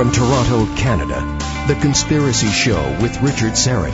From 0.00 0.12
Toronto, 0.12 0.64
Canada, 0.76 1.20
The 1.68 1.74
Conspiracy 1.74 2.46
Show 2.46 2.80
with 3.02 3.20
Richard 3.20 3.52
Syrett. 3.52 3.92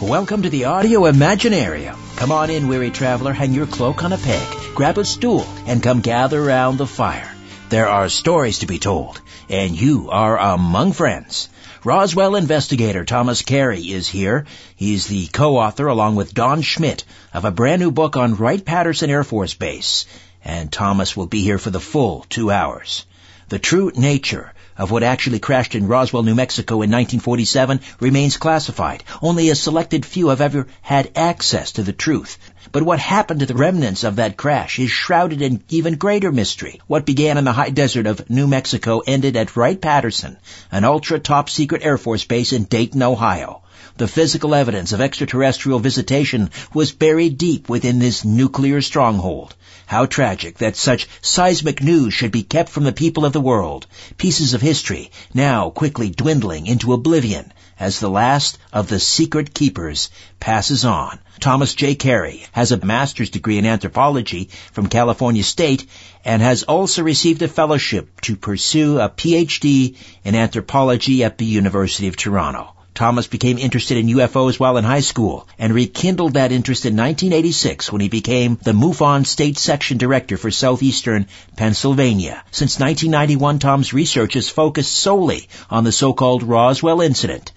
Welcome 0.00 0.42
to 0.42 0.48
the 0.48 0.66
Audio 0.66 1.10
Imaginarium. 1.10 1.96
Come 2.18 2.30
on 2.30 2.50
in, 2.50 2.68
weary 2.68 2.92
traveler, 2.92 3.32
hang 3.32 3.52
your 3.52 3.66
cloak 3.66 4.04
on 4.04 4.12
a 4.12 4.16
peg, 4.16 4.76
grab 4.76 4.96
a 4.96 5.04
stool, 5.04 5.44
and 5.66 5.82
come 5.82 6.02
gather 6.02 6.40
around 6.40 6.76
the 6.76 6.86
fire. 6.86 7.34
There 7.68 7.88
are 7.88 8.08
stories 8.08 8.60
to 8.60 8.66
be 8.66 8.78
told, 8.78 9.20
and 9.48 9.74
you 9.74 10.10
are 10.10 10.38
among 10.38 10.92
friends. 10.92 11.48
Roswell 11.82 12.36
investigator 12.36 13.04
Thomas 13.04 13.42
Carey 13.42 13.80
is 13.80 14.06
here. 14.06 14.46
He's 14.76 15.08
the 15.08 15.26
co-author, 15.26 15.88
along 15.88 16.14
with 16.14 16.32
Don 16.32 16.62
Schmitt, 16.62 17.02
of 17.34 17.44
a 17.44 17.50
brand 17.50 17.80
new 17.80 17.90
book 17.90 18.16
on 18.16 18.36
Wright-Patterson 18.36 19.10
Air 19.10 19.24
Force 19.24 19.54
Base. 19.54 20.06
And 20.44 20.70
Thomas 20.70 21.16
will 21.16 21.26
be 21.26 21.42
here 21.42 21.58
for 21.58 21.70
the 21.70 21.80
full 21.80 22.24
two 22.28 22.50
hours. 22.50 23.04
The 23.48 23.58
true 23.58 23.90
nature 23.96 24.52
of 24.76 24.90
what 24.90 25.02
actually 25.02 25.38
crashed 25.38 25.74
in 25.74 25.88
Roswell, 25.88 26.22
New 26.22 26.34
Mexico 26.34 26.74
in 26.76 26.90
1947 26.90 27.80
remains 27.98 28.36
classified. 28.36 29.02
Only 29.20 29.48
a 29.48 29.54
selected 29.54 30.06
few 30.06 30.28
have 30.28 30.40
ever 30.40 30.66
had 30.82 31.10
access 31.16 31.72
to 31.72 31.82
the 31.82 31.92
truth. 31.92 32.38
But 32.70 32.82
what 32.82 32.98
happened 32.98 33.40
to 33.40 33.46
the 33.46 33.54
remnants 33.54 34.04
of 34.04 34.16
that 34.16 34.36
crash 34.36 34.78
is 34.78 34.90
shrouded 34.90 35.40
in 35.40 35.64
even 35.70 35.96
greater 35.96 36.30
mystery. 36.30 36.80
What 36.86 37.06
began 37.06 37.38
in 37.38 37.44
the 37.44 37.52
high 37.52 37.70
desert 37.70 38.06
of 38.06 38.28
New 38.28 38.46
Mexico 38.46 39.00
ended 39.00 39.36
at 39.36 39.56
Wright-Patterson, 39.56 40.36
an 40.70 40.84
ultra 40.84 41.18
top 41.18 41.48
secret 41.50 41.82
Air 41.82 41.98
Force 41.98 42.24
base 42.24 42.52
in 42.52 42.64
Dayton, 42.64 43.02
Ohio. 43.02 43.62
The 43.96 44.06
physical 44.06 44.54
evidence 44.54 44.92
of 44.92 45.00
extraterrestrial 45.00 45.80
visitation 45.80 46.50
was 46.72 46.92
buried 46.92 47.38
deep 47.38 47.68
within 47.68 47.98
this 47.98 48.24
nuclear 48.24 48.80
stronghold. 48.80 49.56
How 49.88 50.04
tragic 50.04 50.58
that 50.58 50.76
such 50.76 51.08
seismic 51.22 51.82
news 51.82 52.12
should 52.12 52.30
be 52.30 52.42
kept 52.42 52.68
from 52.68 52.84
the 52.84 52.92
people 52.92 53.24
of 53.24 53.32
the 53.32 53.40
world. 53.40 53.86
Pieces 54.18 54.52
of 54.52 54.60
history 54.60 55.10
now 55.32 55.70
quickly 55.70 56.10
dwindling 56.10 56.66
into 56.66 56.92
oblivion 56.92 57.54
as 57.80 57.98
the 57.98 58.10
last 58.10 58.58
of 58.70 58.88
the 58.88 59.00
secret 59.00 59.54
keepers 59.54 60.10
passes 60.40 60.84
on. 60.84 61.18
Thomas 61.40 61.72
J. 61.72 61.94
Carey 61.94 62.44
has 62.52 62.70
a 62.70 62.84
master's 62.84 63.30
degree 63.30 63.56
in 63.56 63.64
anthropology 63.64 64.50
from 64.72 64.88
California 64.88 65.42
State 65.42 65.86
and 66.22 66.42
has 66.42 66.64
also 66.64 67.02
received 67.02 67.40
a 67.40 67.48
fellowship 67.48 68.20
to 68.20 68.36
pursue 68.36 69.00
a 69.00 69.08
PhD 69.08 69.96
in 70.22 70.34
anthropology 70.34 71.24
at 71.24 71.38
the 71.38 71.46
University 71.46 72.08
of 72.08 72.16
Toronto. 72.16 72.74
Thomas 72.94 73.26
became 73.26 73.58
interested 73.58 73.96
in 73.96 74.08
UFOs 74.08 74.58
while 74.58 74.76
in 74.76 74.84
high 74.84 75.00
school 75.00 75.46
and 75.58 75.72
rekindled 75.72 76.34
that 76.34 76.50
interest 76.50 76.84
in 76.84 76.96
1986 76.96 77.92
when 77.92 78.00
he 78.00 78.08
became 78.08 78.58
the 78.62 78.72
MUFON 78.72 79.24
State 79.24 79.56
Section 79.56 79.98
Director 79.98 80.36
for 80.36 80.50
Southeastern 80.50 81.28
Pennsylvania. 81.56 82.42
Since 82.50 82.80
1991, 82.80 83.60
Tom's 83.60 83.92
research 83.92 84.34
has 84.34 84.48
focused 84.48 84.92
solely 84.92 85.48
on 85.70 85.84
the 85.84 85.92
so-called 85.92 86.42
Roswell 86.42 87.00
incident. 87.00 87.52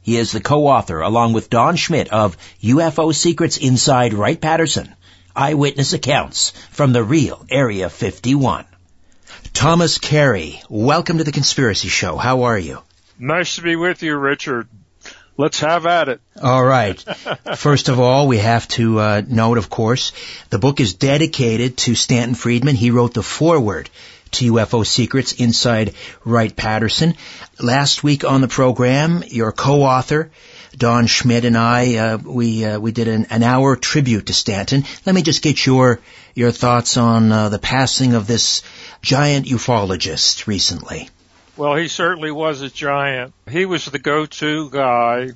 He 0.00 0.16
is 0.16 0.32
the 0.32 0.40
co-author, 0.40 1.00
along 1.00 1.32
with 1.32 1.50
Don 1.50 1.76
Schmitt, 1.76 2.08
of 2.08 2.38
UFO 2.62 3.14
Secrets 3.14 3.56
Inside 3.56 4.14
Wright-Patterson, 4.14 4.94
Eyewitness 5.34 5.92
Accounts 5.92 6.52
from 6.70 6.92
the 6.92 7.02
Real 7.02 7.44
Area 7.50 7.90
51. 7.90 8.64
Thomas 9.52 9.98
Carey, 9.98 10.62
welcome 10.70 11.18
to 11.18 11.24
the 11.24 11.32
Conspiracy 11.32 11.88
Show. 11.88 12.16
How 12.16 12.44
are 12.44 12.58
you? 12.58 12.82
Nice 13.18 13.56
to 13.56 13.62
be 13.62 13.76
with 13.76 14.02
you, 14.02 14.16
Richard. 14.16 14.68
Let's 15.38 15.60
have 15.60 15.84
at 15.86 16.08
it. 16.08 16.20
All 16.42 16.64
right. 16.64 16.98
First 17.56 17.88
of 17.88 18.00
all, 18.00 18.26
we 18.26 18.38
have 18.38 18.66
to 18.68 18.98
uh, 18.98 19.22
note, 19.26 19.58
of 19.58 19.68
course, 19.68 20.12
the 20.50 20.58
book 20.58 20.80
is 20.80 20.94
dedicated 20.94 21.76
to 21.78 21.94
Stanton 21.94 22.34
Friedman. 22.34 22.74
He 22.74 22.90
wrote 22.90 23.12
the 23.12 23.22
foreword 23.22 23.90
to 24.32 24.52
UFO 24.52 24.86
Secrets 24.86 25.34
Inside 25.34 25.94
Wright-Patterson. 26.24 27.14
Last 27.60 28.02
week 28.02 28.24
on 28.24 28.40
the 28.40 28.48
program, 28.48 29.24
your 29.28 29.52
co-author, 29.52 30.30
Don 30.76 31.06
Schmitt, 31.06 31.44
and 31.44 31.56
I, 31.56 31.96
uh, 31.96 32.18
we 32.18 32.64
uh, 32.64 32.78
we 32.78 32.92
did 32.92 33.08
an, 33.08 33.26
an, 33.30 33.42
hour 33.42 33.76
tribute 33.76 34.26
to 34.26 34.34
Stanton. 34.34 34.84
Let 35.06 35.14
me 35.14 35.22
just 35.22 35.42
get 35.42 35.64
your 35.64 36.00
your 36.34 36.50
thoughts 36.50 36.98
on 36.98 37.32
uh, 37.32 37.48
the 37.48 37.58
passing 37.58 38.12
of 38.12 38.26
this 38.26 38.62
giant 39.00 39.46
ufologist 39.46 40.46
recently. 40.46 41.08
Well, 41.56 41.74
he 41.74 41.88
certainly 41.88 42.30
was 42.30 42.60
a 42.60 42.68
giant. 42.68 43.32
He 43.48 43.64
was 43.64 43.86
the 43.86 43.98
go-to 43.98 44.68
guy 44.68 45.30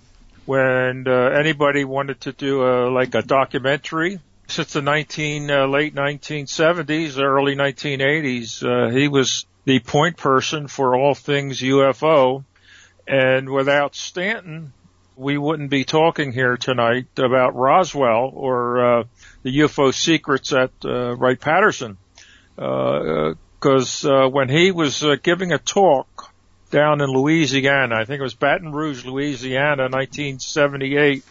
when 0.45 1.09
uh, 1.09 1.31
anybody 1.31 1.85
wanted 1.85 2.21
to 2.23 2.33
do 2.33 2.63
a 2.63 2.91
like 2.91 3.15
a 3.15 3.23
documentary. 3.23 4.21
Since 4.49 4.75
the 4.75 4.83
19 4.83 5.51
uh, 5.51 5.67
late 5.67 5.95
1970s, 5.95 7.19
early 7.19 7.57
1980s, 7.57 8.63
uh, 8.63 8.91
he 8.91 9.09
was 9.09 9.47
the 9.65 9.79
point 9.79 10.19
person 10.19 10.69
for 10.69 10.95
all 10.95 11.15
things 11.15 11.61
UFO. 11.61 12.45
And 13.09 13.49
without 13.49 13.95
Stanton, 13.95 14.75
we 15.17 15.39
wouldn't 15.39 15.71
be 15.71 15.85
talking 15.85 16.33
here 16.33 16.59
tonight 16.59 17.07
about 17.17 17.57
Roswell 17.57 18.31
or 18.35 18.85
uh, 18.85 19.05
the 19.43 19.59
UFO 19.61 19.95
secrets 19.95 20.53
at 20.53 20.73
uh, 20.85 21.17
Wright 21.17 21.41
Patterson. 21.41 21.97
Uh, 22.59 23.35
because 23.61 24.05
uh, 24.07 24.27
when 24.27 24.49
he 24.49 24.71
was 24.71 25.05
uh, 25.05 25.17
giving 25.23 25.53
a 25.53 25.59
talk 25.59 26.09
down 26.71 27.01
in 27.01 27.11
Louisiana, 27.11 27.97
I 27.97 28.05
think 28.05 28.21
it 28.21 28.23
was 28.23 28.35
Baton 28.35 28.73
Rouge, 28.73 29.05
Louisiana, 29.05 29.85
1978. 29.85 31.25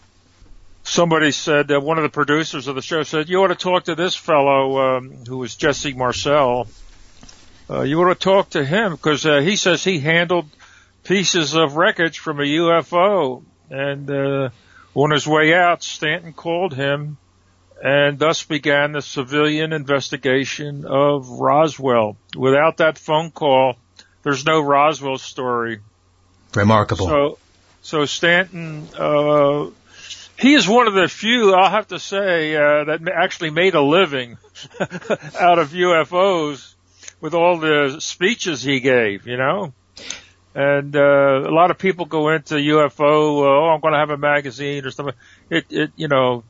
Somebody 0.84 1.32
said, 1.32 1.70
that 1.70 1.82
one 1.82 1.98
of 1.98 2.04
the 2.04 2.10
producers 2.10 2.68
of 2.68 2.76
the 2.76 2.82
show 2.82 3.04
said, 3.04 3.30
you 3.30 3.42
ought 3.42 3.48
to 3.48 3.56
talk 3.56 3.86
to 3.86 3.96
this 3.96 4.16
fellow, 4.16 4.98
um, 4.98 5.26
who 5.28 5.38
was 5.38 5.56
Jesse 5.56 5.94
Marcel. 5.94 6.68
Uh, 7.70 7.82
you 7.82 8.02
ought 8.02 8.14
to 8.14 8.20
talk 8.20 8.50
to 8.52 8.66
him 8.66 8.94
because 8.94 9.26
uh, 9.26 9.40
he 9.40 9.56
says 9.56 9.84
he 9.84 10.00
handled 10.00 10.50
pieces 11.04 11.56
of 11.56 11.76
wreckage 11.76 12.20
from 12.20 12.40
a 12.40 12.44
UFO. 12.44 13.44
And 13.70 14.10
uh, 14.10 14.50
on 14.96 15.12
his 15.12 15.28
way 15.28 15.54
out, 15.54 15.84
Stanton 15.84 16.34
called 16.34 16.74
him 16.74 17.18
and 17.82 18.20
thus 18.20 18.44
began 18.44 18.92
the 18.92 19.02
civilian 19.02 19.72
investigation 19.72 20.86
of 20.86 21.30
Roswell. 21.30 22.18
Without 22.36 22.78
that 22.78 22.98
phone 22.98 23.32
call, 23.32 23.78
there's 24.24 24.46
no 24.46 24.62
Roswell 24.62 25.18
story. 25.18 25.80
Remarkable. 26.56 27.08
So, 27.08 27.38
so 27.82 28.06
Stanton, 28.06 28.88
uh, 28.98 29.68
he 30.38 30.54
is 30.54 30.68
one 30.68 30.88
of 30.88 30.94
the 30.94 31.08
few, 31.08 31.54
I'll 31.54 31.70
have 31.70 31.88
to 31.90 32.00
say, 32.00 32.56
uh, 32.56 32.86
that 32.86 33.02
actually 33.14 33.52
made 33.52 33.76
a 33.76 33.82
living 33.82 34.38
out 35.40 35.60
of 35.60 35.72
UFOs 35.72 36.74
with 37.22 37.34
all 37.34 37.60
the 37.60 37.98
speeches 38.00 38.64
he 38.64 38.80
gave, 38.80 39.28
you 39.28 39.38
know? 39.38 39.74
And, 40.56 40.96
uh, 40.96 41.00
a 41.46 41.52
lot 41.52 41.72
of 41.72 41.78
people 41.78 42.06
go 42.06 42.30
into 42.30 42.56
UFO, 42.56 43.44
uh, 43.44 43.46
oh, 43.46 43.70
I'm 43.74 43.82
going 43.82 43.94
to 43.94 44.00
have 44.00 44.10
a 44.10 44.18
magazine 44.18 44.86
or 44.86 44.92
something. 44.92 45.16
It, 45.50 45.66
it, 45.70 45.92
you 45.96 46.08
know, 46.08 46.44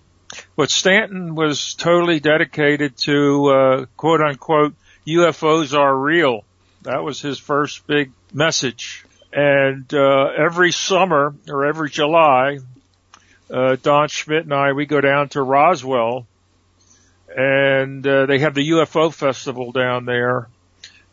but 0.55 0.69
Stanton 0.69 1.35
was 1.35 1.73
totally 1.73 2.19
dedicated 2.19 2.95
to, 2.97 3.45
uh, 3.47 3.85
quote 3.97 4.21
unquote, 4.21 4.75
UFOs 5.07 5.77
are 5.77 5.95
real. 5.95 6.43
That 6.83 7.03
was 7.03 7.21
his 7.21 7.39
first 7.39 7.85
big 7.87 8.11
message. 8.33 9.05
And, 9.31 9.91
uh, 9.93 10.31
every 10.37 10.71
summer 10.71 11.35
or 11.47 11.65
every 11.65 11.89
July, 11.89 12.59
uh, 13.51 13.75
Don 13.81 14.07
Schmitt 14.07 14.43
and 14.43 14.53
I, 14.53 14.73
we 14.73 14.85
go 14.85 15.01
down 15.01 15.29
to 15.29 15.41
Roswell 15.41 16.25
and, 17.35 18.05
uh, 18.07 18.25
they 18.25 18.39
have 18.39 18.55
the 18.55 18.69
UFO 18.71 19.13
festival 19.13 19.71
down 19.71 20.05
there. 20.05 20.47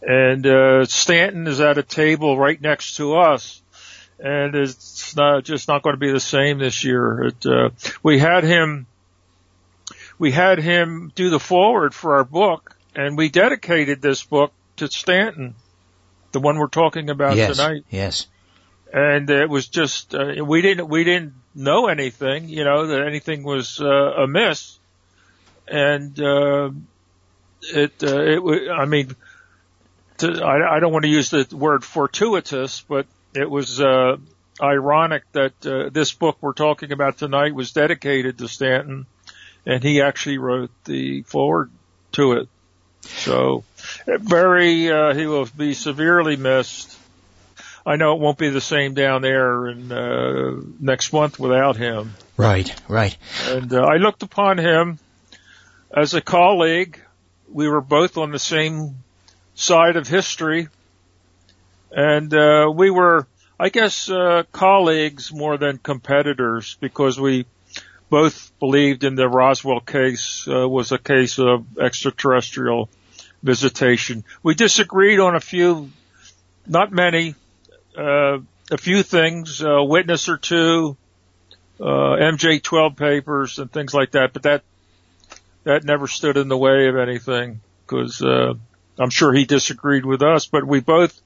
And, 0.00 0.46
uh, 0.46 0.84
Stanton 0.86 1.46
is 1.46 1.60
at 1.60 1.78
a 1.78 1.82
table 1.82 2.38
right 2.38 2.60
next 2.60 2.96
to 2.96 3.16
us 3.16 3.60
and 4.18 4.54
it's 4.54 5.14
not 5.14 5.44
just 5.44 5.68
not 5.68 5.82
going 5.82 5.94
to 5.94 6.00
be 6.00 6.10
the 6.10 6.20
same 6.20 6.58
this 6.58 6.84
year. 6.84 7.24
It, 7.24 7.46
uh, 7.46 7.70
we 8.02 8.18
had 8.18 8.44
him 8.44 8.86
we 10.18 10.32
had 10.32 10.58
him 10.58 11.12
do 11.14 11.28
the 11.28 11.40
foreword 11.40 11.94
for 11.94 12.16
our 12.16 12.24
book 12.24 12.74
and 12.94 13.18
we 13.18 13.28
dedicated 13.28 14.00
this 14.00 14.24
book 14.24 14.52
to 14.76 14.88
Stanton, 14.88 15.54
the 16.36 16.40
one 16.40 16.58
we're 16.58 16.66
talking 16.66 17.08
about 17.08 17.34
yes, 17.34 17.56
tonight. 17.56 17.84
Yes. 17.88 18.26
And 18.92 19.30
it 19.30 19.48
was 19.48 19.68
just, 19.68 20.14
uh, 20.14 20.44
we 20.44 20.60
didn't, 20.60 20.86
we 20.86 21.02
didn't 21.02 21.32
know 21.54 21.86
anything, 21.86 22.50
you 22.50 22.62
know, 22.62 22.88
that 22.88 23.06
anything 23.06 23.42
was, 23.42 23.80
uh, 23.80 23.86
amiss. 24.18 24.78
And, 25.66 26.20
uh, 26.20 26.72
it, 27.62 28.02
uh, 28.02 28.20
it, 28.20 28.70
I 28.70 28.84
mean, 28.84 29.16
to, 30.18 30.44
I, 30.44 30.76
I 30.76 30.80
don't 30.80 30.92
want 30.92 31.06
to 31.06 31.10
use 31.10 31.30
the 31.30 31.48
word 31.52 31.84
fortuitous, 31.84 32.82
but 32.82 33.06
it 33.34 33.50
was, 33.50 33.80
uh, 33.80 34.18
ironic 34.60 35.22
that, 35.32 35.66
uh, 35.66 35.88
this 35.88 36.12
book 36.12 36.36
we're 36.42 36.52
talking 36.52 36.92
about 36.92 37.16
tonight 37.16 37.54
was 37.54 37.72
dedicated 37.72 38.36
to 38.38 38.48
Stanton 38.48 39.06
and 39.64 39.82
he 39.82 40.02
actually 40.02 40.36
wrote 40.36 40.70
the 40.84 41.22
foreword 41.22 41.70
to 42.12 42.32
it. 42.32 42.48
So 43.00 43.64
very, 44.06 44.90
uh, 44.90 45.14
he 45.14 45.26
will 45.26 45.46
be 45.56 45.74
severely 45.74 46.36
missed. 46.36 46.98
I 47.84 47.96
know 47.96 48.14
it 48.14 48.20
won't 48.20 48.38
be 48.38 48.50
the 48.50 48.60
same 48.60 48.94
down 48.94 49.22
there 49.22 49.68
in, 49.68 49.92
uh, 49.92 50.60
next 50.80 51.12
month 51.12 51.38
without 51.38 51.76
him. 51.76 52.14
Right, 52.36 52.74
right. 52.88 53.16
And, 53.46 53.72
uh, 53.72 53.82
I 53.82 53.96
looked 53.96 54.22
upon 54.22 54.58
him 54.58 54.98
as 55.94 56.14
a 56.14 56.20
colleague 56.20 57.00
we 57.48 57.68
were 57.68 57.80
both 57.80 58.18
on 58.18 58.30
the 58.30 58.38
same 58.38 58.96
side 59.54 59.96
of 59.96 60.08
history, 60.08 60.68
and 61.90 62.32
uh, 62.34 62.70
we 62.74 62.90
were, 62.90 63.26
I 63.58 63.68
guess, 63.68 64.10
uh, 64.10 64.42
colleagues 64.52 65.32
more 65.32 65.56
than 65.56 65.78
competitors 65.78 66.76
because 66.80 67.18
we 67.18 67.46
both 68.10 68.52
believed 68.60 69.04
in 69.04 69.14
the 69.14 69.28
Roswell 69.28 69.80
case 69.80 70.46
uh, 70.48 70.68
was 70.68 70.92
a 70.92 70.98
case 70.98 71.38
of 71.38 71.78
extraterrestrial 71.78 72.88
visitation. 73.42 74.24
We 74.42 74.54
disagreed 74.54 75.20
on 75.20 75.34
a 75.34 75.40
few, 75.40 75.90
not 76.66 76.92
many, 76.92 77.34
uh, 77.96 78.38
a 78.70 78.78
few 78.78 79.02
things, 79.02 79.60
a 79.62 79.82
witness 79.82 80.28
or 80.28 80.38
two, 80.38 80.96
uh, 81.80 81.84
MJ12 81.84 82.96
papers 82.96 83.58
and 83.58 83.70
things 83.70 83.94
like 83.94 84.12
that, 84.12 84.32
but 84.32 84.42
that, 84.44 84.62
that 85.64 85.84
never 85.84 86.06
stood 86.06 86.36
in 86.36 86.48
the 86.48 86.56
way 86.56 86.88
of 86.88 86.96
anything 86.96 87.60
because, 87.86 88.22
uh, 88.22 88.54
I'm 88.98 89.10
sure 89.10 89.32
he 89.32 89.44
disagreed 89.44 90.04
with 90.04 90.22
us, 90.22 90.46
but 90.46 90.66
we 90.66 90.80
both 90.80 91.20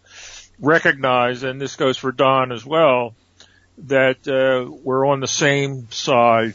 recognize, 0.59 1.43
and 1.43 1.61
this 1.61 1.77
goes 1.77 1.97
for 1.97 2.13
Don 2.13 2.53
as 2.53 2.67
well, 2.67 3.15
that, 3.87 4.27
uh, 4.27 4.71
we're 4.83 5.07
on 5.07 5.21
the 5.21 5.29
same 5.29 5.91
side, 5.91 6.55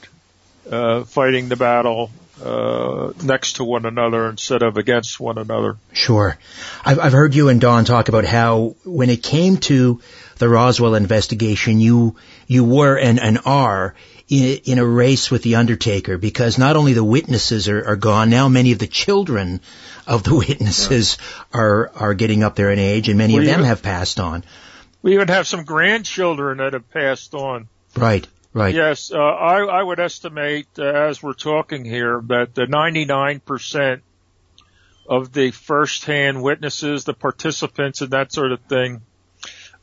uh, 0.69 1.03
fighting 1.05 1.49
the 1.49 1.55
battle 1.55 2.11
uh, 2.43 3.13
next 3.23 3.53
to 3.53 3.63
one 3.63 3.85
another 3.85 4.27
instead 4.29 4.61
of 4.61 4.77
against 4.77 5.19
one 5.19 5.37
another. 5.37 5.77
Sure. 5.93 6.37
I've, 6.83 6.99
I've 6.99 7.13
heard 7.13 7.33
you 7.33 7.49
and 7.49 7.61
Don 7.61 7.85
talk 7.85 8.09
about 8.09 8.25
how 8.25 8.75
when 8.83 9.09
it 9.09 9.23
came 9.23 9.57
to 9.57 10.01
the 10.37 10.49
Roswell 10.49 10.95
investigation, 10.95 11.79
you, 11.79 12.15
you 12.47 12.65
were 12.65 12.97
and, 12.97 13.19
and 13.19 13.39
are 13.45 13.95
in, 14.27 14.59
in 14.65 14.79
a 14.79 14.85
race 14.85 15.31
with 15.31 15.43
the 15.43 15.55
Undertaker 15.55 16.17
because 16.17 16.57
not 16.57 16.75
only 16.75 16.93
the 16.93 17.03
witnesses 17.03 17.69
are, 17.69 17.87
are 17.87 17.95
gone, 17.95 18.29
now 18.29 18.49
many 18.49 18.71
of 18.71 18.79
the 18.79 18.87
children 18.87 19.61
of 20.05 20.23
the 20.23 20.35
witnesses 20.47 21.17
yeah. 21.19 21.59
are, 21.59 21.91
are 21.95 22.13
getting 22.13 22.43
up 22.43 22.55
there 22.55 22.71
in 22.71 22.79
age 22.79 23.07
and 23.09 23.17
many 23.17 23.33
well, 23.33 23.43
of 23.43 23.47
them 23.47 23.59
even, 23.59 23.65
have 23.67 23.81
passed 23.81 24.19
on. 24.19 24.43
We 25.01 25.13
even 25.13 25.27
have 25.27 25.47
some 25.47 25.63
grandchildren 25.63 26.57
that 26.57 26.73
have 26.73 26.89
passed 26.89 27.33
on. 27.33 27.67
Right. 27.95 28.27
Right. 28.55 28.73
Yes, 28.73 29.11
uh, 29.11 29.17
I, 29.17 29.65
I 29.65 29.83
would 29.83 29.99
estimate 29.99 30.67
uh, 30.79 30.83
as 30.83 31.21
we're 31.21 31.33
talking 31.33 31.83
here 31.83 32.21
that 32.27 32.55
the 32.55 32.65
99% 32.65 33.99
of 35.09 35.33
the 35.33 35.51
first-hand 35.51 36.41
witnesses, 36.41 37.03
the 37.03 37.13
participants, 37.13 37.99
and 37.99 38.11
that 38.11 38.31
sort 38.31 38.53
of 38.53 38.61
thing, 38.61 39.01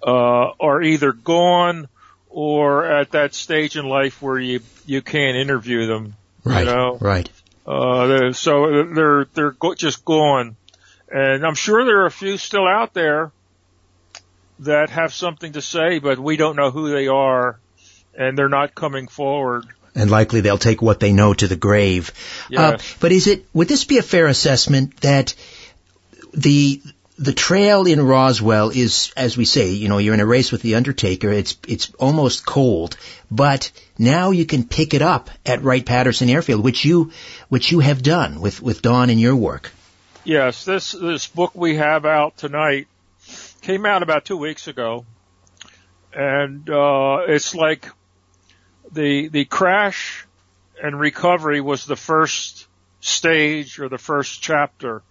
uh, 0.02 0.52
are 0.58 0.80
either 0.80 1.12
gone 1.12 1.86
or 2.30 2.86
at 2.86 3.10
that 3.10 3.34
stage 3.34 3.76
in 3.76 3.84
life 3.84 4.22
where 4.22 4.38
you 4.38 4.60
you 4.86 5.02
can't 5.02 5.36
interview 5.36 5.86
them. 5.86 6.14
Right. 6.42 6.60
You 6.60 6.72
know? 6.72 6.96
Right. 6.98 7.28
Uh, 7.66 8.06
they're, 8.06 8.32
so 8.32 8.86
they're 8.94 9.26
they're 9.34 9.50
go- 9.50 9.74
just 9.74 10.02
gone, 10.02 10.56
and 11.10 11.44
I'm 11.44 11.56
sure 11.56 11.84
there 11.84 12.00
are 12.00 12.06
a 12.06 12.10
few 12.10 12.38
still 12.38 12.66
out 12.66 12.94
there 12.94 13.32
that 14.60 14.88
have 14.88 15.12
something 15.12 15.52
to 15.52 15.60
say, 15.60 15.98
but 15.98 16.18
we 16.18 16.38
don't 16.38 16.56
know 16.56 16.70
who 16.70 16.90
they 16.90 17.08
are 17.08 17.58
and 18.14 18.36
they're 18.36 18.48
not 18.48 18.74
coming 18.74 19.08
forward. 19.08 19.64
And 19.94 20.10
likely 20.10 20.40
they'll 20.40 20.58
take 20.58 20.80
what 20.80 21.00
they 21.00 21.12
know 21.12 21.34
to 21.34 21.46
the 21.46 21.56
grave. 21.56 22.12
Yes. 22.48 22.60
Uh, 22.60 22.96
but 23.00 23.12
is 23.12 23.26
it, 23.26 23.44
would 23.52 23.68
this 23.68 23.84
be 23.84 23.98
a 23.98 24.02
fair 24.02 24.26
assessment 24.26 24.96
that 25.02 25.34
the, 26.32 26.80
the 27.18 27.34
trail 27.34 27.86
in 27.86 28.00
Roswell 28.00 28.70
is, 28.70 29.12
as 29.18 29.36
we 29.36 29.44
say, 29.44 29.72
you 29.72 29.90
know, 29.90 29.98
you're 29.98 30.14
in 30.14 30.20
a 30.20 30.26
race 30.26 30.50
with 30.50 30.62
the 30.62 30.76
Undertaker. 30.76 31.30
It's, 31.30 31.58
it's 31.68 31.92
almost 31.98 32.46
cold, 32.46 32.96
but 33.30 33.70
now 33.98 34.30
you 34.30 34.46
can 34.46 34.64
pick 34.64 34.94
it 34.94 35.02
up 35.02 35.28
at 35.44 35.62
Wright-Patterson 35.62 36.30
Airfield, 36.30 36.64
which 36.64 36.86
you, 36.86 37.12
which 37.50 37.70
you 37.70 37.80
have 37.80 38.02
done 38.02 38.40
with, 38.40 38.62
with 38.62 38.80
Don 38.80 39.10
in 39.10 39.18
your 39.18 39.36
work. 39.36 39.72
Yes, 40.24 40.64
this, 40.64 40.92
this 40.92 41.26
book 41.26 41.54
we 41.54 41.76
have 41.76 42.06
out 42.06 42.38
tonight 42.38 42.86
came 43.60 43.84
out 43.84 44.02
about 44.02 44.24
two 44.24 44.38
weeks 44.38 44.68
ago. 44.68 45.04
And, 46.14 46.68
uh, 46.70 47.24
it's 47.28 47.54
like 47.54 47.88
the 48.92 49.28
the 49.28 49.44
crash 49.44 50.26
and 50.82 50.98
recovery 50.98 51.60
was 51.60 51.86
the 51.86 51.96
first 51.96 52.66
stage 53.00 53.78
or 53.78 53.88
the 53.88 53.98
first 53.98 54.42
chapter. 54.42 55.02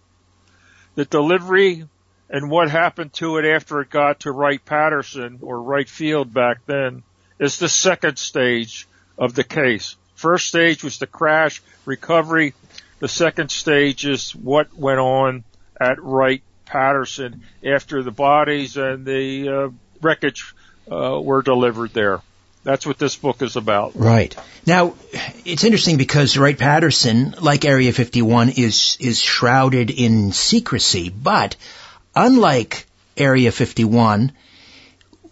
The 0.95 1.06
delivery 1.06 1.86
and 2.30 2.50
what 2.50 2.69
happened 2.69 3.13
to 3.13 3.38
it 3.38 3.45
after 3.45 3.81
it 3.81 3.89
got 3.89 4.22
to 4.22 4.31
Wright 4.31 4.63
Patterson 4.63 5.39
or 5.42 5.62
Wright 5.62 5.89
Field 5.89 6.33
back 6.33 6.66
then 6.66 7.04
is 7.39 7.60
the 7.60 7.69
second 7.69 8.18
stage 8.18 8.88
of 9.18 9.33
the 9.33 9.44
case. 9.44 9.95
First 10.16 10.48
stage 10.48 10.84
was 10.84 11.00
the 11.00 11.07
crash, 11.07 11.62
recovery. 11.86 12.54
The 13.00 13.07
second 13.07 13.50
stage 13.51 14.06
is 14.06 14.36
what 14.36 14.77
went 14.77 15.00
on 15.00 15.44
at 15.80 16.01
Wright 16.01 16.44
Patterson 16.66 17.44
after 17.66 18.04
the 18.04 18.12
bodies 18.12 18.77
and 18.77 19.06
the 19.06 19.50
uh, 19.50 19.69
wreckage 20.01 20.54
uh, 20.89 21.19
were 21.22 21.42
delivered 21.42 21.94
there. 21.94 22.22
That's 22.63 22.86
what 22.86 23.00
this 23.00 23.16
book 23.16 23.42
is 23.42 23.56
about. 23.56 23.94
Right. 23.96 24.36
Now, 24.68 24.94
it's 25.46 25.63
interesting 25.63 25.98
because 25.98 26.38
Wright 26.38 26.58
Patterson, 26.58 27.34
like 27.42 27.66
Area 27.66 27.92
51, 27.92 28.50
is, 28.50 28.98
is 29.00 29.19
shrouded 29.19 29.90
in 29.90 30.31
secrecy, 30.31 31.10
but 31.10 31.56
unlike 32.16 32.86
Area 33.18 33.52
51, 33.52 34.31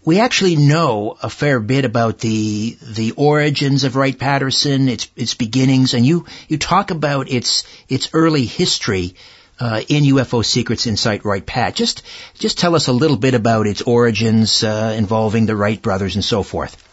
we 0.05 0.19
actually 0.19 0.55
know 0.55 1.17
a 1.21 1.29
fair 1.29 1.59
bit 1.59 1.85
about 1.85 2.17
the 2.19 2.77
the 2.81 3.11
origins 3.11 3.83
of 3.83 3.95
Wright 3.95 4.17
Patterson, 4.17 4.89
its 4.89 5.07
its 5.15 5.35
beginnings, 5.35 5.93
and 5.93 6.03
you 6.05 6.25
you 6.47 6.57
talk 6.57 6.89
about 6.89 7.29
its 7.29 7.63
its 7.89 8.09
early 8.13 8.45
history 8.45 9.13
uh, 9.59 9.81
in 9.87 10.05
UFO 10.05 10.43
Secrets 10.43 10.87
Inside 10.87 11.25
Wright 11.25 11.45
Pat. 11.45 11.75
Just 11.75 12.01
just 12.39 12.57
tell 12.57 12.75
us 12.75 12.87
a 12.87 12.93
little 12.93 13.17
bit 13.17 13.33
about 13.33 13.67
its 13.67 13.81
origins 13.81 14.63
uh, 14.63 14.95
involving 14.97 15.45
the 15.45 15.55
Wright 15.55 15.79
brothers 15.79 16.15
and 16.15 16.23
so 16.23 16.41
forth. 16.43 16.88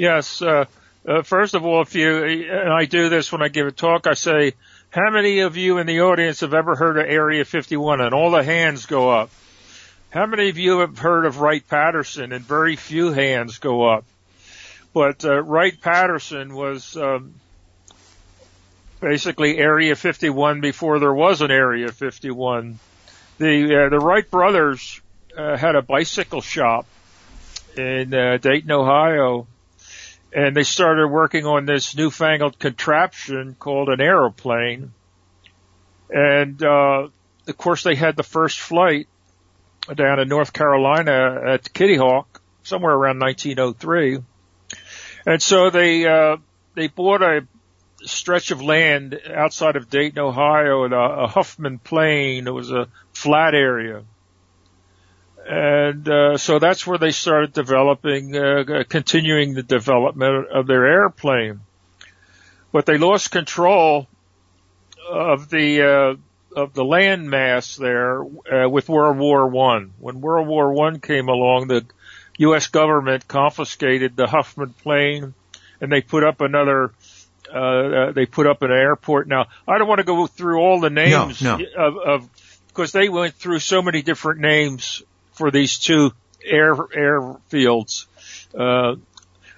Yes. 0.00 0.40
Uh, 0.40 0.64
uh, 1.06 1.20
first 1.20 1.52
of 1.52 1.66
all, 1.66 1.82
if 1.82 1.94
you, 1.94 2.24
and 2.24 2.72
I 2.72 2.86
do 2.86 3.10
this 3.10 3.30
when 3.30 3.42
I 3.42 3.48
give 3.48 3.66
a 3.66 3.70
talk, 3.70 4.06
I 4.06 4.14
say, 4.14 4.54
how 4.88 5.10
many 5.10 5.40
of 5.40 5.58
you 5.58 5.76
in 5.76 5.86
the 5.86 6.00
audience 6.00 6.40
have 6.40 6.54
ever 6.54 6.74
heard 6.74 6.96
of 6.96 7.04
Area 7.04 7.44
51? 7.44 8.00
And 8.00 8.14
all 8.14 8.30
the 8.30 8.42
hands 8.42 8.86
go 8.86 9.10
up. 9.10 9.28
How 10.08 10.24
many 10.24 10.48
of 10.48 10.56
you 10.56 10.78
have 10.78 10.96
heard 10.96 11.26
of 11.26 11.40
Wright 11.40 11.62
Patterson? 11.68 12.32
And 12.32 12.42
very 12.42 12.76
few 12.76 13.12
hands 13.12 13.58
go 13.58 13.90
up. 13.90 14.06
But 14.94 15.22
uh, 15.26 15.42
Wright 15.42 15.78
Patterson 15.78 16.54
was 16.54 16.96
um, 16.96 17.34
basically 19.02 19.58
Area 19.58 19.94
51 19.94 20.62
before 20.62 20.98
there 20.98 21.12
was 21.12 21.42
an 21.42 21.50
Area 21.50 21.92
51. 21.92 22.78
The 23.36 23.84
uh, 23.84 23.88
the 23.90 23.98
Wright 23.98 24.30
brothers 24.30 25.02
uh, 25.36 25.58
had 25.58 25.76
a 25.76 25.82
bicycle 25.82 26.40
shop 26.40 26.86
in 27.76 28.14
uh, 28.14 28.38
Dayton, 28.38 28.72
Ohio, 28.72 29.46
and 30.32 30.56
they 30.56 30.62
started 30.62 31.08
working 31.08 31.46
on 31.46 31.66
this 31.66 31.96
newfangled 31.96 32.58
contraption 32.58 33.56
called 33.58 33.88
an 33.88 34.00
aeroplane. 34.00 34.92
And 36.08 36.62
uh, 36.62 37.08
of 37.48 37.56
course, 37.56 37.82
they 37.82 37.94
had 37.94 38.16
the 38.16 38.22
first 38.22 38.60
flight 38.60 39.08
down 39.94 40.20
in 40.20 40.28
North 40.28 40.52
Carolina 40.52 41.40
at 41.48 41.72
Kitty 41.72 41.96
Hawk, 41.96 42.40
somewhere 42.62 42.94
around 42.94 43.18
1903. 43.18 44.18
And 45.26 45.42
so 45.42 45.70
they 45.70 46.06
uh, 46.06 46.36
they 46.74 46.86
bought 46.86 47.22
a 47.22 47.46
stretch 48.02 48.50
of 48.50 48.62
land 48.62 49.20
outside 49.34 49.76
of 49.76 49.90
Dayton, 49.90 50.18
Ohio, 50.18 50.86
at 50.86 50.92
a, 50.92 51.24
a 51.24 51.26
Huffman 51.26 51.78
Plain. 51.78 52.46
It 52.46 52.54
was 52.54 52.70
a 52.70 52.88
flat 53.12 53.54
area 53.54 54.04
and 55.50 56.08
uh, 56.08 56.38
so 56.38 56.60
that's 56.60 56.86
where 56.86 56.96
they 56.96 57.10
started 57.10 57.52
developing, 57.52 58.36
uh, 58.36 58.84
continuing 58.88 59.54
the 59.54 59.64
development 59.64 60.46
of 60.48 60.68
their 60.68 60.86
airplane. 60.86 61.60
But 62.70 62.86
they 62.86 62.98
lost 62.98 63.32
control 63.32 64.06
of 65.10 65.50
the 65.50 65.82
uh, 65.82 66.60
of 66.60 66.72
the 66.72 66.84
land 66.84 67.28
mass 67.28 67.74
there 67.74 68.22
uh, 68.22 68.68
with 68.68 68.88
World 68.88 69.18
War 69.18 69.48
One. 69.48 69.92
When 69.98 70.20
World 70.20 70.46
War 70.46 70.72
One 70.72 71.00
came 71.00 71.28
along, 71.28 71.66
the 71.66 71.84
U.S. 72.38 72.68
government 72.68 73.26
confiscated 73.26 74.14
the 74.14 74.28
Huffman 74.28 74.72
Plain, 74.84 75.34
and 75.80 75.90
they 75.90 76.00
put 76.00 76.22
up 76.22 76.40
another. 76.40 76.92
Uh, 77.52 77.58
uh, 77.58 78.12
they 78.12 78.26
put 78.26 78.46
up 78.46 78.62
an 78.62 78.70
airport. 78.70 79.26
Now, 79.26 79.48
I 79.66 79.78
don't 79.78 79.88
want 79.88 79.98
to 79.98 80.04
go 80.04 80.28
through 80.28 80.60
all 80.60 80.78
the 80.78 80.90
names 80.90 81.42
no, 81.42 81.56
no. 81.56 81.66
of, 81.76 81.96
of 81.96 82.28
because 82.68 82.92
they 82.92 83.08
went 83.08 83.34
through 83.34 83.58
so 83.58 83.82
many 83.82 84.02
different 84.02 84.40
names 84.40 85.02
for 85.40 85.50
these 85.50 85.78
two 85.78 86.12
air 86.44 86.74
airfields. 86.74 88.04
Uh, 88.54 88.96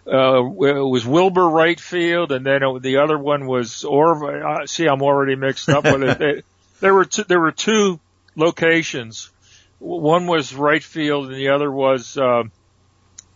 uh, 0.06 0.44
it 0.44 0.88
was 0.88 1.04
Wilbur 1.04 1.48
Wright 1.48 1.80
Field, 1.80 2.30
and 2.30 2.46
then 2.46 2.62
it, 2.62 2.82
the 2.82 2.98
other 2.98 3.18
one 3.18 3.46
was 3.48 3.82
Orv. 3.82 4.68
See, 4.68 4.86
I'm 4.86 5.02
already 5.02 5.34
mixed 5.34 5.68
up 5.68 5.82
with 5.82 6.20
it. 6.20 6.44
there 6.80 6.94
were 6.94 7.04
two, 7.04 7.24
there 7.24 7.40
were 7.40 7.50
two 7.50 7.98
locations. 8.36 9.30
One 9.80 10.28
was 10.28 10.54
Wright 10.54 10.82
Field, 10.82 11.26
and 11.26 11.34
the 11.34 11.48
other 11.48 11.70
was 11.70 12.16
uh, 12.16 12.44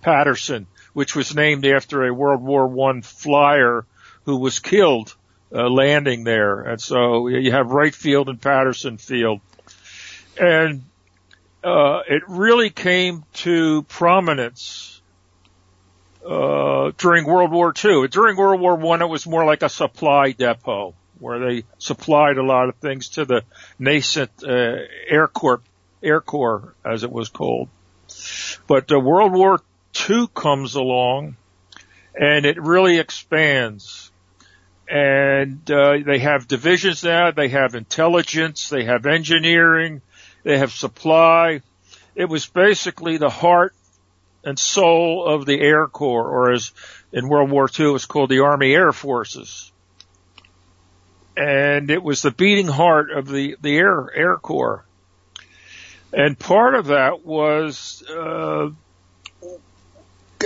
Patterson, 0.02 0.68
which 0.92 1.16
was 1.16 1.34
named 1.34 1.66
after 1.66 2.04
a 2.04 2.14
World 2.14 2.42
War 2.42 2.68
One 2.68 3.02
flyer 3.02 3.84
who 4.24 4.36
was 4.36 4.60
killed 4.60 5.16
uh, 5.52 5.68
landing 5.68 6.22
there. 6.22 6.60
And 6.60 6.80
so 6.80 7.26
you 7.26 7.50
have 7.50 7.72
Wright 7.72 7.94
Field 7.94 8.28
and 8.28 8.40
Patterson 8.40 8.98
Field. 8.98 9.40
And, 10.38 10.84
uh, 11.66 12.02
it 12.08 12.22
really 12.28 12.70
came 12.70 13.24
to 13.34 13.82
prominence, 13.82 15.02
uh, 16.24 16.92
during 16.96 17.26
World 17.26 17.50
War 17.50 17.74
II. 17.84 18.06
During 18.08 18.36
World 18.36 18.60
War 18.60 18.76
One, 18.76 19.02
it 19.02 19.08
was 19.08 19.26
more 19.26 19.44
like 19.44 19.62
a 19.62 19.68
supply 19.68 20.30
depot 20.30 20.94
where 21.18 21.38
they 21.40 21.64
supplied 21.78 22.38
a 22.38 22.42
lot 22.42 22.68
of 22.68 22.76
things 22.76 23.08
to 23.10 23.24
the 23.24 23.42
nascent, 23.78 24.30
uh, 24.44 24.76
Air 25.08 25.26
Corps, 25.26 25.62
Air 26.02 26.20
Corps, 26.20 26.74
as 26.84 27.02
it 27.02 27.10
was 27.10 27.30
called. 27.30 27.68
But 28.68 28.92
uh, 28.92 29.00
World 29.00 29.32
War 29.32 29.60
II 30.08 30.28
comes 30.34 30.76
along 30.76 31.36
and 32.14 32.46
it 32.46 32.60
really 32.60 32.98
expands 32.98 34.12
and 34.88 35.68
uh, 35.70 35.98
they 36.04 36.20
have 36.20 36.46
divisions 36.46 37.02
now. 37.02 37.32
They 37.32 37.48
have 37.48 37.74
intelligence. 37.74 38.68
They 38.68 38.84
have 38.84 39.04
engineering. 39.06 40.00
They 40.46 40.58
have 40.58 40.70
supply. 40.70 41.62
It 42.14 42.28
was 42.28 42.46
basically 42.46 43.16
the 43.16 43.28
heart 43.28 43.74
and 44.44 44.56
soul 44.56 45.26
of 45.26 45.44
the 45.44 45.60
Air 45.60 45.88
Corps, 45.88 46.30
or 46.30 46.52
as 46.52 46.70
in 47.12 47.28
World 47.28 47.50
War 47.50 47.68
II, 47.68 47.86
it 47.86 47.90
was 47.90 48.06
called 48.06 48.30
the 48.30 48.44
Army 48.44 48.72
Air 48.72 48.92
Forces. 48.92 49.72
And 51.36 51.90
it 51.90 52.00
was 52.00 52.22
the 52.22 52.30
beating 52.30 52.68
heart 52.68 53.10
of 53.10 53.26
the 53.26 53.56
the 53.60 53.76
Air 53.76 54.08
Air 54.14 54.36
Corps. 54.36 54.84
And 56.12 56.38
part 56.38 56.76
of 56.76 56.86
that 56.86 57.26
was 57.26 58.04
uh, 58.08 58.70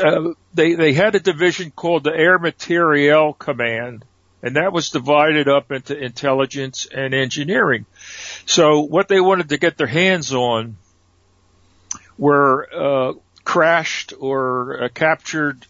uh, 0.02 0.32
they 0.54 0.76
they 0.76 0.94
had 0.94 1.14
a 1.14 1.20
division 1.20 1.72
called 1.72 2.04
the 2.04 2.16
Air 2.16 2.38
Materiel 2.38 3.34
Command, 3.34 4.06
and 4.42 4.56
that 4.56 4.72
was 4.72 4.90
divided 4.90 5.48
up 5.48 5.70
into 5.70 5.96
intelligence 5.96 6.86
and 6.86 7.14
engineering. 7.14 7.86
So 8.46 8.80
what 8.80 9.08
they 9.08 9.20
wanted 9.20 9.50
to 9.50 9.58
get 9.58 9.76
their 9.76 9.86
hands 9.86 10.32
on 10.32 10.76
were 12.16 12.68
uh, 12.72 13.12
crashed 13.44 14.12
or 14.18 14.84
uh, 14.84 14.88
captured 14.88 15.66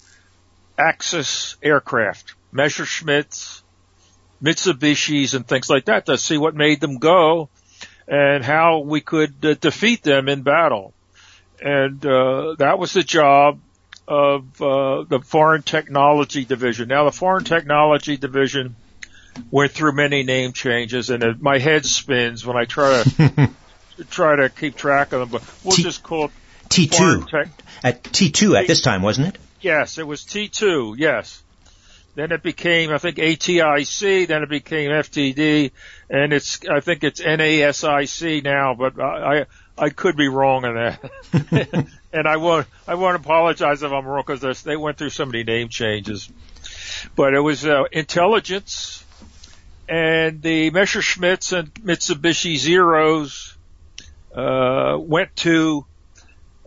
Axis 0.78 1.56
aircraft, 1.62 2.34
Messerschmitts, 2.52 3.62
Mitsubishis, 4.42 5.34
and 5.34 5.46
things 5.46 5.68
like 5.68 5.86
that 5.86 6.06
to 6.06 6.16
see 6.16 6.38
what 6.38 6.54
made 6.54 6.80
them 6.80 6.98
go 6.98 7.48
and 8.08 8.44
how 8.44 8.80
we 8.80 9.00
could 9.00 9.34
uh, 9.44 9.54
defeat 9.54 10.02
them 10.02 10.28
in 10.28 10.42
battle. 10.42 10.94
And 11.62 12.04
uh, 12.04 12.56
that 12.58 12.78
was 12.78 12.92
the 12.92 13.02
job 13.02 13.60
of 14.09 14.61
uh, 14.61 15.04
the 15.04 15.21
Foreign 15.21 15.62
Technology 15.62 16.45
Division. 16.45 16.88
Now, 16.88 17.04
the 17.04 17.12
Foreign 17.12 17.45
Technology 17.45 18.16
Division 18.16 18.76
went 19.50 19.73
through 19.73 19.92
many 19.92 20.23
name 20.23 20.52
changes, 20.52 21.11
and 21.11 21.23
it, 21.23 21.40
my 21.40 21.59
head 21.59 21.87
spins 21.87 22.45
when 22.45 22.57
I 22.57 22.64
try 22.64 23.02
to 23.02 23.50
try 24.11 24.37
to 24.37 24.49
keep 24.49 24.76
track 24.76 25.12
of 25.12 25.21
them. 25.21 25.28
But 25.30 25.64
we'll 25.64 25.76
T- 25.76 25.83
just 25.83 26.02
call 26.02 26.26
it 26.26 26.30
T 26.69 26.87
two 26.87 27.25
at 27.85 28.04
T 28.04 28.30
two 28.30 28.57
at 28.57 28.66
this 28.66 28.80
time, 28.80 29.02
wasn't 29.02 29.28
it? 29.28 29.38
Yes, 29.61 29.99
it 29.99 30.07
was 30.07 30.23
T2. 30.23 30.95
Yes. 30.97 31.42
Then 32.14 32.33
it 32.33 32.42
became, 32.42 32.90
I 32.90 32.99
think, 32.99 33.16
ATIC. 33.16 34.26
Then 34.26 34.42
it 34.42 34.49
became 34.49 34.90
FTD, 34.90 35.71
and 36.09 36.33
it's, 36.33 36.61
I 36.69 36.80
think 36.80 37.04
it's 37.04 37.21
NASIC 37.21 38.42
now. 38.42 38.75
But 38.75 38.99
I, 39.00 39.40
I, 39.40 39.47
I 39.78 39.90
could 39.90 40.16
be 40.16 40.28
wrong 40.28 40.64
on 40.64 40.75
that. 40.75 41.87
and 42.12 42.26
I 42.26 42.36
won't, 42.36 42.66
I 42.86 42.94
won't 42.94 43.16
apologize 43.16 43.82
if 43.82 43.92
I'm 43.92 44.06
wrong 44.06 44.24
because 44.26 44.62
they 44.62 44.76
went 44.76 44.98
through 44.98 45.10
so 45.10 45.26
many 45.26 45.44
name 45.44 45.68
changes. 45.68 46.30
But 47.16 47.34
it 47.34 47.40
was 47.40 47.64
uh, 47.64 47.84
intelligence, 47.92 49.04
and 49.88 50.42
the 50.42 50.70
Messerschmitts 50.70 51.56
and 51.56 51.72
Mitsubishi 51.74 52.56
Zeros 52.56 53.56
uh, 54.34 54.96
went 54.98 55.34
to 55.36 55.86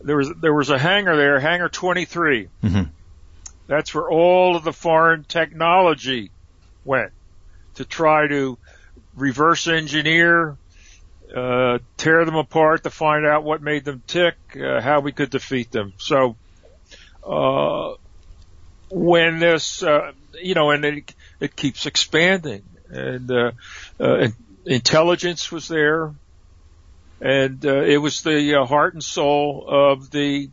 there 0.02 0.18
was 0.18 0.32
there 0.42 0.54
was 0.54 0.70
a 0.70 0.78
hangar 0.78 1.16
there, 1.16 1.40
hangar 1.40 1.70
23. 1.70 2.50
Mhm. 2.64 2.90
That's 3.68 3.94
where 3.94 4.10
all 4.10 4.56
of 4.56 4.64
the 4.64 4.74
foreign 4.74 5.24
technology 5.24 6.32
went 6.84 7.12
to 7.76 7.86
try 7.86 8.28
to 8.28 8.58
reverse 9.16 9.68
engineer, 9.68 10.58
uh, 11.34 11.80
tear 11.98 12.26
them 12.26 12.36
apart 12.36 12.84
to 12.84 12.90
find 12.90 13.26
out 13.26 13.44
what 13.44 13.62
made 13.62 13.86
them 13.86 14.04
tick, 14.06 14.36
uh, 14.56 14.82
how 14.82 15.00
we 15.00 15.12
could 15.12 15.30
defeat 15.30 15.72
them. 15.72 15.94
So, 15.98 16.36
uh, 17.26 17.94
when 18.90 19.40
this, 19.40 19.82
uh, 19.82 20.12
you 20.42 20.54
know, 20.54 20.72
and 20.72 20.86
it, 20.86 21.16
it 21.40 21.56
keeps 21.56 21.86
expanding 21.86 22.64
and, 22.90 23.32
uh, 23.32 23.52
uh, 24.00 24.28
intelligence 24.66 25.52
was 25.52 25.68
there 25.68 26.14
and, 27.20 27.66
uh, 27.66 27.82
it 27.82 27.98
was 27.98 28.22
the 28.22 28.64
heart 28.68 28.94
and 28.94 29.04
soul 29.04 29.66
of 29.68 30.12
the 30.12 30.50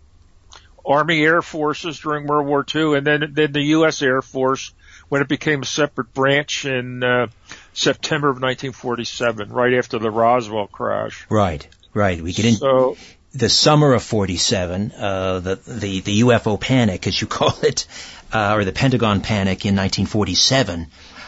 Army 0.86 1.22
Air 1.22 1.42
Forces 1.42 1.98
during 1.98 2.26
World 2.26 2.46
War 2.46 2.64
II 2.74 2.96
and 2.96 3.06
then, 3.06 3.32
then 3.34 3.52
the 3.52 3.62
U.S. 3.62 4.00
Air 4.00 4.22
Force 4.22 4.72
when 5.10 5.20
it 5.20 5.28
became 5.28 5.62
a 5.62 5.66
separate 5.66 6.14
branch 6.14 6.64
in, 6.64 7.02
uh, 7.04 7.26
September 7.72 8.28
of 8.28 8.36
1947, 8.36 9.50
right 9.50 9.74
after 9.74 9.98
the 9.98 10.10
Roswell 10.10 10.66
crash. 10.66 11.26
Right, 11.28 11.66
right. 11.94 12.20
We 12.20 12.32
get 12.32 12.44
in 12.44 12.54
So, 12.54 12.96
the 13.32 13.48
summer 13.48 13.92
of 13.94 14.02
47, 14.02 14.92
uh, 14.92 15.40
the, 15.40 15.56
the, 15.56 16.00
the 16.00 16.20
UFO 16.22 16.60
panic, 16.60 17.06
as 17.06 17.20
you 17.20 17.26
call 17.26 17.54
it, 17.62 17.86
uh, 18.32 18.54
or 18.54 18.64
the 18.64 18.72
Pentagon 18.72 19.20
panic 19.20 19.64
in 19.64 19.76
1947. 19.76 20.86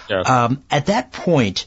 yes. 0.09 0.29
Um, 0.29 0.63
at 0.71 0.87
that 0.87 1.13
point, 1.13 1.67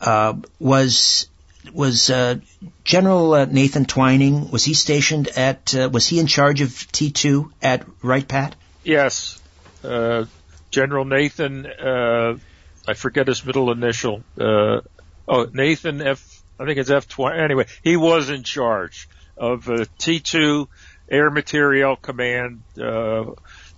uh, 0.00 0.34
was 0.58 1.28
was 1.72 2.10
uh, 2.10 2.36
General 2.84 3.32
uh, 3.32 3.44
Nathan 3.46 3.86
Twining 3.86 4.50
was 4.50 4.64
he 4.64 4.74
stationed 4.74 5.28
at 5.28 5.74
uh, 5.74 5.88
was 5.90 6.06
he 6.06 6.20
in 6.20 6.26
charge 6.26 6.60
of 6.60 6.68
T2 6.68 7.50
at 7.62 7.86
Wright 8.02 8.26
Pat? 8.26 8.54
Yes. 8.82 9.40
Uh, 9.82 10.26
General 10.70 11.04
Nathan, 11.04 11.66
uh, 11.66 12.36
I 12.86 12.94
forget 12.94 13.28
his 13.28 13.44
middle 13.44 13.70
initial. 13.72 14.22
Uh, 14.38 14.80
oh, 15.26 15.46
Nathan 15.52 16.02
F, 16.02 16.42
I 16.58 16.66
think 16.66 16.78
it's 16.78 16.90
F20. 16.90 17.38
Anyway, 17.38 17.66
he 17.82 17.96
was 17.96 18.30
in 18.30 18.42
charge 18.42 19.08
of 19.36 19.68
uh, 19.68 19.84
T2 19.98 20.68
Air 21.10 21.30
Materiel 21.30 21.96
Command. 21.96 22.62
Uh, 22.78 23.32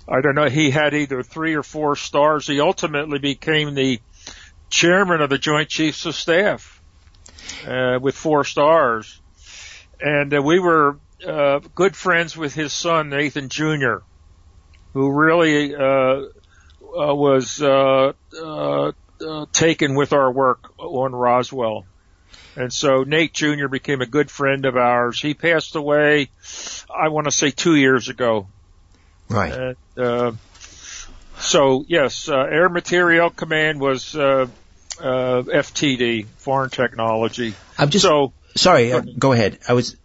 I 0.09 0.21
don't 0.21 0.35
know. 0.35 0.49
He 0.49 0.71
had 0.71 0.95
either 0.95 1.23
three 1.23 1.55
or 1.55 1.63
four 1.63 1.97
stars. 1.97 2.47
He 2.47 2.61
ultimately 2.61 3.19
became 3.19 3.75
the 3.75 4.01
chairman 4.71 5.21
of 5.21 5.31
the 5.31 5.39
Joint 5.39 5.69
Chiefs 5.69 6.07
of 6.07 6.15
Staff, 6.15 6.81
uh, 7.67 7.99
with 8.01 8.17
four 8.17 8.45
stars. 8.45 9.21
And 10.01 10.35
uh, 10.35 10.43
we 10.43 10.59
were, 10.59 10.99
uh, 11.27 11.61
good 11.75 11.97
friends 11.97 12.37
with 12.37 12.55
his 12.55 12.73
son, 12.73 13.09
Nathan 13.09 13.49
Jr., 13.49 13.99
who 14.93 15.13
really, 15.13 15.75
uh, 16.97 17.15
was 17.15 17.61
uh, 17.63 18.13
uh, 18.41 18.93
uh, 19.27 19.47
taken 19.53 19.95
with 19.95 20.13
our 20.13 20.31
work 20.31 20.73
on 20.79 21.13
Roswell. 21.13 21.87
And 22.57 22.73
so 22.73 23.03
Nate 23.03 23.35
Jr. 23.35 23.69
became 23.69 24.01
a 24.01 24.07
good 24.07 24.31
friend 24.31 24.65
of 24.65 24.77
ours. 24.77 25.21
He 25.21 25.35
passed 25.35 25.77
away, 25.77 26.31
I 26.89 27.09
want 27.09 27.27
to 27.27 27.31
say 27.31 27.51
two 27.51 27.77
years 27.77 28.09
ago. 28.09 28.49
Right. 29.29 29.53
And, 29.53 29.77
uh, 29.97 30.33
so 31.39 31.85
yes, 31.87 32.29
uh, 32.29 32.37
Air 32.37 32.69
Materiel 32.71 33.31
Command 33.31 33.79
was, 33.81 34.17
uh, 34.17 34.47
uh, 34.99 35.43
FTD, 35.43 36.27
Foreign 36.39 36.71
Technology. 36.71 37.55
I'm 37.77 37.91
just 37.91 38.05
So, 38.05 38.33
sorry. 38.55 38.93
Uh, 38.93 39.03
go 39.19 39.33
ahead. 39.33 39.59
I 39.69 39.75
was 39.75 39.97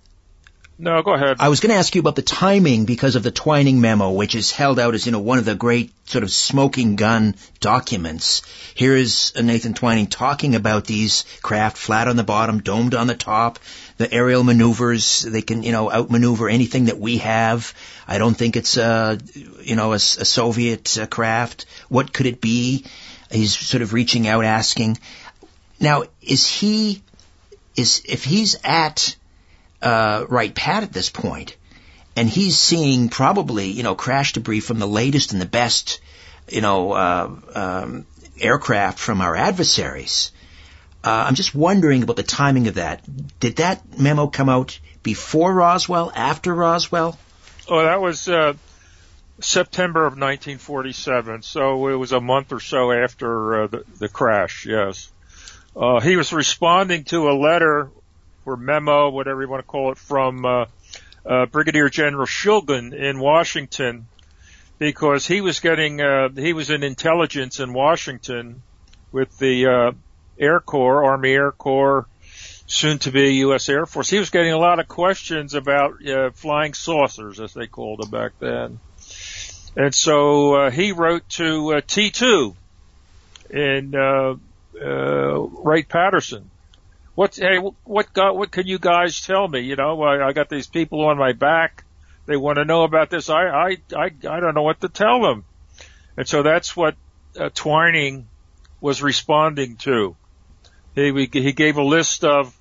no, 0.82 1.04
go 1.04 1.14
ahead. 1.14 1.38
I 1.40 1.50
was 1.50 1.60
going 1.60 1.70
to 1.70 1.76
ask 1.76 1.94
you 1.94 2.02
about 2.02 2.16
the 2.16 2.24
timing 2.24 2.86
because 2.86 3.16
of 3.16 3.22
the 3.22 3.30
Twining 3.30 3.82
memo, 3.82 4.12
which 4.12 4.34
is 4.34 4.52
held 4.52 4.80
out 4.80 4.96
as 4.96 5.06
you 5.06 5.12
know 5.12 5.20
one 5.20 5.38
of 5.38 5.46
the 5.46 5.54
great 5.54 5.92
sort 6.10 6.24
of 6.24 6.32
smoking 6.32 6.96
gun 6.96 7.36
documents. 7.60 8.42
Here 8.74 8.96
is 8.96 9.32
Nathan 9.40 9.76
Twining 9.76 10.08
talking 10.08 10.56
about 10.56 10.86
these 10.86 11.24
craft 11.44 11.78
flat 11.78 12.08
on 12.08 12.16
the 12.16 12.24
bottom, 12.24 12.62
domed 12.62 12.96
on 12.96 13.06
the 13.06 13.14
top, 13.14 13.60
the 13.98 14.12
aerial 14.12 14.44
maneuvers. 14.44 15.22
They 15.22 15.44
can 15.44 15.62
you 15.62 15.72
know 15.72 15.92
outmaneuver 15.92 16.50
anything 16.50 16.86
that 16.86 16.98
we 16.98 17.20
have. 17.20 17.76
I 18.08 18.18
don't 18.18 18.36
think 18.36 18.56
it's 18.56 18.76
a 18.78 19.20
you 19.62 19.76
know 19.76 19.92
a, 19.92 19.98
a 19.98 20.00
Soviet 20.00 20.98
uh, 20.98 21.06
craft. 21.06 21.68
What 21.90 22.12
could 22.12 22.26
it 22.26 22.42
be? 22.42 22.86
He's 23.30 23.56
sort 23.56 23.84
of 23.84 23.94
reaching 23.94 24.28
out, 24.28 24.46
asking. 24.46 24.98
Now, 25.80 26.06
is 26.24 26.48
he 26.48 27.04
is 27.76 28.02
if 28.06 28.24
he's 28.24 28.58
at 28.64 29.16
uh, 29.82 30.26
Wright 30.30 30.54
Pat 30.54 30.84
at 30.84 30.94
this 30.94 31.10
point, 31.10 31.56
and 32.16 32.30
he's 32.30 32.58
seeing 32.58 33.10
probably 33.10 33.68
you 33.68 33.84
know 33.84 33.96
crash 33.96 34.34
debris 34.34 34.60
from 34.60 34.80
the 34.80 34.88
latest 34.88 35.34
and 35.34 35.42
the 35.42 35.46
best 35.46 36.02
you 36.50 36.62
know 36.62 36.92
uh, 36.92 37.36
um, 37.56 38.06
aircraft 38.40 39.00
from 39.00 39.22
our 39.22 39.36
adversaries. 39.36 40.32
Uh, 41.04 41.26
I'm 41.28 41.36
just 41.36 41.56
wondering 41.56 42.04
about 42.04 42.16
the 42.16 42.24
timing 42.24 42.68
of 42.68 42.76
that. 42.76 43.04
Did 43.40 43.56
that 43.56 43.98
memo 43.98 44.28
come 44.28 44.50
out 44.50 44.80
before 45.02 45.52
Roswell, 45.52 46.12
after 46.14 46.54
Roswell? 46.54 47.18
Oh, 47.68 47.84
that 47.84 48.02
was 48.02 48.28
uh, 48.28 48.54
September 49.40 50.02
of 50.02 50.14
1947. 50.14 51.42
So 51.42 51.88
it 51.88 51.96
was 51.96 52.12
a 52.12 52.22
month 52.22 52.52
or 52.52 52.60
so 52.60 52.92
after 52.92 53.64
uh, 53.64 53.68
the, 53.68 53.84
the 53.98 54.10
crash. 54.10 54.68
Yes, 54.68 55.12
uh, 55.76 56.00
he 56.00 56.18
was 56.18 56.34
responding 56.34 57.06
to 57.06 57.30
a 57.30 57.34
letter 57.34 57.90
or 58.46 58.58
memo, 58.58 59.10
whatever 59.10 59.42
you 59.42 59.50
want 59.50 59.64
to 59.64 59.68
call 59.68 59.92
it, 59.92 59.98
from 59.98 60.46
uh, 60.46 60.66
uh, 61.26 61.46
Brigadier 61.48 61.90
General 61.90 62.26
Schulgen 62.26 62.94
in 62.94 63.20
Washington, 63.20 64.08
because 64.80 65.28
he 65.28 65.42
was 65.42 65.60
getting 65.60 66.02
uh, 66.02 66.30
he 66.30 66.54
was 66.54 66.70
in 66.70 66.84
intelligence 66.84 67.60
in 67.60 67.74
Washington 67.74 68.62
with 69.12 69.38
the 69.38 69.68
uh, 69.68 69.92
Air 70.40 70.60
Corps, 70.60 71.04
Army 71.04 71.32
Air 71.32 71.52
Corps, 71.52 72.08
soon 72.66 73.00
to 73.00 73.12
be 73.12 73.36
U.S. 73.36 73.70
Air 73.70 73.86
Force. 73.86 74.10
He 74.10 74.20
was 74.20 74.30
getting 74.30 74.54
a 74.54 74.58
lot 74.58 74.80
of 74.80 74.88
questions 74.88 75.54
about 75.54 76.06
uh, 76.08 76.32
flying 76.32 76.74
saucers, 76.74 77.40
as 77.40 77.54
they 77.54 77.68
called 77.68 78.02
them 78.02 78.10
back 78.10 78.32
then. 78.40 78.80
And 79.76 79.94
so 79.96 80.56
uh, 80.56 80.72
he 80.72 80.92
wrote 80.92 81.28
to 81.30 81.76
uh, 81.76 81.82
T2 81.82 82.56
in 83.50 83.96
uh, 83.96 84.36
uh, 84.82 85.40
Wright 85.40 85.88
Patterson. 85.88 86.50
What 87.22 87.36
hey 87.36 87.60
what 87.84 88.14
got 88.14 88.36
what 88.36 88.50
can 88.50 88.66
you 88.66 88.80
guys 88.80 89.22
tell 89.22 89.48
me? 89.48 89.60
You 89.60 89.76
know, 89.76 90.02
I, 90.02 90.30
I 90.30 90.34
got 90.34 90.50
these 90.50 90.66
people 90.66 91.06
on 91.06 91.20
my 91.20 91.34
back. 91.34 91.84
They 92.26 92.36
want 92.36 92.58
to 92.58 92.66
know 92.66 92.82
about 92.82 93.12
this. 93.12 93.30
I 93.30 93.44
I 93.44 93.78
I 93.96 94.06
I 94.28 94.40
don't 94.40 94.56
know 94.56 94.64
what 94.64 94.82
to 94.82 94.90
tell 94.90 95.22
them. 95.22 95.46
And 96.18 96.28
so 96.28 96.42
that's 96.42 96.76
what 96.76 96.96
uh, 97.40 97.52
Twining 97.54 98.28
was 98.80 99.04
responding 99.04 99.76
to. 99.86 100.16
He 100.96 101.12
he 101.32 101.52
gave 101.52 101.78
a 101.78 101.84
list 101.84 102.24
of 102.24 102.58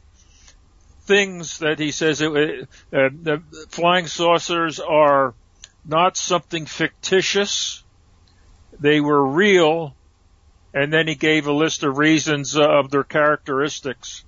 things 1.07 1.61
that 1.61 1.79
he 1.79 1.91
says 1.91 2.21
it, 2.21 2.29
uh, 2.31 2.65
the 2.93 3.43
flying 3.71 4.09
saucers 4.09 4.79
are 4.79 5.33
not 5.87 6.19
something 6.19 6.67
fictitious. 6.67 7.83
They 8.79 9.01
were 9.01 9.27
real. 9.27 9.95
And 10.75 10.93
then 10.93 11.09
he 11.09 11.15
gave 11.15 11.47
a 11.47 11.53
list 11.53 11.83
of 11.83 11.97
reasons 11.97 12.59
uh, 12.59 12.69
of 12.69 12.91
their 12.91 13.05
characteristics. 13.05 14.23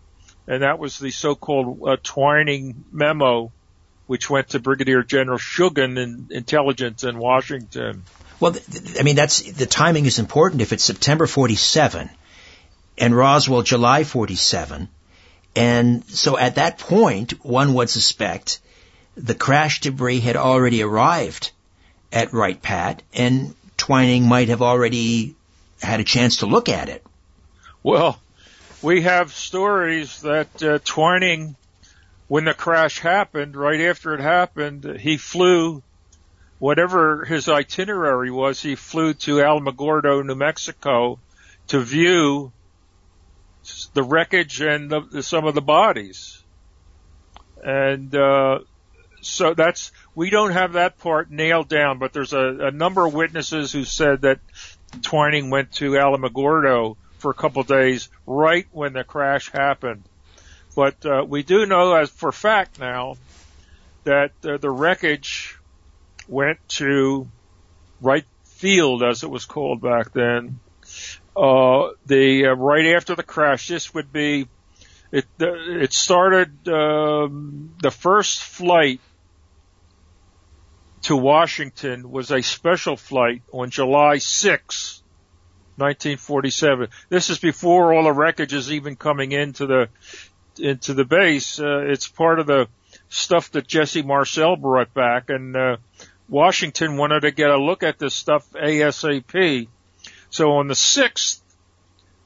And 0.47 0.63
that 0.63 0.79
was 0.79 0.99
the 0.99 1.11
so-called 1.11 1.81
uh, 1.87 1.97
Twining 2.03 2.85
memo, 2.91 3.53
which 4.07 4.29
went 4.29 4.51
to 4.51 4.59
Brigadier 4.59 5.03
General 5.03 5.39
Schulgen 5.39 5.99
in 5.99 6.27
intelligence 6.31 7.05
in 7.05 7.19
Washington. 7.19 8.03
Well, 8.41 8.57
I 8.99 9.03
mean, 9.05 9.17
that's, 9.17 9.41
the 9.43 9.67
timing 9.67 10.07
is 10.07 10.19
important. 10.19 10.63
If 10.63 10.73
it's 10.73 10.83
September 10.83 11.27
47 11.27 12.11
and 12.99 13.17
Roswell 13.17 13.63
July 13.63 14.03
47, 14.03 14.89
and 15.55 16.05
so 16.09 16.37
at 16.37 16.57
that 16.57 16.79
point, 16.79 17.45
one 17.45 17.75
would 17.75 17.91
suspect 17.91 18.61
the 19.17 19.35
crash 19.35 19.81
debris 19.81 20.21
had 20.21 20.37
already 20.37 20.83
arrived 20.83 21.53
at 22.11 22.33
Wright 22.33 22.61
Pat, 22.61 23.03
and 23.15 23.55
Twining 23.77 24.27
might 24.27 24.49
have 24.49 24.63
already 24.63 25.35
had 25.83 26.01
a 26.01 26.05
chance 26.05 26.39
to 26.39 26.47
look 26.47 26.69
at 26.69 26.89
it. 26.89 27.05
Well, 27.83 28.19
we 28.83 29.03
have 29.03 29.33
stories 29.33 30.23
that 30.23 30.62
uh, 30.62 30.79
Twining, 30.85 31.57
when 32.29 32.45
the 32.45 32.55
crash 32.55 32.99
happened, 32.99 33.57
right 33.57 33.81
after 33.81 34.15
it 34.15 34.21
happened, 34.21 34.99
he 35.01 35.17
flew, 35.17 35.83
whatever 36.59 37.25
his 37.25 37.49
itinerary 37.49 38.31
was, 38.31 38.61
he 38.61 38.75
flew 38.75 39.15
to 39.15 39.37
Alamogordo, 39.37 40.25
New 40.25 40.35
Mexico 40.35 41.21
to 41.69 41.81
view 41.81 42.53
the 43.95 44.03
wreckage 44.03 44.61
and 44.61 44.91
the, 44.91 45.23
some 45.23 45.47
of 45.47 45.55
the 45.55 45.62
bodies. 45.62 46.43
And, 47.62 48.12
uh, 48.15 48.61
so 49.21 49.55
that's, 49.55 49.93
we 50.17 50.31
don't 50.31 50.51
have 50.51 50.73
that 50.73 50.99
part 50.99 51.31
nailed 51.31 51.69
down, 51.69 52.01
but 52.01 52.12
there's 52.12 52.33
a, 52.33 52.67
a 52.67 52.71
number 52.73 53.07
of 53.07 53.15
witnesses 53.15 53.71
who 53.71 53.85
said 53.85 54.23
that 54.23 54.40
Twining 55.03 55.51
went 55.51 55.71
to 55.75 55.92
Alamogordo 55.92 56.97
for 57.23 57.31
a 57.31 57.35
couple 57.35 57.63
days 57.63 58.09
right 58.27 58.67
when 58.73 58.93
the 58.93 59.05
crash 59.05 59.51
happened. 59.51 60.03
But, 60.75 61.05
uh, 61.07 61.25
we 61.27 61.43
do 61.43 61.67
know 61.67 61.95
as 61.95 62.11
for 62.11 62.33
fact 62.33 62.79
now 62.79 63.17
that 64.05 64.33
uh, 64.45 64.57
the 64.59 64.71
wreckage 64.71 65.59
went 66.29 66.59
to 66.81 67.29
Wright 68.01 68.27
Field 68.45 69.03
as 69.03 69.23
it 69.23 69.31
was 69.31 69.45
called 69.45 69.81
back 69.81 70.13
then 70.13 70.61
uh, 71.37 71.91
the 72.07 72.47
uh, 72.47 72.55
right 72.55 72.95
after 72.95 73.15
the 73.15 73.23
crash. 73.23 73.69
This 73.69 73.95
would 73.95 74.13
be 74.13 74.49
it. 75.11 75.27
It 75.39 75.93
started 75.93 76.69
um, 76.69 77.75
the 77.83 77.91
first 77.91 78.43
flight 78.43 79.01
to 81.03 81.17
Washington 81.17 82.11
was 82.11 82.31
a 82.31 82.43
special 82.43 82.97
flight 82.97 83.43
on 83.53 83.71
July 83.71 84.19
6, 84.19 85.02
1947. 85.83 86.88
This 87.09 87.29
is 87.29 87.38
before 87.38 87.92
all 87.92 88.05
the 88.05 88.12
wreckage 88.12 88.55
is 88.55 88.73
even 88.73 88.95
coming 88.97 89.33
into 89.33 89.66
the 89.66 89.88
into 90.59 90.95
the 90.95 91.05
base. 91.05 91.59
Uh, 91.59 91.81
it's 91.81 92.07
part 92.07 92.38
of 92.38 92.47
the 92.47 92.68
stuff 93.09 93.51
that 93.51 93.66
Jesse 93.66 94.03
Marcel 94.03 94.57
brought 94.57 94.95
back, 94.95 95.29
and 95.29 95.57
uh, 95.57 95.77
Washington 96.29 96.97
wanted 96.97 97.21
to 97.21 97.31
get 97.31 97.51
a 97.51 97.57
look 97.57 97.83
at 97.83 97.99
this 97.99 98.14
stuff 98.14 98.49
ASAP. 98.53 99.68
So 100.31 100.53
on 100.53 100.68
the 100.68 100.75
6th, 100.75 101.40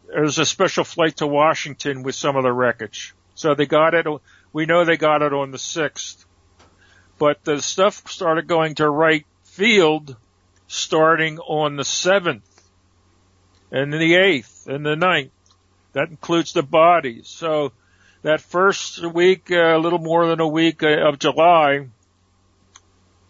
there 0.08 0.22
was 0.22 0.38
a 0.38 0.46
special 0.46 0.84
flight 0.84 1.16
to 1.16 1.26
Washington 1.26 2.02
with 2.02 2.14
some 2.14 2.36
of 2.36 2.44
the 2.44 2.52
wreckage. 2.52 3.14
So 3.34 3.54
they 3.54 3.66
got 3.66 3.94
it, 3.94 4.06
we 4.52 4.66
know 4.66 4.84
they 4.84 4.96
got 4.96 5.22
it 5.22 5.32
on 5.32 5.50
the 5.50 5.58
6th. 5.58 6.24
But 7.18 7.42
the 7.44 7.60
stuff 7.62 8.06
started 8.08 8.46
going 8.46 8.76
to 8.76 8.88
Wright 8.88 9.26
Field 9.44 10.16
starting 10.68 11.38
on 11.38 11.76
the 11.76 11.82
7th 11.82 12.42
and 13.70 13.92
the 13.92 13.98
8th 13.98 14.66
and 14.66 14.84
the 14.84 14.96
ninth. 14.96 15.30
That 15.92 16.10
includes 16.10 16.52
the 16.52 16.62
bodies. 16.62 17.28
So 17.28 17.72
that 18.22 18.40
first 18.40 19.04
week, 19.04 19.50
uh, 19.50 19.76
a 19.76 19.78
little 19.78 19.98
more 19.98 20.26
than 20.26 20.40
a 20.40 20.48
week 20.48 20.82
uh, 20.82 21.08
of 21.08 21.18
July, 21.18 21.88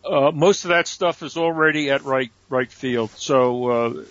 uh, 0.04 0.30
most 0.32 0.64
of 0.64 0.70
that 0.70 0.88
stuff 0.88 1.22
is 1.22 1.36
already 1.36 1.90
at 1.90 2.02
right 2.02 2.30
Wright 2.48 2.70
Field. 2.70 3.10
So, 3.10 3.68
uh, 3.68 4.04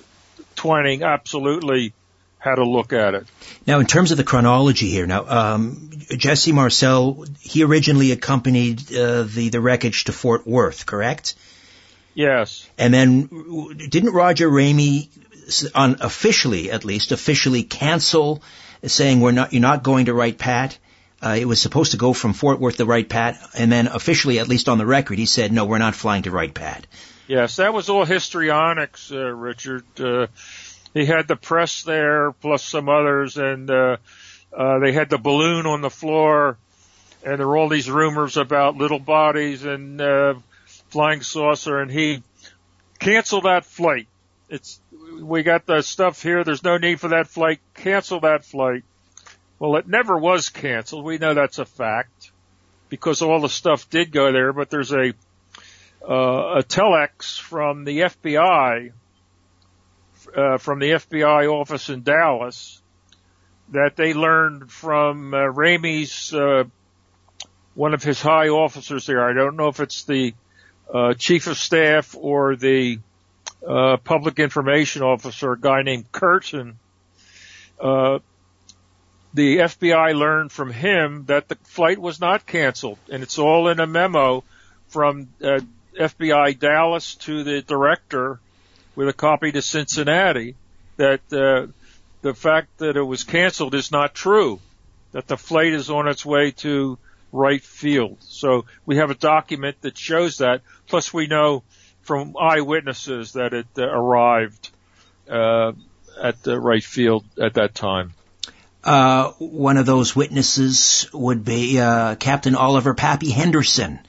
Twining 0.56 1.04
absolutely 1.04 1.94
had 2.38 2.60
a 2.60 2.64
look 2.64 2.94
at 2.94 3.16
it. 3.16 3.28
Now, 3.66 3.80
in 3.80 3.88
terms 3.88 4.12
of 4.12 4.18
the 4.18 4.24
chronology 4.24 4.90
here, 4.90 5.08
now 5.08 5.26
um, 5.28 5.90
Jesse 6.10 6.52
Marcel, 6.52 7.26
he 7.40 7.64
originally 7.64 8.12
accompanied 8.12 8.82
uh, 8.96 9.24
the 9.24 9.50
the 9.50 9.60
wreckage 9.60 10.06
to 10.06 10.12
Fort 10.12 10.46
Worth, 10.46 10.86
correct? 10.86 11.36
Yes. 12.14 12.68
And 12.78 12.94
then 12.94 13.28
didn't 13.90 14.14
Roger 14.14 14.50
Ramey, 14.50 15.10
unofficially 15.74 16.72
at 16.72 16.86
least, 16.86 17.12
officially 17.12 17.64
cancel, 17.64 18.42
saying 18.84 19.22
we're 19.22 19.32
not 19.32 19.54
you're 19.54 19.62
not 19.62 19.84
going 19.84 20.06
to 20.06 20.14
Wright 20.14 20.38
Pat? 20.38 20.78
Uh, 21.22 21.38
it 21.40 21.46
was 21.46 21.62
supposed 21.62 21.92
to 21.92 21.98
go 21.98 22.14
from 22.14 22.34
Fort 22.34 22.60
Worth 22.60 22.78
to 22.78 22.86
Wright 22.86 23.08
Pat, 23.08 23.40
and 23.58 23.72
then 23.72 23.88
officially, 23.88 24.40
at 24.40 24.48
least 24.48 24.70
on 24.70 24.78
the 24.78 24.86
record, 24.86 25.18
he 25.18 25.26
said, 25.26 25.52
no, 25.52 25.66
we're 25.66 25.78
not 25.78 25.96
flying 25.96 26.24
to 26.24 26.32
Wright 26.32 26.54
Pat. 26.54 26.86
Yes, 27.28 27.56
that 27.56 27.74
was 27.74 27.90
all 27.90 28.06
histrionics, 28.06 29.12
uh, 29.12 29.18
Richard. 29.18 29.86
Uh, 30.00 30.28
he 30.94 31.06
had 31.06 31.28
the 31.28 31.36
press 31.36 31.84
there 31.84 32.32
plus 32.32 32.64
some 32.64 32.88
others 32.88 33.38
and, 33.38 33.70
uh, 33.70 33.98
uh, 34.56 34.80
they 34.80 34.94
had 34.94 35.10
the 35.10 35.18
balloon 35.18 35.66
on 35.66 35.82
the 35.82 35.90
floor 35.90 36.58
and 37.24 37.40
there 37.40 37.48
were 37.48 37.58
all 37.58 37.68
these 37.68 37.90
rumors 37.90 38.38
about 38.38 38.78
little 38.78 39.00
bodies 39.00 39.66
and, 39.66 40.00
uh, 40.00 40.36
flying 40.90 41.22
saucer 41.22 41.80
and 41.80 41.92
he 41.92 42.22
canceled 43.00 43.44
that 43.44 43.66
flight. 43.66 44.08
It's, 44.48 44.80
we 45.22 45.44
got 45.44 45.66
the 45.66 45.82
stuff 45.82 46.22
here. 46.22 46.44
There's 46.44 46.64
no 46.64 46.78
need 46.78 47.00
for 47.00 47.10
that 47.10 47.28
flight. 47.28 47.60
Cancel 47.74 48.20
that 48.22 48.46
flight. 48.46 48.84
Well, 49.60 49.78
it 49.78 49.88
never 49.88 50.18
was 50.18 50.50
canceled. 50.50 51.06
We 51.06 51.18
know 51.18 51.34
that's 51.34 51.60
a 51.60 51.66
fact 51.66 52.32
because 52.90 53.22
all 53.22 53.40
the 53.40 53.50
stuff 53.50 53.90
did 53.90 54.12
go 54.12 54.32
there, 54.32 54.54
but 54.54 54.70
there's 54.70 54.92
a 54.92 55.14
uh, 56.08 56.60
a 56.60 56.64
telex 56.64 57.40
from 57.40 57.84
the 57.84 58.02
FBI, 58.02 58.92
uh, 60.36 60.58
from 60.58 60.80
the 60.80 60.92
FBI 60.92 61.52
office 61.52 61.90
in 61.90 62.04
Dallas, 62.04 62.82
that 63.70 63.96
they 63.96 64.14
learned 64.14 64.72
from 64.72 65.34
uh, 65.34 65.38
Ramey's, 65.38 66.32
uh, 66.32 66.66
one 67.74 67.96
of 67.96 68.04
his 68.04 68.22
high 68.22 68.50
officers 68.50 69.08
there. 69.08 69.28
I 69.28 69.34
don't 69.34 69.56
know 69.56 69.70
if 69.70 69.80
it's 69.80 70.04
the 70.04 70.36
uh, 70.94 71.16
chief 71.16 71.48
of 71.48 71.58
staff 71.58 72.16
or 72.18 72.56
the 72.56 73.00
uh, 73.68 73.98
public 73.98 74.40
information 74.40 75.02
officer, 75.02 75.54
a 75.54 75.60
guy 75.60 75.82
named 75.82 76.12
Curtin. 76.12 76.78
Uh, 77.80 78.20
the 79.34 79.58
FBI 79.58 80.16
learned 80.16 80.52
from 80.52 80.72
him 80.72 81.26
that 81.26 81.50
the 81.50 81.56
flight 81.64 82.00
was 82.00 82.22
not 82.22 82.46
canceled, 82.46 83.00
and 83.12 83.22
it's 83.22 83.38
all 83.38 83.68
in 83.68 83.80
a 83.80 83.88
memo 83.88 84.44
from 84.88 85.28
uh, 85.44 85.60
FBI 86.00 86.58
Dallas 86.58 87.16
to 87.16 87.44
the 87.44 87.62
director 87.62 88.40
with 88.96 89.10
a 89.10 89.14
copy 89.14 89.52
to 89.52 89.62
Cincinnati 89.62 90.56
that 90.98 91.22
uh, 91.34 91.72
the 92.22 92.34
fact 92.34 92.78
that 92.78 92.96
it 92.96 93.04
was 93.04 93.24
canceled 93.24 93.76
is 93.76 93.92
not 93.92 94.16
true, 94.16 94.60
that 95.12 95.28
the 95.28 95.38
flight 95.38 95.74
is 95.74 95.90
on 95.90 96.08
its 96.08 96.26
way 96.26 96.52
to 96.52 96.98
Wright 97.32 97.64
Field. 97.64 98.18
So 98.22 98.66
we 98.86 98.98
have 98.98 99.12
a 99.12 99.16
document 99.16 99.82
that 99.82 99.98
shows 99.98 100.38
that. 100.38 100.62
Plus 100.88 101.14
we 101.14 101.28
know 101.28 101.64
from 102.06 102.36
eyewitnesses 102.40 103.34
that 103.34 103.54
it 103.54 103.68
uh, 103.78 103.84
arrived 103.84 104.70
uh, 105.30 105.74
at 106.22 106.42
the 106.44 106.60
Wright 106.60 106.84
Field 106.84 107.26
at 107.42 107.56
that 107.56 107.76
time. 107.76 108.14
Uh, 108.84 109.32
one 109.40 109.78
of 109.78 109.88
those 109.88 110.16
witnesses 110.16 111.10
would 111.12 111.44
be 111.44 111.80
uh, 111.80 112.16
Captain 112.16 112.56
Oliver 112.56 112.94
Pappy 112.94 113.32
Henderson, 113.32 114.00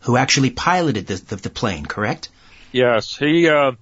who 0.00 0.16
actually 0.16 0.50
piloted 0.50 1.06
the, 1.06 1.16
the, 1.16 1.36
the 1.36 1.50
plane, 1.50 1.84
correct? 1.84 2.30
Yes, 2.72 3.14
he. 3.14 3.48
Uh, 3.48 3.72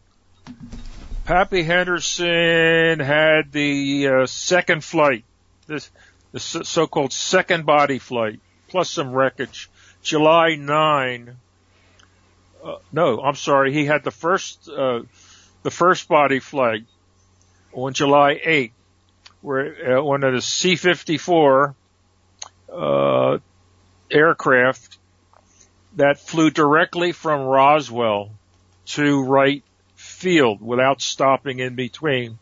Pappy 1.24 1.62
Henderson 1.62 2.98
had 2.98 3.52
the 3.52 4.08
uh, 4.08 4.26
second 4.26 4.82
flight, 4.82 5.24
this 5.68 5.88
the 6.32 6.40
so-called 6.40 7.12
second 7.12 7.66
body 7.66 7.98
flight, 8.00 8.40
plus 8.68 8.90
some 8.90 9.12
wreckage. 9.12 9.70
July 10.02 10.56
9. 10.56 11.36
Uh, 12.62 12.76
no, 12.92 13.20
I'm 13.20 13.34
sorry. 13.34 13.72
He 13.72 13.86
had 13.86 14.04
the 14.04 14.10
first 14.10 14.68
uh, 14.68 15.00
the 15.62 15.70
first 15.70 16.08
body 16.08 16.40
flight 16.40 16.84
on 17.72 17.92
July 17.92 18.40
8 18.42 18.72
where 19.42 19.98
uh, 19.98 20.02
one 20.02 20.22
of 20.22 20.34
the 20.34 20.42
C-54 20.42 21.74
uh, 22.72 23.38
aircraft 24.10 24.98
that 25.96 26.20
flew 26.20 26.50
directly 26.50 27.12
from 27.12 27.42
Roswell 27.42 28.30
to 28.86 29.24
Wright 29.24 29.64
Field 29.94 30.60
without 30.60 31.00
stopping 31.00 31.58
in 31.58 31.74
between. 31.74 32.38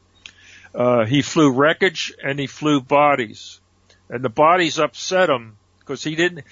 Uh, 0.74 1.04
he 1.07 1.22
flew 1.22 1.52
wreckage 1.52 2.12
and 2.22 2.38
he 2.38 2.46
flew 2.46 2.81
bodies, 2.81 3.61
and 4.09 4.22
the 4.22 4.28
bodies 4.28 4.78
upset 4.78 5.31
him 5.31 5.57
because 5.81 6.04
he 6.04 6.14
didn't. 6.14 6.44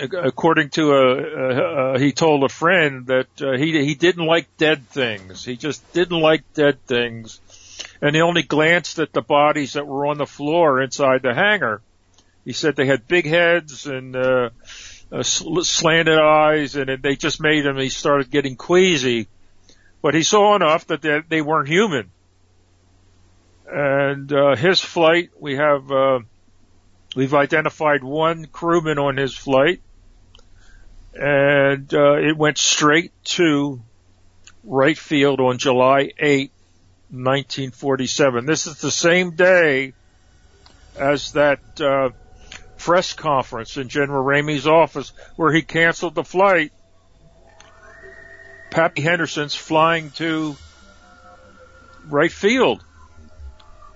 According 0.00 0.70
to 0.70 0.92
a, 0.92 1.94
a, 1.94 1.98
he 1.98 2.12
told 2.12 2.44
a 2.44 2.48
friend 2.48 3.06
that 3.06 3.26
uh, 3.42 3.56
he 3.58 3.84
he 3.84 3.94
didn't 3.94 4.24
like 4.24 4.56
dead 4.56 4.88
things. 4.88 5.44
He 5.44 5.56
just 5.56 5.92
didn't 5.92 6.20
like 6.20 6.42
dead 6.54 6.80
things 6.86 7.40
and 8.00 8.14
he 8.14 8.22
only 8.22 8.42
glanced 8.42 8.98
at 8.98 9.12
the 9.12 9.22
bodies 9.22 9.74
that 9.74 9.86
were 9.86 10.06
on 10.06 10.18
the 10.18 10.26
floor 10.26 10.80
inside 10.80 11.22
the 11.22 11.34
hangar. 11.34 11.82
He 12.44 12.52
said 12.52 12.76
they 12.76 12.86
had 12.86 13.08
big 13.08 13.26
heads 13.26 13.86
and 13.86 14.16
uh, 14.16 14.50
uh, 15.12 15.22
slanted 15.22 16.18
eyes, 16.18 16.76
and 16.76 16.88
it, 16.88 17.02
they 17.02 17.16
just 17.16 17.40
made 17.40 17.66
him. 17.66 17.76
He 17.76 17.88
started 17.88 18.30
getting 18.30 18.56
queasy, 18.56 19.28
but 20.00 20.14
he 20.14 20.22
saw 20.22 20.56
enough 20.56 20.86
that 20.86 21.02
they, 21.02 21.20
they 21.28 21.42
weren't 21.42 21.68
human. 21.68 22.10
And 23.70 24.32
uh, 24.32 24.56
his 24.56 24.80
flight, 24.80 25.30
we 25.38 25.56
have 25.56 25.90
uh, 25.90 26.20
we've 27.14 27.34
identified 27.34 28.02
one 28.02 28.46
crewman 28.46 28.98
on 28.98 29.16
his 29.16 29.34
flight, 29.34 29.80
and 31.14 31.92
uh, 31.92 32.14
it 32.14 32.36
went 32.36 32.58
straight 32.58 33.12
to 33.24 33.80
Wright 34.64 34.98
Field 34.98 35.40
on 35.40 35.58
July 35.58 36.12
8, 36.18 36.50
1947. 37.10 38.46
This 38.46 38.66
is 38.66 38.80
the 38.80 38.90
same 38.90 39.32
day 39.32 39.94
as 40.96 41.32
that 41.32 41.80
uh, 41.80 42.10
press 42.76 43.12
conference 43.12 43.76
in 43.76 43.88
General 43.88 44.24
Ramey's 44.24 44.66
office 44.66 45.12
where 45.36 45.52
he 45.52 45.62
canceled 45.62 46.14
the 46.14 46.24
flight. 46.24 46.72
Pappy 48.70 49.02
Henderson's 49.02 49.54
flying 49.54 50.10
to 50.12 50.56
Wright 52.06 52.32
Field. 52.32 52.84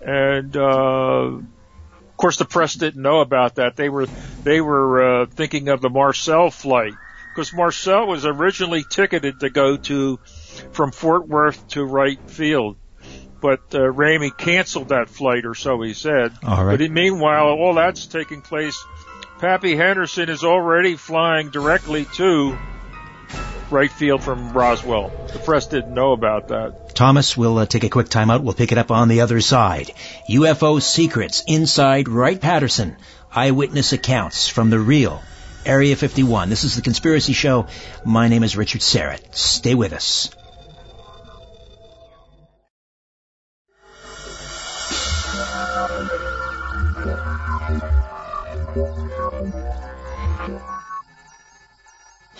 And, 0.00 0.56
uh, 0.56 1.38
course 2.22 2.38
the 2.38 2.46
press 2.46 2.74
didn't 2.74 3.02
know 3.02 3.20
about 3.20 3.56
that. 3.56 3.76
They 3.76 3.88
were, 3.88 4.06
they 4.44 4.60
were, 4.60 5.22
uh, 5.22 5.26
thinking 5.26 5.68
of 5.68 5.80
the 5.80 5.90
Marcel 5.90 6.50
flight. 6.50 6.94
Because 7.34 7.52
Marcel 7.52 8.06
was 8.06 8.26
originally 8.26 8.84
ticketed 8.88 9.40
to 9.40 9.50
go 9.50 9.76
to, 9.76 10.18
from 10.72 10.92
Fort 10.92 11.28
Worth 11.28 11.66
to 11.68 11.84
Wright 11.84 12.18
Field 12.30 12.76
but 13.42 13.74
uh, 13.74 13.78
Ramey 13.78 14.30
canceled 14.34 14.90
that 14.90 15.10
flight, 15.10 15.44
or 15.44 15.54
so 15.54 15.82
he 15.82 15.94
said. 15.94 16.32
All 16.44 16.64
right. 16.64 16.78
But 16.78 16.90
meanwhile, 16.92 17.48
all 17.48 17.74
that's 17.74 18.06
taking 18.06 18.40
place. 18.40 18.82
Pappy 19.40 19.74
Henderson 19.74 20.28
is 20.28 20.44
already 20.44 20.94
flying 20.94 21.50
directly 21.50 22.06
to 22.14 22.56
Wright 23.70 23.90
Field 23.90 24.22
from 24.22 24.52
Roswell. 24.52 25.10
The 25.32 25.40
press 25.40 25.66
didn't 25.66 25.92
know 25.92 26.12
about 26.12 26.48
that. 26.48 26.81
Thomas, 26.92 27.36
we'll 27.36 27.58
uh, 27.58 27.66
take 27.66 27.84
a 27.84 27.88
quick 27.88 28.08
timeout. 28.08 28.42
We'll 28.42 28.54
pick 28.54 28.72
it 28.72 28.78
up 28.78 28.90
on 28.90 29.08
the 29.08 29.20
other 29.22 29.40
side. 29.40 29.92
UFO 30.28 30.80
secrets 30.80 31.42
inside 31.46 32.08
Wright 32.08 32.40
Patterson. 32.40 32.96
Eyewitness 33.34 33.92
accounts 33.92 34.48
from 34.48 34.70
the 34.70 34.78
real 34.78 35.22
Area 35.64 35.96
51. 35.96 36.50
This 36.50 36.64
is 36.64 36.76
the 36.76 36.82
Conspiracy 36.82 37.32
Show. 37.32 37.66
My 38.04 38.28
name 38.28 38.42
is 38.42 38.56
Richard 38.56 38.80
Syrett. 38.80 39.34
Stay 39.34 39.74
with 39.74 39.92
us. 39.92 40.30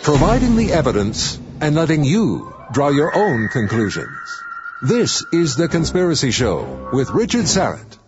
providing 0.03 0.57
the 0.57 0.73
evidence 0.73 1.39
and 1.63 1.77
letting 1.77 2.03
you 2.03 2.53
draw 2.73 2.89
your 2.89 3.17
own 3.17 3.49
conclusions. 3.49 4.43
This 4.83 5.25
is 5.33 5.55
The 5.55 5.69
Conspiracy 5.69 6.33
Show 6.33 6.91
with 6.93 7.11
Richard 7.11 7.45
Syrett. 7.45 7.99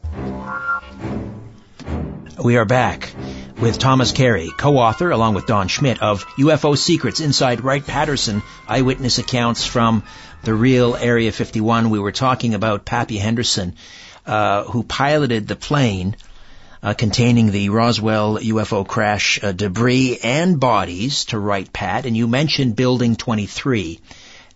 We 2.42 2.56
are 2.56 2.64
back 2.64 3.14
with 3.60 3.78
Thomas 3.78 4.10
Carey, 4.10 4.50
co-author 4.58 5.12
along 5.12 5.34
with 5.34 5.46
Don 5.46 5.68
Schmitt, 5.68 6.02
of 6.02 6.24
UFO 6.36 6.76
Secrets 6.76 7.20
Inside 7.20 7.62
Wright 7.62 7.86
Patterson, 7.86 8.42
eyewitness 8.66 9.18
accounts 9.18 9.64
from 9.64 10.02
the 10.42 10.52
real 10.52 10.96
Area 10.96 11.30
51. 11.30 11.90
We 11.90 12.00
were 12.00 12.10
talking 12.10 12.54
about 12.54 12.84
Pappy 12.84 13.18
Henderson, 13.18 13.76
uh, 14.26 14.64
who 14.64 14.82
piloted 14.82 15.46
the 15.46 15.54
plane 15.54 16.16
uh, 16.84 16.92
containing 16.92 17.50
the 17.50 17.70
Roswell 17.70 18.38
UFO 18.38 18.86
crash 18.86 19.42
uh, 19.42 19.52
debris 19.52 20.18
and 20.22 20.60
bodies 20.60 21.24
to 21.26 21.38
Wright 21.38 21.72
Pat, 21.72 22.04
and 22.04 22.14
you 22.14 22.28
mentioned 22.28 22.76
Building 22.76 23.16
23. 23.16 24.00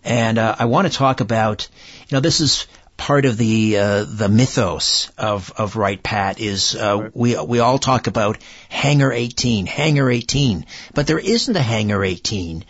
And 0.03 0.37
uh, 0.37 0.55
I 0.59 0.65
want 0.65 0.87
to 0.87 0.93
talk 0.93 1.21
about, 1.21 1.67
you 2.07 2.15
know, 2.15 2.21
this 2.21 2.39
is 2.39 2.67
part 2.97 3.25
of 3.25 3.35
the 3.37 3.77
uh, 3.77 4.03
the 4.03 4.29
mythos 4.29 5.09
of 5.17 5.51
of 5.57 5.75
Wright 5.75 6.01
Pat 6.01 6.39
is 6.39 6.75
uh, 6.75 7.09
we 7.13 7.35
we 7.41 7.59
all 7.59 7.79
talk 7.79 8.05
about 8.05 8.37
Hangar 8.69 9.11
18, 9.11 9.65
Hangar 9.65 10.09
18, 10.09 10.67
but 10.93 11.07
there 11.07 11.19
isn't 11.19 11.55
a 11.55 11.61
Hangar 11.61 12.03
18. 12.03 12.63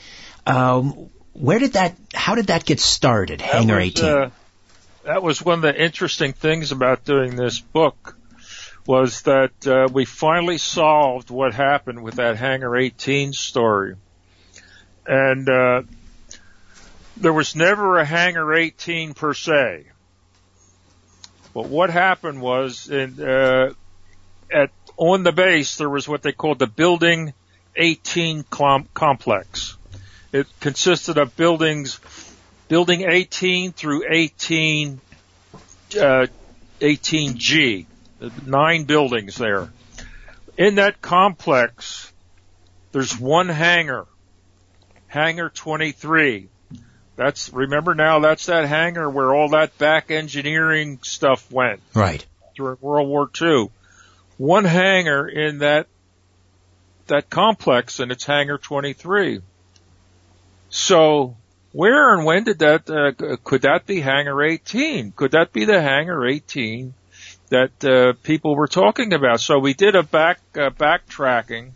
Um, 0.48 1.10
where 1.34 1.60
did 1.60 1.74
that? 1.74 1.98
How 2.14 2.36
did 2.36 2.48
that 2.48 2.64
get 2.64 2.80
started? 2.80 3.42
That 3.42 3.50
Hangar 3.50 3.76
was, 3.76 3.86
18. 3.88 4.06
Uh, 4.06 4.30
that 5.04 5.22
was 5.22 5.42
one 5.42 5.56
of 5.56 5.62
the 5.64 5.84
interesting 5.84 6.32
things 6.32 6.72
about 6.72 7.04
doing 7.04 7.36
this 7.36 7.60
book 7.60 8.16
was 8.90 9.22
that 9.22 9.68
uh, 9.68 9.88
we 9.94 10.04
finally 10.04 10.58
solved 10.58 11.30
what 11.30 11.54
happened 11.54 12.02
with 12.02 12.16
that 12.16 12.38
Hangar 12.38 12.76
18 12.76 13.34
story. 13.34 13.94
And 15.06 15.48
uh, 15.48 15.84
there 17.16 17.32
was 17.32 17.56
never 17.56 18.00
a 18.00 18.04
Hangar 18.04 18.52
18 18.52 19.14
per 19.14 19.36
se. 19.36 19.86
But 21.54 21.68
what 21.68 21.92
happened 21.92 22.42
was, 22.42 22.90
in, 22.90 23.22
uh, 23.22 23.74
at 24.52 24.72
on 24.98 25.22
the 25.22 25.34
base 25.34 25.78
there 25.78 25.88
was 25.88 26.08
what 26.08 26.24
they 26.24 26.32
called 26.32 26.58
the 26.58 26.66
Building 26.66 27.36
18 27.76 28.44
com- 28.50 28.90
complex. 28.96 29.78
It 30.32 30.48
consisted 30.60 31.20
of 31.20 31.36
buildings, 31.36 32.00
Building 32.70 33.02
18 33.08 33.72
through 33.72 34.06
18, 34.10 35.00
uh, 35.96 36.26
18G 36.80 37.86
nine 38.46 38.84
buildings 38.84 39.36
there. 39.36 39.70
In 40.58 40.76
that 40.76 41.02
complex, 41.02 42.12
there's 42.92 43.18
one 43.18 43.50
hangar, 43.50 44.06
hangar 45.08 45.50
23. 45.50 46.50
That's, 47.16 47.52
remember 47.52 47.96
now, 47.96 48.20
that's 48.20 48.46
that 48.48 48.68
hangar 48.68 49.10
where 49.10 49.34
all 49.34 49.50
that 49.50 49.78
back 49.78 50.12
engineering 50.12 51.00
stuff 51.02 51.52
went. 51.52 51.82
Right. 51.94 52.26
During 52.56 52.78
World 52.82 53.10
War 53.10 53.30
II. 53.42 53.70
One 54.38 54.66
hangar 54.66 55.28
in 55.28 55.60
that, 55.60 55.88
that 57.08 57.30
complex 57.30 58.00
and 58.00 58.12
it's 58.12 58.26
hangar 58.26 58.58
23. 58.58 59.42
So, 60.70 61.36
where 61.72 62.14
and 62.14 62.26
when 62.26 62.44
did 62.44 62.60
that, 62.60 62.90
uh, 62.90 63.38
could 63.44 63.64
that 63.64 63.86
be 63.86 64.02
hangar 64.02 64.42
18? 64.42 65.12
Could 65.12 65.32
that 65.32 65.52
be 65.52 65.66
the 65.66 65.82
hangar 65.82 66.26
18 66.26 66.94
that 67.50 67.84
uh, 67.84 68.14
people 68.24 68.56
were 68.56 68.68
talking 68.68 69.14
about. 69.14 69.42
So 69.42 69.60
we 69.60 69.74
did 69.74 69.96
a 69.96 70.04
back 70.04 70.40
uh, 70.56 70.70
backtracking, 70.70 71.72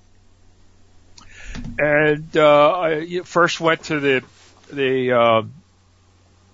and 1.77 2.37
uh, 2.37 2.71
I 2.79 3.21
first 3.23 3.59
went 3.59 3.83
to 3.85 3.99
the 3.99 4.23
the 4.71 5.11
uh, 5.11 5.41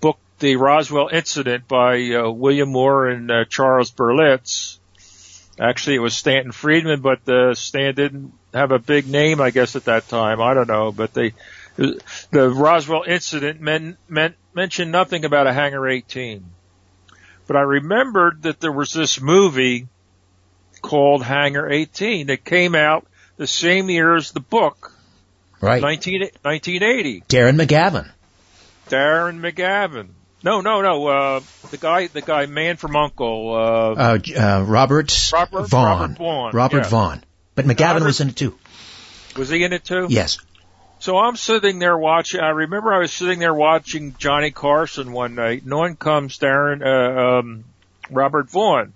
book, 0.00 0.18
The 0.38 0.56
Roswell 0.56 1.08
Incident 1.12 1.68
by 1.68 2.02
uh, 2.12 2.30
William 2.30 2.70
Moore 2.70 3.08
and 3.08 3.30
uh, 3.30 3.44
Charles 3.44 3.90
Berlitz. 3.90 4.78
Actually, 5.58 5.96
it 5.96 6.00
was 6.00 6.14
Stanton 6.14 6.52
Friedman, 6.52 7.00
but 7.00 7.28
uh, 7.28 7.54
Stan 7.54 7.94
didn't 7.94 8.32
have 8.54 8.72
a 8.72 8.78
big 8.78 9.06
name, 9.06 9.40
I 9.42 9.50
guess, 9.50 9.76
at 9.76 9.84
that 9.84 10.08
time. 10.08 10.40
I 10.40 10.54
don't 10.54 10.68
know, 10.68 10.90
but 10.90 11.12
they 11.12 11.34
the 11.76 12.50
Roswell 12.50 13.04
incident 13.06 13.60
meant, 13.60 13.96
meant, 14.08 14.36
mentioned 14.54 14.92
nothing 14.92 15.24
about 15.24 15.46
a 15.46 15.52
Hangar 15.52 15.88
18. 15.88 16.44
But 17.50 17.56
I 17.56 17.62
remembered 17.62 18.42
that 18.42 18.60
there 18.60 18.70
was 18.70 18.92
this 18.92 19.20
movie 19.20 19.88
called 20.82 21.24
Hangar 21.24 21.68
18 21.68 22.28
that 22.28 22.44
came 22.44 22.76
out 22.76 23.04
the 23.38 23.48
same 23.48 23.90
year 23.90 24.14
as 24.14 24.30
the 24.30 24.38
book. 24.38 24.92
Right. 25.60 25.82
19, 25.82 26.20
1980. 26.42 27.22
Darren 27.22 27.60
McGavin. 27.60 28.08
Darren 28.88 29.40
McGavin. 29.40 30.10
No, 30.44 30.60
no, 30.60 30.80
no. 30.80 31.06
Uh, 31.08 31.40
the 31.72 31.76
guy, 31.76 32.06
the 32.06 32.20
guy, 32.22 32.46
man 32.46 32.76
from 32.76 32.94
Uncle. 32.94 33.52
Uh, 33.52 33.94
Uh, 34.00 34.18
uh, 34.38 34.62
Robert, 34.64 35.30
Robert- 35.32 35.68
Vaughn. 35.68 35.98
Robert 36.00 36.18
Vaughn, 36.18 36.50
Robert 36.52 36.76
yeah. 36.84 36.88
Vaughn. 36.88 37.24
But 37.56 37.64
McGavin 37.64 37.94
Robert- 37.94 38.04
was 38.04 38.20
in 38.20 38.28
it 38.28 38.36
too. 38.36 38.56
was 39.36 39.48
he 39.48 39.64
in 39.64 39.72
it 39.72 39.82
too? 39.84 40.06
Yes. 40.08 40.38
So 41.00 41.16
I'm 41.16 41.36
sitting 41.36 41.78
there 41.78 41.96
watching. 41.96 42.40
I 42.40 42.50
remember 42.50 42.92
I 42.92 42.98
was 42.98 43.10
sitting 43.10 43.38
there 43.38 43.54
watching 43.54 44.14
Johnny 44.18 44.50
Carson 44.50 45.12
one 45.12 45.34
night, 45.34 45.62
and 45.62 45.72
on 45.72 45.96
comes 45.96 46.38
Darren, 46.38 46.84
uh, 46.84 47.38
um, 47.38 47.64
Robert 48.10 48.50
Vaughn. 48.50 48.92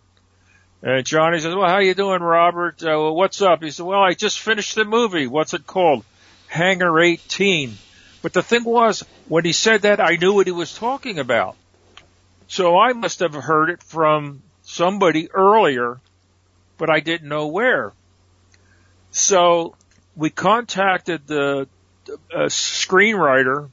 And 0.83 1.07
Johnny 1.07 1.41
says, 1.41 1.55
"Well, 1.55 1.67
how 1.67 1.79
you 1.79 1.95
doing, 1.95 2.23
Robert? 2.23 2.83
Uh, 2.83 2.89
well, 2.89 3.15
what's 3.15 3.41
up?" 3.41 3.63
He 3.63 3.71
said, 3.71 3.87
"Well, 3.87 4.03
I 4.03 4.13
just 4.13 4.39
finished 4.39 4.75
the 4.75 4.85
movie. 4.85 5.27
What's 5.27 5.55
it 5.55 5.67
called? 5.67 6.05
Hangar 6.49 7.01
18." 7.01 7.79
But 8.21 8.35
the 8.35 8.43
thing 8.43 8.65
was, 8.65 9.03
when 9.27 9.47
he 9.47 9.53
said 9.53 9.83
that, 9.83 9.99
I 9.99 10.17
knew 10.17 10.35
what 10.35 10.47
he 10.47 10.53
was 10.53 10.75
talking 10.75 11.19
about. 11.19 11.57
So 12.49 12.79
I 12.79 12.93
must 12.93 13.21
have 13.21 13.33
heard 13.33 13.71
it 13.71 13.83
from 13.83 14.43
somebody 14.63 15.31
earlier, 15.31 15.99
but 16.77 16.91
I 16.91 17.01
didn't 17.01 17.31
know 17.31 17.47
where. 17.47 17.95
So 19.11 19.75
we 20.17 20.29
contacted 20.29 21.27
the 21.27 21.67
uh, 22.33 22.47
screenwriter 22.47 23.71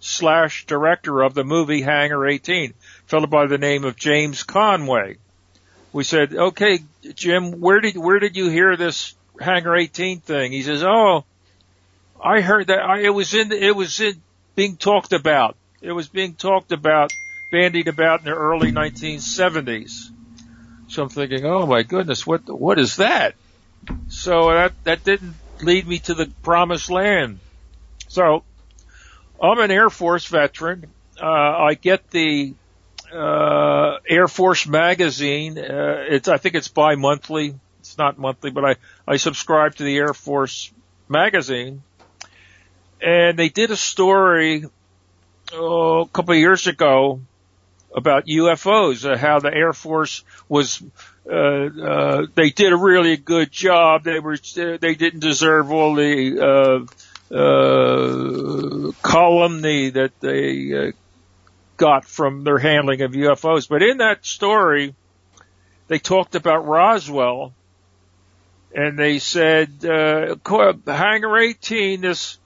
slash 0.00 0.66
director 0.66 1.22
of 1.22 1.34
the 1.34 1.44
movie 1.44 1.82
Hangar 1.82 2.26
18, 2.26 2.74
fellow 3.06 3.26
by 3.26 3.46
the 3.46 3.58
name 3.58 3.84
of 3.84 3.96
James 3.96 4.42
Conway. 4.42 5.16
We 5.92 6.04
said, 6.04 6.34
okay, 6.34 6.80
Jim, 7.14 7.60
where 7.60 7.80
did, 7.80 7.96
where 7.96 8.18
did 8.18 8.36
you 8.36 8.48
hear 8.50 8.76
this 8.76 9.14
Hangar 9.40 9.76
18 9.76 10.20
thing? 10.20 10.52
He 10.52 10.62
says, 10.62 10.82
oh, 10.82 11.24
I 12.22 12.40
heard 12.40 12.68
that 12.68 12.80
I, 12.80 13.00
it 13.00 13.10
was 13.10 13.34
in, 13.34 13.52
it 13.52 13.74
was 13.74 14.00
in, 14.00 14.20
being 14.54 14.76
talked 14.76 15.12
about. 15.12 15.56
It 15.80 15.92
was 15.92 16.08
being 16.08 16.34
talked 16.34 16.72
about, 16.72 17.12
bandied 17.50 17.88
about 17.88 18.20
in 18.20 18.26
the 18.26 18.34
early 18.34 18.72
1970s. 18.72 20.10
So 20.88 21.02
I'm 21.02 21.08
thinking, 21.08 21.44
oh 21.44 21.66
my 21.66 21.82
goodness, 21.82 22.26
what, 22.26 22.48
what 22.48 22.78
is 22.78 22.96
that? 22.96 23.34
So 24.08 24.50
that, 24.50 24.72
that 24.84 25.04
didn't 25.04 25.34
lead 25.62 25.86
me 25.86 25.98
to 26.00 26.14
the 26.14 26.30
promised 26.42 26.90
land. 26.90 27.38
So 28.16 28.44
I'm 29.42 29.58
an 29.58 29.70
Air 29.70 29.90
Force 29.90 30.24
veteran. 30.24 30.86
Uh, 31.22 31.26
I 31.26 31.74
get 31.74 32.10
the, 32.10 32.54
uh, 33.12 33.98
Air 34.08 34.26
Force 34.26 34.66
magazine. 34.66 35.58
Uh, 35.58 36.06
it's, 36.08 36.26
I 36.26 36.38
think 36.38 36.54
it's 36.54 36.68
bi-monthly. 36.68 37.56
It's 37.80 37.98
not 37.98 38.18
monthly, 38.18 38.50
but 38.52 38.64
I, 38.64 38.76
I 39.06 39.18
subscribe 39.18 39.74
to 39.74 39.82
the 39.82 39.98
Air 39.98 40.14
Force 40.14 40.72
magazine. 41.10 41.82
And 43.02 43.38
they 43.38 43.50
did 43.50 43.70
a 43.70 43.76
story, 43.76 44.64
oh, 45.52 46.00
a 46.00 46.08
couple 46.08 46.32
of 46.32 46.40
years 46.40 46.66
ago 46.66 47.20
about 47.94 48.24
UFOs, 48.24 49.04
uh, 49.04 49.18
how 49.18 49.40
the 49.40 49.52
Air 49.52 49.74
Force 49.74 50.24
was, 50.48 50.82
uh, 51.30 51.34
uh, 51.34 52.26
they 52.34 52.48
did 52.48 52.72
a 52.72 52.78
really 52.78 53.18
good 53.18 53.52
job. 53.52 54.04
They 54.04 54.20
were, 54.20 54.38
they 54.54 54.94
didn't 54.94 55.20
deserve 55.20 55.70
all 55.70 55.94
the, 55.94 56.40
uh, 56.40 57.05
uh, 57.30 58.92
calumny 59.02 59.90
that 59.90 60.12
they, 60.20 60.88
uh, 60.88 60.92
got 61.76 62.04
from 62.04 62.44
their 62.44 62.58
handling 62.58 63.02
of 63.02 63.12
UFOs. 63.12 63.68
But 63.68 63.82
in 63.82 63.98
that 63.98 64.24
story, 64.24 64.94
they 65.88 65.98
talked 65.98 66.34
about 66.34 66.66
Roswell 66.66 67.52
and 68.74 68.98
they 68.98 69.18
said, 69.18 69.84
uh, 69.84 70.36
Hangar 70.86 71.38
18, 71.38 72.00
this 72.00 72.38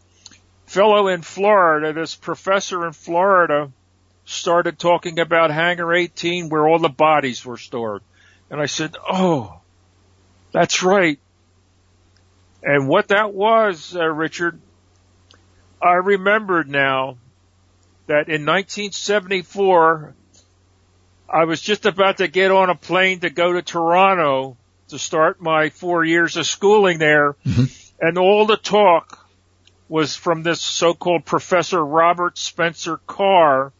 fellow 0.66 1.08
in 1.08 1.22
Florida, 1.22 1.92
this 1.92 2.14
professor 2.14 2.86
in 2.86 2.92
Florida 2.92 3.70
started 4.24 4.78
talking 4.78 5.18
about 5.18 5.50
Hangar 5.50 5.92
18 5.92 6.48
where 6.48 6.68
all 6.68 6.78
the 6.78 6.88
bodies 6.88 7.44
were 7.44 7.56
stored. 7.56 8.02
And 8.50 8.60
I 8.60 8.66
said, 8.66 8.96
oh, 9.08 9.60
that's 10.52 10.82
right. 10.82 11.18
And 12.62 12.88
what 12.88 13.08
that 13.08 13.32
was, 13.32 13.96
uh, 13.96 14.06
Richard, 14.06 14.60
I 15.82 15.94
remembered 15.94 16.68
now 16.68 17.16
that 18.06 18.28
in 18.28 18.44
1974, 18.44 20.14
I 21.28 21.44
was 21.44 21.60
just 21.60 21.86
about 21.86 22.18
to 22.18 22.28
get 22.28 22.50
on 22.50 22.70
a 22.70 22.74
plane 22.74 23.20
to 23.20 23.30
go 23.30 23.52
to 23.52 23.62
Toronto 23.62 24.56
to 24.88 24.98
start 24.98 25.40
my 25.40 25.70
four 25.70 26.04
years 26.04 26.36
of 26.36 26.46
schooling 26.46 26.98
there. 26.98 27.36
And 28.00 28.18
all 28.18 28.46
the 28.46 28.56
talk 28.56 29.28
was 29.88 30.16
from 30.16 30.42
this 30.42 30.60
so-called 30.60 31.24
Professor 31.24 31.84
Robert 31.84 32.38
Spencer 32.38 32.98
Carr 33.06 33.72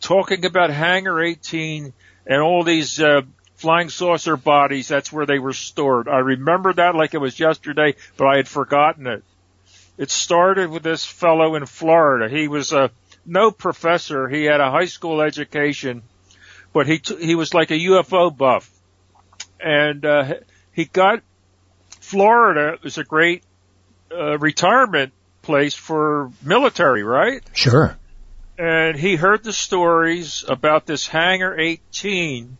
talking 0.00 0.44
about 0.44 0.70
Hangar 0.70 1.20
18 1.22 1.92
and 2.26 2.42
all 2.42 2.62
these, 2.62 3.00
uh, 3.00 3.22
flying 3.56 3.88
saucer 3.88 4.36
bodies. 4.36 4.86
That's 4.88 5.12
where 5.12 5.26
they 5.26 5.38
were 5.38 5.52
stored. 5.52 6.08
I 6.08 6.18
remember 6.18 6.72
that 6.74 6.94
like 6.94 7.14
it 7.14 7.18
was 7.18 7.40
yesterday, 7.40 7.96
but 8.16 8.26
I 8.26 8.36
had 8.36 8.48
forgotten 8.48 9.06
it. 9.06 9.24
It 9.98 10.10
started 10.10 10.70
with 10.70 10.82
this 10.84 11.04
fellow 11.04 11.56
in 11.56 11.66
Florida. 11.66 12.28
He 12.34 12.48
was 12.48 12.72
a, 12.72 12.90
no 13.26 13.50
professor. 13.50 14.28
He 14.28 14.44
had 14.44 14.60
a 14.60 14.70
high 14.70 14.86
school 14.86 15.20
education, 15.20 16.02
but 16.72 16.86
he, 16.86 16.98
t- 17.00 17.24
he 17.24 17.34
was 17.34 17.52
like 17.52 17.70
a 17.72 17.78
UFO 17.78 18.34
buff. 18.34 18.70
And, 19.60 20.04
uh, 20.06 20.34
he 20.72 20.84
got 20.84 21.22
Florida 22.00 22.78
is 22.84 22.96
a 22.96 23.04
great, 23.04 23.42
uh, 24.12 24.38
retirement 24.38 25.12
place 25.42 25.74
for 25.74 26.30
military, 26.42 27.02
right? 27.02 27.42
Sure. 27.52 27.98
and 28.56 28.96
he 28.96 29.16
heard 29.16 29.42
the 29.44 29.52
stories 29.52 30.44
about 30.48 30.86
this 30.86 31.06
Hangar 31.08 31.58
18 31.58 32.56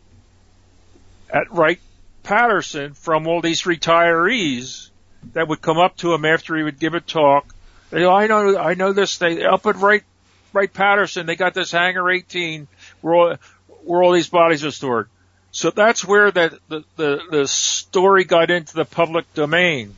at 1.30 1.52
Wright 1.52 1.80
Patterson 2.22 2.94
from 2.94 3.26
all 3.26 3.40
these 3.40 3.62
retirees 3.62 4.87
that 5.32 5.48
would 5.48 5.60
come 5.60 5.78
up 5.78 5.96
to 5.98 6.14
him 6.14 6.24
after 6.24 6.56
he 6.56 6.62
would 6.62 6.78
give 6.78 6.94
a 6.94 7.00
talk. 7.00 7.46
They, 7.90 8.04
oh, 8.04 8.14
I 8.14 8.26
know, 8.26 8.56
I 8.56 8.74
know 8.74 8.92
this. 8.92 9.18
They 9.18 9.44
up 9.44 9.66
at 9.66 9.76
Wright, 9.76 10.04
Wright 10.52 10.72
Patterson, 10.72 11.26
they 11.26 11.36
got 11.36 11.54
this 11.54 11.72
Hangar 11.72 12.10
18 12.10 12.68
where 13.00 13.14
all, 13.14 13.36
where 13.84 14.02
all 14.02 14.12
these 14.12 14.28
bodies 14.28 14.64
are 14.64 14.70
stored. 14.70 15.08
So 15.50 15.70
that's 15.70 16.04
where 16.04 16.30
the, 16.30 16.58
the, 16.68 16.84
the, 16.96 17.20
the 17.30 17.48
story 17.48 18.24
got 18.24 18.50
into 18.50 18.74
the 18.74 18.84
public 18.84 19.32
domain. 19.34 19.96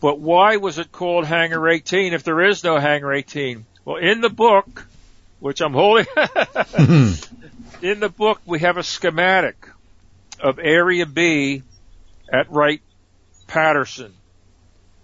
But 0.00 0.18
why 0.18 0.56
was 0.56 0.78
it 0.78 0.90
called 0.90 1.26
Hangar 1.26 1.68
18 1.68 2.14
if 2.14 2.24
there 2.24 2.42
is 2.42 2.64
no 2.64 2.78
Hangar 2.78 3.12
18? 3.12 3.64
Well, 3.84 3.96
in 3.96 4.20
the 4.20 4.30
book, 4.30 4.86
which 5.38 5.60
I'm 5.60 5.72
holding, 5.72 6.06
hmm. 6.16 7.12
in 7.82 8.00
the 8.00 8.08
book 8.08 8.40
we 8.44 8.60
have 8.60 8.76
a 8.76 8.82
schematic 8.82 9.68
of 10.40 10.58
Area 10.58 11.06
B 11.06 11.62
at 12.32 12.50
Wright 12.50 12.82
Patterson, 13.50 14.14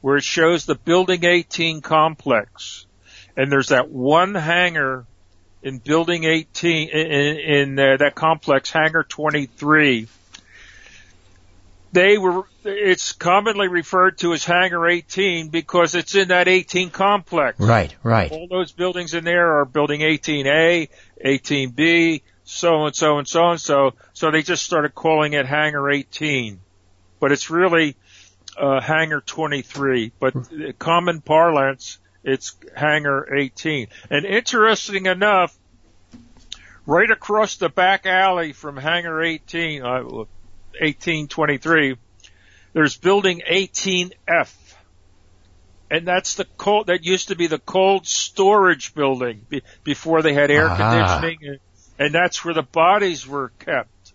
where 0.02 0.16
it 0.16 0.22
shows 0.22 0.66
the 0.66 0.76
Building 0.76 1.24
18 1.24 1.80
complex, 1.80 2.86
and 3.36 3.50
there's 3.50 3.68
that 3.68 3.90
one 3.90 4.36
hangar 4.36 5.04
in 5.62 5.78
Building 5.78 6.22
18 6.22 6.88
in, 6.88 7.36
in 7.38 7.78
uh, 7.78 7.96
that 7.96 8.14
complex, 8.14 8.70
Hangar 8.70 9.02
23. 9.02 10.06
They 11.90 12.18
were, 12.18 12.44
it's 12.62 13.12
commonly 13.12 13.66
referred 13.66 14.18
to 14.18 14.32
as 14.32 14.44
Hangar 14.44 14.86
18 14.86 15.48
because 15.48 15.96
it's 15.96 16.14
in 16.14 16.28
that 16.28 16.46
18 16.46 16.90
complex. 16.90 17.58
Right, 17.58 17.92
right. 18.04 18.30
All 18.30 18.46
those 18.46 18.70
buildings 18.70 19.12
in 19.12 19.24
there 19.24 19.58
are 19.58 19.64
building 19.64 20.02
18A, 20.02 20.88
18B, 21.24 22.22
so 22.44 22.86
and 22.86 22.94
so 22.94 23.18
and 23.18 23.26
so 23.26 23.48
and 23.48 23.60
so. 23.60 23.94
So 24.12 24.30
they 24.30 24.42
just 24.42 24.62
started 24.62 24.94
calling 24.94 25.32
it 25.32 25.46
Hangar 25.46 25.90
18, 25.90 26.60
but 27.18 27.32
it's 27.32 27.50
really 27.50 27.96
uh, 28.58 28.80
Hangar 28.80 29.20
23. 29.20 30.12
But 30.18 30.34
common 30.78 31.20
parlance, 31.20 31.98
it's 32.24 32.56
Hangar 32.74 33.34
18. 33.34 33.88
And 34.10 34.24
interesting 34.24 35.06
enough, 35.06 35.56
right 36.86 37.10
across 37.10 37.56
the 37.56 37.68
back 37.68 38.06
alley 38.06 38.52
from 38.52 38.76
Hangar 38.76 39.22
18, 39.22 39.82
uh, 39.82 40.02
1823, 40.02 41.96
there's 42.72 42.96
building 42.96 43.42
18F 43.50 44.54
and 45.90 46.06
that's 46.06 46.34
the 46.34 46.44
cold 46.56 46.88
that 46.88 47.04
used 47.04 47.28
to 47.28 47.36
be 47.36 47.46
the 47.46 47.58
cold 47.58 48.06
storage 48.06 48.94
building 48.94 49.46
be, 49.48 49.62
before 49.84 50.22
they 50.22 50.32
had 50.32 50.50
air 50.50 50.68
Ah. 50.68 50.76
conditioning 50.76 51.38
and, 51.48 51.58
and 51.98 52.14
that's 52.14 52.44
where 52.44 52.54
the 52.54 52.62
bodies 52.62 53.26
were 53.26 53.50
kept 53.58 54.12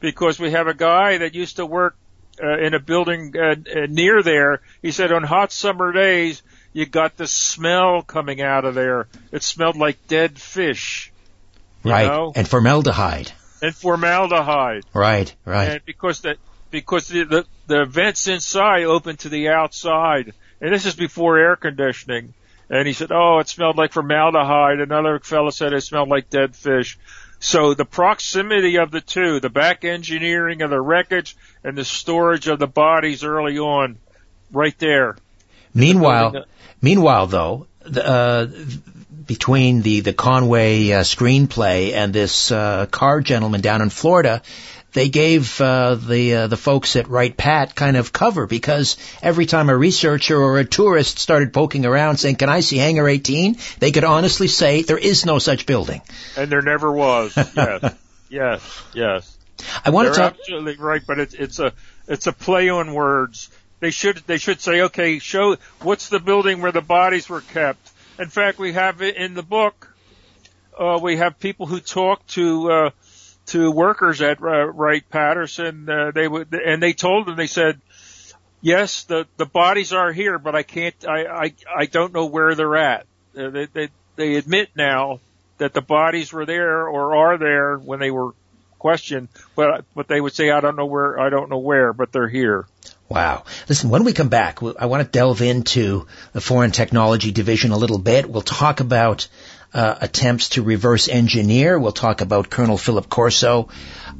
because 0.00 0.38
we 0.38 0.50
have 0.50 0.66
a 0.66 0.74
guy 0.74 1.18
that 1.18 1.34
used 1.34 1.56
to 1.56 1.66
work 1.66 1.96
uh, 2.42 2.58
in 2.58 2.74
a 2.74 2.80
building 2.80 3.34
uh, 3.36 3.54
uh, 3.54 3.86
near 3.88 4.22
there 4.22 4.60
he 4.82 4.90
said 4.90 5.12
on 5.12 5.22
hot 5.22 5.52
summer 5.52 5.92
days 5.92 6.42
you 6.74 6.84
got 6.84 7.16
the 7.16 7.26
smell 7.26 8.02
coming 8.02 8.42
out 8.42 8.66
of 8.66 8.74
there. 8.74 9.06
It 9.32 9.42
smelled 9.42 9.76
like 9.76 10.06
dead 10.08 10.38
fish. 10.38 11.12
Right. 11.84 12.08
know? 12.08 12.32
And 12.34 12.46
formaldehyde. 12.46 13.32
And 13.62 13.74
formaldehyde. 13.74 14.84
Right, 14.92 15.32
right. 15.44 15.70
And 15.70 15.84
because 15.86 16.22
that, 16.22 16.36
because 16.70 17.06
the, 17.08 17.24
the, 17.24 17.46
the 17.68 17.84
vents 17.86 18.26
inside 18.26 18.82
open 18.82 19.16
to 19.18 19.28
the 19.28 19.50
outside. 19.50 20.34
And 20.60 20.74
this 20.74 20.84
is 20.84 20.96
before 20.96 21.38
air 21.38 21.54
conditioning. 21.54 22.34
And 22.68 22.88
he 22.88 22.92
said, 22.92 23.12
oh, 23.12 23.38
it 23.38 23.48
smelled 23.48 23.76
like 23.76 23.92
formaldehyde. 23.92 24.80
Another 24.80 25.20
fellow 25.20 25.50
said 25.50 25.72
it 25.72 25.82
smelled 25.82 26.08
like 26.08 26.28
dead 26.28 26.56
fish. 26.56 26.98
So 27.44 27.74
the 27.74 27.84
proximity 27.84 28.76
of 28.76 28.90
the 28.90 29.02
two, 29.02 29.38
the 29.38 29.50
back 29.50 29.84
engineering 29.84 30.62
of 30.62 30.70
the 30.70 30.80
wreckage 30.80 31.36
and 31.62 31.76
the 31.76 31.84
storage 31.84 32.48
of 32.48 32.58
the 32.58 32.66
bodies 32.66 33.22
early 33.22 33.58
on, 33.58 33.98
right 34.50 34.76
there. 34.78 35.18
Meanwhile, 35.74 36.30
building 36.30 36.48
meanwhile 36.80 37.26
though, 37.26 37.66
the, 37.80 38.06
uh, 38.06 38.46
between 39.26 39.82
the 39.82 40.00
the 40.00 40.14
Conway 40.14 40.90
uh, 40.90 41.00
screenplay 41.00 41.92
and 41.92 42.14
this 42.14 42.50
uh, 42.50 42.86
car 42.86 43.20
gentleman 43.20 43.60
down 43.60 43.82
in 43.82 43.90
Florida, 43.90 44.40
they 44.94 45.08
gave 45.10 45.60
uh, 45.60 45.96
the 45.96 46.34
uh, 46.34 46.46
the 46.46 46.56
folks 46.56 46.96
at 46.96 47.08
Wright 47.08 47.36
Pat 47.36 47.74
kind 47.74 47.96
of 47.96 48.12
cover 48.12 48.46
because 48.46 48.96
every 49.22 49.44
time 49.44 49.68
a 49.68 49.76
researcher 49.76 50.36
or 50.40 50.58
a 50.58 50.64
tourist 50.64 51.18
started 51.18 51.52
poking 51.52 51.84
around 51.84 52.16
saying, 52.16 52.36
"Can 52.36 52.48
I 52.48 52.60
see 52.60 52.78
Hangar 52.78 53.06
18?" 53.08 53.58
they 53.80 53.92
could 53.92 54.04
honestly 54.04 54.48
say 54.48 54.82
there 54.82 54.96
is 54.98 55.26
no 55.26 55.38
such 55.38 55.66
building. 55.66 56.00
And 56.36 56.50
there 56.50 56.62
never 56.62 56.90
was. 56.90 57.36
Yes. 57.56 57.94
yes. 58.30 58.82
Yes. 58.94 59.38
I 59.84 59.90
want 59.90 60.06
They're 60.06 60.14
to 60.14 60.20
talk. 60.20 60.36
absolutely 60.40 60.76
right, 60.76 61.02
but 61.06 61.18
it's 61.18 61.34
it's 61.34 61.58
a 61.58 61.72
it's 62.08 62.26
a 62.26 62.32
play 62.32 62.68
on 62.68 62.94
words. 62.94 63.50
They 63.80 63.90
should 63.90 64.18
they 64.26 64.38
should 64.38 64.60
say, 64.60 64.82
okay, 64.82 65.18
show 65.18 65.56
what's 65.82 66.08
the 66.08 66.18
building 66.20 66.60
where 66.60 66.72
the 66.72 66.80
bodies 66.80 67.28
were 67.28 67.42
kept. 67.42 67.90
In 68.18 68.28
fact, 68.28 68.58
we 68.58 68.72
have 68.72 69.02
it 69.02 69.16
in 69.16 69.34
the 69.34 69.42
book. 69.42 69.94
Uh, 70.76 70.98
we 71.00 71.16
have 71.18 71.38
people 71.38 71.66
who 71.66 71.78
talk 71.80 72.26
to 72.28 72.70
uh, 72.72 72.90
to 73.46 73.70
workers 73.70 74.20
at 74.22 74.42
uh, 74.42 74.66
Wright 74.66 75.04
Patterson. 75.08 75.88
Uh, 75.88 76.10
they 76.12 76.26
would 76.28 76.52
and 76.54 76.82
they 76.82 76.92
told 76.92 77.26
them 77.26 77.36
they 77.36 77.46
said, 77.46 77.80
yes, 78.64 79.04
the 79.04 79.26
the 79.36 79.46
bodies 79.46 79.92
are 79.92 80.12
here, 80.12 80.38
but 80.38 80.56
I 80.56 80.64
can't. 80.64 80.94
I 81.06 81.26
I 81.26 81.54
I 81.76 81.86
don't 81.86 82.12
know 82.12 82.26
where 82.26 82.54
they're 82.54 82.76
at. 82.76 83.06
Uh, 83.38 83.50
they 83.50 83.66
they 83.66 83.88
they 84.16 84.34
admit 84.36 84.70
now 84.74 85.20
that 85.58 85.74
the 85.74 85.82
bodies 85.82 86.32
were 86.32 86.46
there 86.46 86.88
or 86.88 87.14
are 87.14 87.38
there 87.38 87.76
when 87.76 88.00
they 88.00 88.10
were 88.10 88.32
questioned, 88.78 89.28
but 89.54 89.84
but 89.94 90.08
they 90.08 90.20
would 90.20 90.32
say 90.34 90.50
I 90.50 90.60
don't 90.60 90.76
know 90.76 90.86
where 90.86 91.20
I 91.20 91.28
don't 91.28 91.50
know 91.50 91.58
where, 91.58 91.92
but 91.92 92.10
they're 92.10 92.28
here. 92.28 92.66
Wow. 93.08 93.44
Listen, 93.68 93.90
when 93.90 94.04
we 94.04 94.14
come 94.14 94.30
back, 94.30 94.62
I 94.62 94.86
want 94.86 95.04
to 95.04 95.08
delve 95.08 95.42
into 95.42 96.06
the 96.32 96.40
Foreign 96.40 96.70
Technology 96.70 97.32
Division 97.32 97.70
a 97.70 97.76
little 97.76 97.98
bit. 97.98 98.28
We'll 98.28 98.42
talk 98.42 98.80
about 98.80 99.28
uh, 99.74 99.96
attempts 100.00 100.50
to 100.50 100.62
reverse 100.62 101.08
engineer. 101.08 101.78
We'll 101.78 101.92
talk 101.92 102.20
about 102.20 102.48
Colonel 102.48 102.78
Philip 102.78 103.08
Corso 103.08 103.68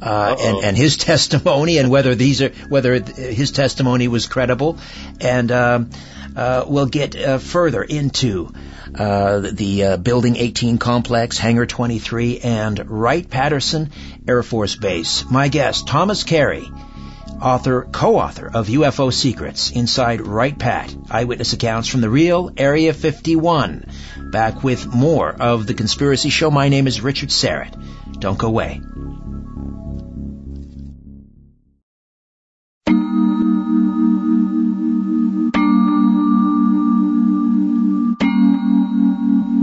uh, 0.03 0.37
and, 0.39 0.65
and 0.65 0.77
his 0.77 0.97
testimony 1.11 1.79
and 1.79 1.91
whether 1.91 2.15
these 2.15 2.43
are 2.43 2.51
whether 2.69 3.01
his 3.01 3.53
testimony 3.53 4.09
was 4.09 4.27
credible. 4.27 4.79
And 5.21 5.53
um, 5.53 5.91
uh, 6.37 6.65
we'll 6.67 6.87
get 6.87 7.17
uh, 7.17 7.39
further 7.39 7.83
into 7.83 8.53
uh, 8.95 9.41
the 9.53 9.85
uh, 9.85 9.97
Building 9.97 10.37
18 10.37 10.79
complex, 10.79 11.39
Hangar 11.39 11.67
23, 11.67 12.41
and 12.41 12.91
Wright 12.91 13.29
Patterson 13.29 13.91
Air 14.27 14.43
Force 14.43 14.75
Base. 14.75 15.25
My 15.31 15.49
guest, 15.49 15.87
Thomas 15.87 16.25
Carey 16.25 16.69
author, 17.41 17.87
co-author 17.91 18.51
of 18.53 18.69
UFO 18.69 19.13
Secrets, 19.13 19.71
Inside 19.71 20.21
Wright 20.21 20.59
Pat, 20.59 20.95
Eyewitness 21.11 21.53
Accounts 21.53 21.89
from 21.89 22.01
the 22.01 22.11
Real 22.11 22.51
Area 22.57 22.93
51. 22.93 23.87
Back 24.31 24.63
with 24.63 24.87
more 24.87 25.31
of 25.31 25.67
The 25.67 25.75
Conspiracy 25.75 26.31
Show. 26.31 26.51
My 26.51 26.69
name 26.69 26.87
is 26.87 27.01
Richard 27.01 27.31
Syrett. 27.31 27.75
Don't 28.21 28.39
go 28.39 28.49
away. 28.49 28.81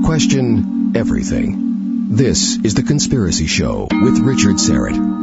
Question 0.06 0.94
everything. 0.96 2.08
This 2.10 2.58
is 2.58 2.74
The 2.74 2.84
Conspiracy 2.84 3.48
Show 3.48 3.88
with 3.90 4.20
Richard 4.20 4.56
Syrett. 4.58 5.21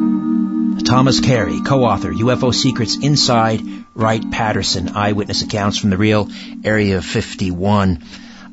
Thomas 0.89 1.21
Carey, 1.21 1.61
co-author, 1.61 2.11
UFO 2.11 2.55
Secrets 2.55 2.97
Inside 2.97 3.61
Wright 3.95 4.31
Patterson, 4.31 4.97
Eyewitness 4.97 5.43
Accounts 5.43 5.77
from 5.77 5.91
the 5.91 5.99
Real 5.99 6.31
Area 6.65 7.03
51. 7.03 8.03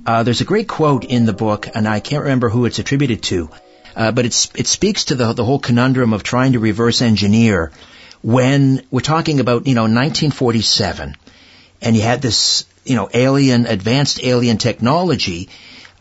Uh, 0.06 0.24
there's 0.24 0.42
a 0.42 0.44
great 0.44 0.68
quote 0.68 1.06
in 1.06 1.26
the 1.26 1.32
book, 1.32 1.70
and 1.74 1.88
I 1.88 2.02
can't 2.02 2.24
remember 2.24 2.50
who 2.50 2.66
it's 2.66 2.78
attributed 2.78 3.24
to, 3.24 3.50
uh, 3.96 4.12
but 4.12 4.26
it's, 4.26 4.52
it 4.54 4.68
speaks 4.68 5.06
to 5.06 5.16
the, 5.16 5.32
the 5.32 5.46
whole 5.46 5.60
conundrum 5.60 6.12
of 6.12 6.24
trying 6.24 6.52
to 6.52 6.60
reverse 6.60 7.02
engineer 7.02 7.72
when 8.22 8.86
we're 8.92 9.00
talking 9.00 9.40
about, 9.40 9.66
you 9.66 9.74
know, 9.74 9.84
1947, 9.84 11.16
and 11.82 11.96
you 11.96 12.02
had 12.02 12.22
this, 12.22 12.66
you 12.84 12.98
know, 12.98 13.10
alien, 13.14 13.66
advanced 13.66 14.22
alien 14.22 14.58
technology, 14.58 15.48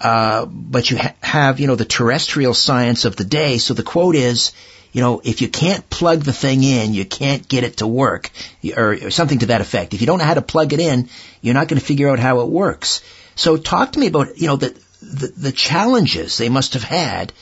uh, 0.00 0.46
but 0.46 0.90
you 0.90 0.98
ha- 0.98 1.14
have, 1.22 1.60
you 1.60 1.68
know, 1.68 1.76
the 1.76 1.84
terrestrial 1.84 2.54
science 2.54 3.04
of 3.04 3.14
the 3.14 3.24
day. 3.24 3.58
So 3.58 3.72
the 3.72 3.84
quote 3.84 4.16
is, 4.16 4.52
you 4.94 5.00
know, 5.00 5.20
if 5.24 5.42
you 5.42 5.48
can't 5.48 5.90
plug 5.90 6.20
the 6.20 6.32
thing 6.32 6.62
in, 6.62 6.94
you 6.94 7.04
can't 7.04 7.46
get 7.48 7.64
it 7.64 7.78
to 7.78 7.86
work, 7.86 8.30
or, 8.76 8.92
or 8.92 9.10
something 9.10 9.40
to 9.40 9.46
that 9.46 9.60
effect. 9.60 9.92
If 9.92 10.00
you 10.00 10.06
don't 10.06 10.20
know 10.20 10.24
how 10.24 10.34
to 10.34 10.40
plug 10.40 10.72
it 10.72 10.78
in, 10.78 11.08
you're 11.42 11.52
not 11.52 11.66
going 11.66 11.80
to 11.80 11.84
figure 11.84 12.08
out 12.08 12.20
how 12.20 12.40
it 12.42 12.48
works. 12.48 13.02
So 13.34 13.56
talk 13.56 13.92
to 13.92 13.98
me 13.98 14.06
about, 14.06 14.38
you 14.38 14.46
know, 14.46 14.54
the, 14.54 14.68
the, 15.02 15.32
the 15.36 15.52
challenges 15.52 16.38
they 16.38 16.48
must 16.48 16.74
have 16.74 16.84
had 16.84 17.32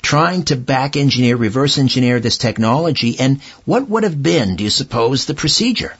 trying 0.00 0.44
to 0.44 0.56
back 0.56 0.96
engineer, 0.96 1.36
reverse 1.36 1.76
engineer 1.76 2.20
this 2.20 2.38
technology, 2.38 3.20
and 3.20 3.42
what 3.66 3.86
would 3.86 4.04
have 4.04 4.22
been, 4.22 4.56
do 4.56 4.64
you 4.64 4.70
suppose, 4.70 5.26
the 5.26 5.34
procedure? 5.34 5.94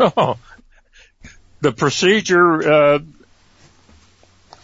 Oh, 0.00 0.38
the 1.60 1.72
procedure, 1.72 2.72
uh, 2.72 2.98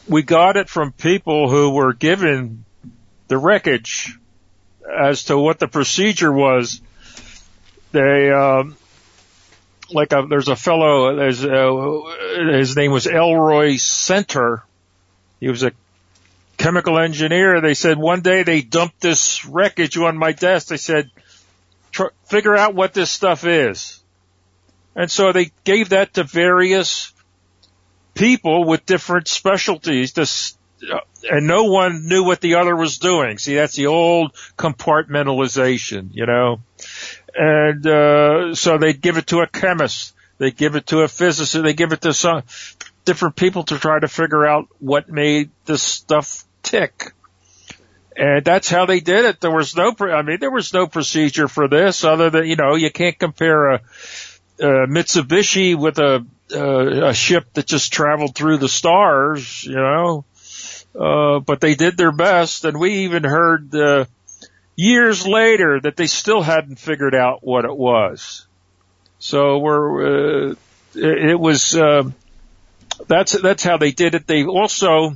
we 0.08 0.22
got 0.22 0.56
it 0.56 0.70
from 0.70 0.92
people 0.92 1.50
who 1.50 1.74
were 1.74 1.92
given 1.92 2.64
the 3.26 3.36
wreckage 3.36 4.16
as 4.88 5.24
to 5.24 5.38
what 5.38 5.58
the 5.58 5.68
procedure 5.68 6.32
was. 6.32 6.80
They, 7.92 8.30
um, 8.30 8.76
like 9.90 10.12
a, 10.12 10.26
there's 10.28 10.48
a 10.48 10.56
fellow, 10.56 11.14
there's 11.16 11.44
uh 11.44 12.00
his 12.52 12.76
name 12.76 12.92
was 12.92 13.06
Elroy 13.06 13.76
Center. 13.76 14.62
He 15.40 15.48
was 15.48 15.62
a 15.62 15.72
chemical 16.58 16.98
engineer. 16.98 17.60
They 17.60 17.74
said 17.74 17.98
one 17.98 18.20
day 18.20 18.42
they 18.42 18.60
dumped 18.60 19.00
this 19.00 19.44
wreckage 19.46 19.96
on 19.96 20.18
my 20.18 20.32
desk. 20.32 20.68
They 20.68 20.76
said, 20.76 21.10
figure 22.26 22.56
out 22.56 22.74
what 22.74 22.92
this 22.92 23.10
stuff 23.10 23.44
is. 23.44 24.02
And 24.94 25.10
so 25.10 25.32
they 25.32 25.52
gave 25.64 25.90
that 25.90 26.14
to 26.14 26.24
various 26.24 27.12
people 28.14 28.64
with 28.64 28.84
different 28.84 29.28
specialties 29.28 30.12
to, 30.14 30.26
and 31.30 31.46
no 31.46 31.64
one 31.64 32.06
knew 32.06 32.24
what 32.24 32.40
the 32.40 32.56
other 32.56 32.74
was 32.76 32.98
doing. 32.98 33.38
See, 33.38 33.54
that's 33.54 33.76
the 33.76 33.86
old 33.86 34.34
compartmentalization, 34.56 36.10
you 36.12 36.26
know. 36.26 36.60
And, 37.34 37.86
uh, 37.86 38.54
so 38.54 38.78
they 38.78 38.92
give 38.92 39.16
it 39.16 39.28
to 39.28 39.40
a 39.40 39.46
chemist. 39.46 40.14
They 40.38 40.50
give 40.50 40.76
it 40.76 40.86
to 40.88 41.00
a 41.00 41.08
physicist. 41.08 41.62
They 41.62 41.74
give 41.74 41.92
it 41.92 42.02
to 42.02 42.14
some 42.14 42.42
different 43.04 43.36
people 43.36 43.64
to 43.64 43.78
try 43.78 43.98
to 43.98 44.08
figure 44.08 44.46
out 44.46 44.68
what 44.78 45.08
made 45.08 45.50
this 45.64 45.82
stuff 45.82 46.44
tick. 46.62 47.12
And 48.16 48.44
that's 48.44 48.68
how 48.68 48.86
they 48.86 49.00
did 49.00 49.24
it. 49.24 49.40
There 49.40 49.50
was 49.50 49.76
no, 49.76 49.94
I 50.00 50.22
mean, 50.22 50.38
there 50.40 50.50
was 50.50 50.74
no 50.74 50.86
procedure 50.86 51.48
for 51.48 51.68
this 51.68 52.02
other 52.04 52.30
than, 52.30 52.46
you 52.46 52.56
know, 52.56 52.74
you 52.74 52.90
can't 52.90 53.18
compare 53.18 53.70
a, 53.70 53.80
Mitsubishi 54.60 55.76
with 55.76 56.00
a, 56.00 56.26
a 56.52 57.14
ship 57.14 57.52
that 57.54 57.66
just 57.66 57.92
traveled 57.92 58.34
through 58.34 58.56
the 58.56 58.68
stars, 58.68 59.62
you 59.64 59.76
know. 59.76 60.24
Uh, 60.98 61.38
but 61.38 61.60
they 61.60 61.74
did 61.74 61.96
their 61.96 62.12
best 62.12 62.64
and 62.64 62.78
we 62.78 63.04
even 63.04 63.22
heard, 63.22 63.74
uh, 63.74 64.04
years 64.74 65.26
later 65.26 65.80
that 65.80 65.96
they 65.96 66.06
still 66.06 66.42
hadn't 66.42 66.78
figured 66.78 67.14
out 67.14 67.38
what 67.42 67.64
it 67.64 67.76
was. 67.76 68.46
So 69.18 69.58
we're, 69.58 70.50
uh, 70.50 70.54
it, 70.94 71.30
it 71.30 71.40
was, 71.40 71.76
um, 71.76 72.14
that's, 73.06 73.32
that's 73.32 73.62
how 73.62 73.76
they 73.76 73.92
did 73.92 74.14
it. 74.14 74.26
They 74.26 74.44
also, 74.44 75.14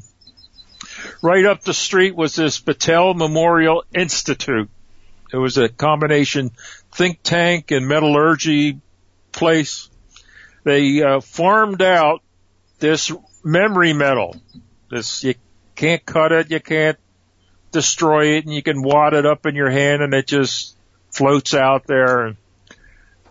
right 1.21 1.45
up 1.45 1.63
the 1.63 1.75
street 1.75 2.15
was 2.15 2.37
this 2.37 2.61
Battelle 2.61 3.17
Memorial 3.17 3.85
Institute. 3.93 4.71
It 5.33 5.37
was 5.37 5.59
a 5.59 5.69
combination 5.69 6.51
think 6.93 7.23
tank 7.23 7.71
and 7.71 7.89
metallurgy 7.89 8.81
place. 9.33 9.89
They 10.65 11.03
uh, 11.03 11.21
farmed 11.21 11.83
out 11.83 12.23
this 12.79 13.11
memory 13.43 13.93
metal. 13.93 14.37
This 14.91 15.25
you 15.25 15.35
can't 15.83 16.07
cut 16.07 16.31
it, 16.31 16.49
you 16.49 16.61
can't 16.61 16.97
destroy 17.73 18.37
it, 18.37 18.45
and 18.45 18.55
you 18.55 18.63
can 18.63 18.83
wad 18.83 19.15
it 19.15 19.27
up 19.27 19.47
in 19.47 19.57
your 19.57 19.69
hand, 19.69 20.01
and 20.01 20.15
it 20.15 20.29
just 20.29 20.77
floats 21.11 21.55
out 21.55 21.89
there. 21.89 22.27
And 22.27 22.37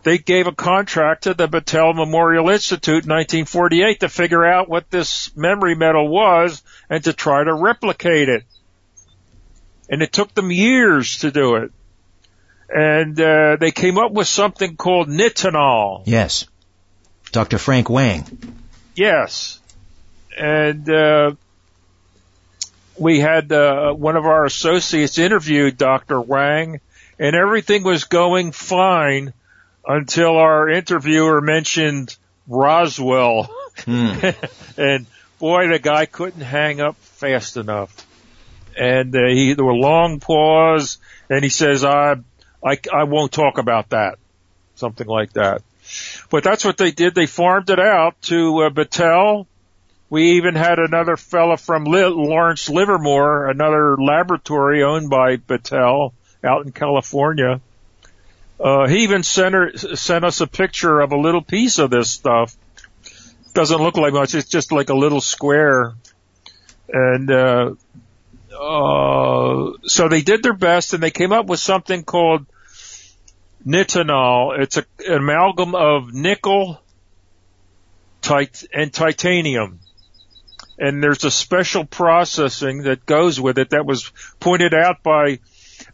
they 0.04 0.18
gave 0.18 0.48
a 0.48 0.52
contract 0.52 1.24
to 1.24 1.34
the 1.34 1.48
Battelle 1.48 1.96
Memorial 1.96 2.50
Institute 2.50 3.06
in 3.06 3.10
1948 3.10 4.02
to 4.02 4.10
figure 4.10 4.44
out 4.44 4.68
what 4.68 4.90
this 4.90 5.34
memory 5.34 5.76
metal 5.76 6.10
was 6.10 6.62
and 6.90 7.02
to 7.06 7.14
try 7.14 7.42
to 7.42 7.54
replicate 7.54 8.28
it. 8.28 8.44
And 9.90 10.02
it 10.02 10.12
took 10.12 10.34
them 10.34 10.52
years 10.52 11.20
to 11.20 11.32
do 11.32 11.56
it. 11.56 11.72
And 12.68 13.20
uh, 13.20 13.56
they 13.62 13.72
came 13.72 13.98
up 13.98 14.12
with 14.12 14.28
something 14.28 14.76
called 14.76 15.08
nitinol. 15.08 16.04
Yes. 16.06 16.48
Dr. 17.32 17.58
Frank 17.58 17.90
Wang. 17.90 18.26
Yes. 18.94 19.60
And 20.38 20.90
uh, 20.90 21.36
we 22.98 23.20
had 23.20 23.52
uh, 23.52 23.94
one 23.94 24.16
of 24.16 24.26
our 24.26 24.46
associates 24.46 25.18
interviewed 25.18 25.78
Dr. 25.78 26.20
Wang, 26.20 26.80
and 27.20 27.36
everything 27.36 27.84
was 27.84 28.06
going 28.06 28.52
fine 28.52 29.34
until 29.88 30.38
our 30.38 30.70
interviewer 30.70 31.42
mentioned 31.42 32.16
Roswell. 32.48 33.50
Mm. 33.78 34.36
and 34.78 35.06
boy, 35.40 35.68
the 35.68 35.80
guy 35.80 36.06
couldn't 36.06 36.42
hang 36.42 36.82
up 36.82 36.98
fast 36.98 37.58
enough. 37.58 38.08
And 38.78 39.16
uh, 39.16 39.28
he, 39.28 39.54
there 39.54 39.66
were 39.66 39.74
long 39.74 40.20
pause, 40.20 40.98
and 41.30 41.44
he 41.44 41.50
says, 41.50 41.84
I, 41.84 42.16
I, 42.64 42.80
I 42.94 43.04
won't 43.04 43.32
talk 43.32 43.58
about 43.58 43.90
that. 43.90 44.18
Something 44.76 45.08
like 45.08 45.34
that. 45.34 45.62
But 46.30 46.44
that's 46.44 46.64
what 46.64 46.78
they 46.78 46.92
did. 46.92 47.14
They 47.14 47.26
farmed 47.26 47.70
it 47.70 47.80
out 47.80 48.22
to 48.24 48.64
uh, 48.64 48.70
Battelle. 48.70 49.46
We 50.12 50.32
even 50.32 50.56
had 50.56 50.78
another 50.78 51.16
fella 51.16 51.56
from 51.56 51.86
Lawrence 51.86 52.70
Livermore, 52.70 53.50
another 53.50 53.96
laboratory 53.96 54.84
owned 54.84 55.10
by 55.10 55.38
Battelle 55.38 56.12
out 56.44 56.66
in 56.66 56.74
California. 56.74 57.62
Uh, 58.60 58.90
he 58.90 59.04
even 59.04 59.24
sent 59.24 59.56
her, 59.56 59.72
sent 59.78 60.26
us 60.26 60.42
a 60.42 60.48
picture 60.48 61.00
of 61.00 61.14
a 61.14 61.18
little 61.18 61.42
piece 61.42 61.80
of 61.80 61.92
this 61.92 62.12
stuff. 62.12 62.54
Doesn't 63.54 63.82
look 63.82 63.96
like 63.96 64.12
much. 64.12 64.36
It's 64.36 64.50
just 64.50 64.74
like 64.74 64.90
a 64.90 64.94
little 64.94 65.22
square. 65.22 65.94
And, 66.90 67.32
uh, 67.32 67.76
uh, 68.54 69.72
so 69.84 70.10
they 70.10 70.24
did 70.24 70.44
their 70.44 70.52
best 70.52 70.94
and 70.94 71.02
they 71.02 71.12
came 71.12 71.32
up 71.32 71.46
with 71.46 71.62
something 71.62 72.04
called 72.04 72.46
nitinol. 73.66 74.60
It's 74.60 74.76
a, 74.76 74.84
an 75.08 75.20
amalgam 75.20 75.74
of 75.74 76.14
nickel 76.14 76.82
tit- 78.22 78.66
and 78.74 78.92
titanium. 78.92 79.80
And 80.82 81.04
there's 81.04 81.24
a 81.24 81.32
special 81.32 81.86
processing 81.86 82.84
that 82.84 83.06
goes 83.06 83.40
with 83.40 83.60
it 83.60 83.70
that 83.70 83.86
was 83.86 84.12
pointed 84.40 84.74
out 84.74 85.04
by 85.04 85.38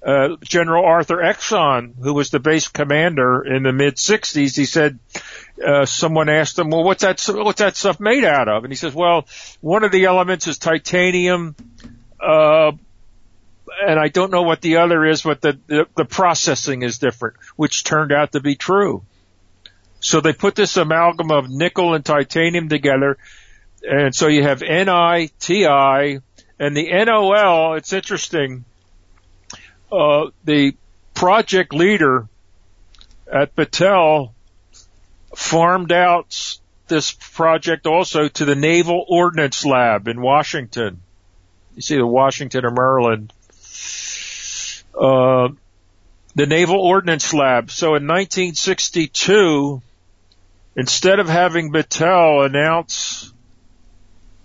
uh, 0.02 0.38
General 0.42 0.86
Arthur 0.86 1.18
Exon, 1.18 1.94
who 2.02 2.14
was 2.14 2.30
the 2.30 2.40
base 2.40 2.70
commander 2.70 3.44
in 3.44 3.64
the 3.64 3.74
mid 3.74 3.96
60s, 3.96 4.56
he 4.56 4.64
said, 4.64 5.00
uh, 5.66 5.86
someone 5.86 6.30
asked 6.30 6.58
him, 6.58 6.70
well, 6.70 6.86
what's 6.86 7.02
that, 7.02 7.22
what's 7.36 7.60
that 7.60 7.76
stuff 7.76 8.00
made 8.00 8.24
out 8.24 8.48
of? 8.48 8.64
And 8.64 8.72
he 8.72 8.78
says, 8.78 8.94
well, 8.94 9.28
one 9.60 9.84
of 9.84 9.92
the 9.92 10.06
elements 10.06 10.48
is 10.48 10.58
titanium, 10.58 11.54
uh, 12.22 12.72
and 13.86 14.00
I 14.00 14.08
don't 14.08 14.32
know 14.32 14.44
what 14.44 14.62
the 14.62 14.78
other 14.78 15.06
is, 15.06 15.22
but 15.22 15.42
the, 15.42 15.60
the, 15.68 15.88
the 15.98 16.06
processing 16.06 16.84
is 16.84 16.98
different, 16.98 17.36
which 17.58 17.84
turned 17.84 18.14
out 18.14 18.32
to 18.32 18.40
be 18.40 18.56
true. 18.56 19.04
So 20.00 20.22
they 20.22 20.34
put 20.34 20.56
this 20.56 20.78
amalgam 20.78 21.32
of 21.32 21.50
nickel 21.50 21.94
and 21.94 22.06
titanium 22.06 22.70
together, 22.70 23.18
and 23.84 24.16
so 24.16 24.28
you 24.28 24.44
have 24.44 24.60
NiTi, 24.60 26.22
and 26.60 26.78
the 26.78 27.06
NOL, 27.06 27.76
it's 27.76 27.94
interesting, 27.94 28.66
uh, 29.92 30.28
the 30.44 30.76
project 31.14 31.74
leader 31.74 32.28
at 33.32 33.56
Battelle 33.56 34.32
farmed 35.36 35.92
out 35.92 36.60
this 36.88 37.12
project 37.12 37.86
also 37.86 38.28
to 38.28 38.46
the 38.46 38.56
Naval 38.56 39.06
Ordnance 39.08 39.66
Lab 39.66 40.08
in 40.08 40.22
Washington. 40.22 41.02
You 41.76 41.82
see 41.82 41.98
the 41.98 42.08
Washington 42.08 42.66
or 42.66 42.72
Maryland. 42.72 43.34
Uh, 45.00 45.50
the 46.36 46.46
Naval 46.46 46.80
Ordnance 46.80 47.34
Lab. 47.34 47.70
So 47.72 47.88
in 47.90 48.08
1962, 48.08 49.82
instead 50.76 51.20
of 51.20 51.28
having 51.28 51.72
Battelle 51.72 52.46
announce 52.46 53.34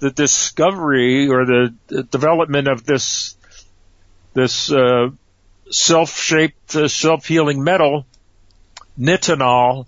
the 0.02 0.10
discovery 0.10 1.28
or 1.28 1.46
the, 1.46 1.72
the 1.86 2.02
development 2.02 2.66
of 2.66 2.84
this 2.84 3.36
this 4.34 4.72
uh, 4.72 5.10
self-shaped, 5.70 6.74
uh, 6.74 6.88
self-healing 6.88 7.62
metal, 7.62 8.04
nitinol. 8.98 9.86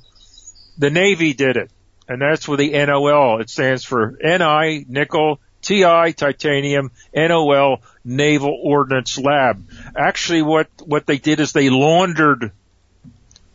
The 0.78 0.90
Navy 0.90 1.32
did 1.32 1.56
it, 1.56 1.70
and 2.08 2.22
that's 2.22 2.46
with 2.46 2.60
the 2.60 2.70
NOL. 2.70 3.40
It 3.40 3.50
stands 3.50 3.82
for 3.82 4.16
Ni 4.22 4.86
nickel, 4.88 5.40
TI 5.62 6.12
titanium, 6.12 6.92
NOL 7.12 7.82
Naval 8.04 8.56
Ordnance 8.62 9.18
Lab. 9.18 9.68
Actually, 9.96 10.42
what 10.42 10.68
what 10.84 11.06
they 11.06 11.18
did 11.18 11.40
is 11.40 11.52
they 11.52 11.70
laundered 11.70 12.52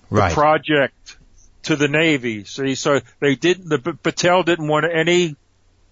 right. 0.10 0.28
the 0.28 0.36
project 0.36 1.18
to 1.64 1.78
the 1.78 1.88
Navy. 1.88 2.44
See, 2.44 2.76
so 2.76 3.00
they 3.22 3.36
didn't. 3.36 3.70
The 3.70 3.78
Battelle 3.78 4.44
didn't 4.44 4.68
want 4.68 4.86
any 4.92 5.38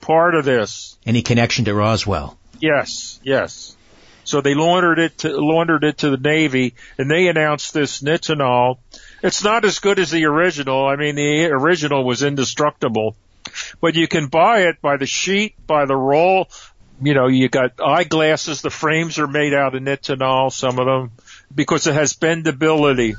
part 0.01 0.35
of 0.35 0.45
this. 0.45 0.97
Any 1.05 1.21
connection 1.21 1.65
to 1.65 1.73
Roswell? 1.73 2.37
Yes, 2.59 3.19
yes. 3.23 3.75
So 4.23 4.41
they 4.41 4.55
laundered 4.55 4.99
it 4.99 5.19
to, 5.19 5.29
laundered 5.29 5.83
it 5.85 5.99
to 5.99 6.09
the 6.09 6.17
Navy 6.17 6.75
and 6.97 7.09
they 7.09 7.27
announced 7.27 7.73
this 7.73 8.01
nitinol. 8.01 8.79
It's 9.23 9.43
not 9.43 9.63
as 9.63 9.79
good 9.79 9.99
as 9.99 10.11
the 10.11 10.25
original. 10.25 10.85
I 10.85 10.97
mean, 10.97 11.15
the 11.15 11.45
original 11.45 12.03
was 12.03 12.23
indestructible, 12.23 13.15
but 13.79 13.95
you 13.95 14.07
can 14.07 14.27
buy 14.27 14.63
it 14.63 14.81
by 14.81 14.97
the 14.97 15.05
sheet, 15.05 15.55
by 15.65 15.85
the 15.85 15.95
roll. 15.95 16.49
You 17.01 17.13
know, 17.13 17.27
you 17.27 17.47
got 17.47 17.79
eyeglasses. 17.79 18.61
The 18.61 18.69
frames 18.69 19.17
are 19.17 19.27
made 19.27 19.53
out 19.53 19.75
of 19.75 19.81
nitinol, 19.81 20.51
some 20.51 20.77
of 20.77 20.87
them, 20.87 21.11
because 21.53 21.87
it 21.87 21.93
has 21.93 22.13
bendability 22.13 23.15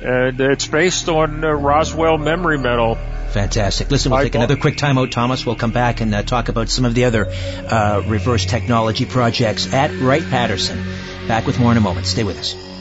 and 0.00 0.40
it's 0.40 0.66
based 0.66 1.08
on 1.08 1.44
uh, 1.44 1.48
Roswell 1.48 2.18
memory 2.18 2.58
metal. 2.58 2.96
Fantastic. 3.30 3.90
Listen, 3.90 4.12
we'll 4.12 4.22
take 4.22 4.34
another 4.34 4.56
quick 4.56 4.76
timeout, 4.76 5.10
Thomas. 5.10 5.44
We'll 5.44 5.56
come 5.56 5.72
back 5.72 6.00
and 6.00 6.14
uh, 6.14 6.22
talk 6.22 6.48
about 6.48 6.68
some 6.68 6.84
of 6.84 6.94
the 6.94 7.04
other 7.06 7.26
uh, 7.28 8.02
reverse 8.06 8.46
technology 8.46 9.06
projects 9.06 9.72
at 9.72 9.90
Wright 10.00 10.22
Patterson. 10.22 10.84
Back 11.26 11.46
with 11.46 11.58
more 11.58 11.72
in 11.72 11.78
a 11.78 11.80
moment. 11.80 12.06
Stay 12.06 12.22
with 12.22 12.38
us. 12.38 12.73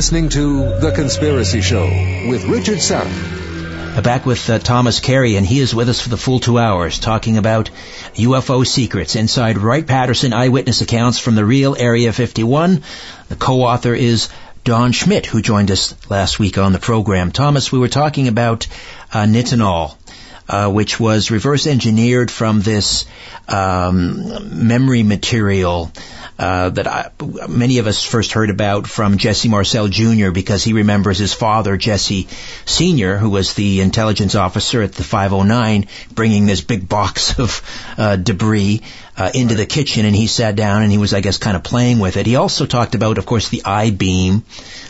Listening 0.00 0.30
to 0.30 0.78
The 0.80 0.92
Conspiracy 0.92 1.60
Show 1.60 1.84
with 2.26 2.44
Richard 2.44 2.78
Syrett. 2.78 4.02
Back 4.02 4.24
with 4.24 4.48
uh, 4.48 4.58
Thomas 4.58 4.98
Carey, 4.98 5.36
and 5.36 5.44
he 5.44 5.60
is 5.60 5.74
with 5.74 5.90
us 5.90 6.00
for 6.00 6.08
the 6.08 6.16
full 6.16 6.40
two 6.40 6.58
hours 6.58 6.98
talking 6.98 7.36
about 7.36 7.70
UFO 8.14 8.66
secrets 8.66 9.14
inside 9.14 9.58
Wright 9.58 9.86
Patterson 9.86 10.32
eyewitness 10.32 10.80
accounts 10.80 11.18
from 11.18 11.34
the 11.34 11.44
real 11.44 11.76
Area 11.78 12.14
51. 12.14 12.82
The 13.28 13.36
co-author 13.36 13.94
is 13.94 14.30
Don 14.64 14.92
Schmitt, 14.92 15.26
who 15.26 15.42
joined 15.42 15.70
us 15.70 15.94
last 16.08 16.38
week 16.38 16.56
on 16.56 16.72
the 16.72 16.78
program. 16.78 17.30
Thomas, 17.30 17.70
we 17.70 17.78
were 17.78 17.88
talking 17.88 18.26
about 18.26 18.68
uh, 19.12 19.24
nitinol, 19.24 19.96
uh, 20.50 20.68
which 20.68 20.98
was 20.98 21.30
reverse 21.30 21.68
engineered 21.68 22.28
from 22.28 22.60
this 22.60 23.04
um, 23.46 24.66
memory 24.66 25.04
material 25.04 25.92
uh, 26.40 26.70
that 26.70 26.88
I, 26.88 27.10
many 27.48 27.78
of 27.78 27.86
us 27.86 28.02
first 28.04 28.32
heard 28.32 28.50
about 28.50 28.88
from 28.88 29.16
Jesse 29.16 29.48
Marcel 29.48 29.86
Jr. 29.86 30.32
because 30.32 30.64
he 30.64 30.72
remembers 30.72 31.18
his 31.18 31.32
father, 31.32 31.76
Jesse 31.76 32.26
Sr., 32.64 33.16
who 33.16 33.30
was 33.30 33.54
the 33.54 33.80
intelligence 33.80 34.34
officer 34.34 34.82
at 34.82 34.92
the 34.92 35.04
509, 35.04 35.86
bringing 36.12 36.46
this 36.46 36.62
big 36.62 36.88
box 36.88 37.38
of 37.38 37.62
uh, 37.96 38.16
debris 38.16 38.82
uh, 39.16 39.30
into 39.32 39.54
the 39.54 39.66
kitchen, 39.66 40.04
and 40.04 40.16
he 40.16 40.26
sat 40.26 40.56
down 40.56 40.82
and 40.82 40.90
he 40.90 40.98
was, 40.98 41.14
I 41.14 41.20
guess, 41.20 41.38
kind 41.38 41.56
of 41.56 41.62
playing 41.62 42.00
with 42.00 42.16
it. 42.16 42.26
He 42.26 42.34
also 42.34 42.66
talked 42.66 42.96
about, 42.96 43.18
of 43.18 43.26
course, 43.26 43.50
the 43.50 43.62
I 43.64 43.90
beam 43.90 44.42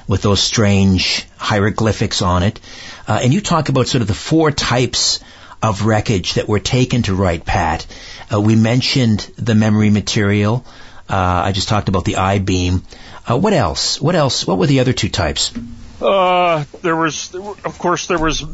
with 0.09 0.23
those 0.23 0.41
strange 0.41 1.27
hieroglyphics 1.37 2.23
on 2.23 2.45
it, 2.45 2.61
uh, 3.07 3.21
and 3.23 3.35
you 3.35 3.43
talk 3.43 3.69
about 3.69 3.89
sort 3.89 4.01
of 4.01 4.09
the 4.09 4.15
four 4.15 4.53
types 4.53 5.21
of 5.63 5.85
wreckage 5.85 6.35
that 6.35 6.49
were 6.49 6.61
taken 6.61 7.03
to 7.03 7.15
Wright 7.15 7.45
Pat. 7.45 7.87
Uh, 8.33 8.41
we 8.41 8.57
mentioned 8.57 9.21
the 9.37 9.55
memory 9.55 9.91
material. 9.91 10.65
Uh, 11.09 11.43
I 11.45 11.53
just 11.53 11.69
talked 11.69 11.89
about 11.89 12.05
the 12.05 12.17
I 12.17 12.39
beam. 12.39 12.83
Uh, 13.29 13.37
what 13.37 13.53
else? 13.53 14.01
What 14.01 14.15
else? 14.15 14.47
What 14.47 14.59
were 14.59 14.67
the 14.67 14.81
other 14.81 14.93
two 14.93 15.09
types? 15.09 15.53
Uh, 16.01 16.65
there 16.83 16.97
was, 16.97 17.35
of 17.35 17.79
course, 17.79 18.07
there 18.07 18.19
was 18.19 18.45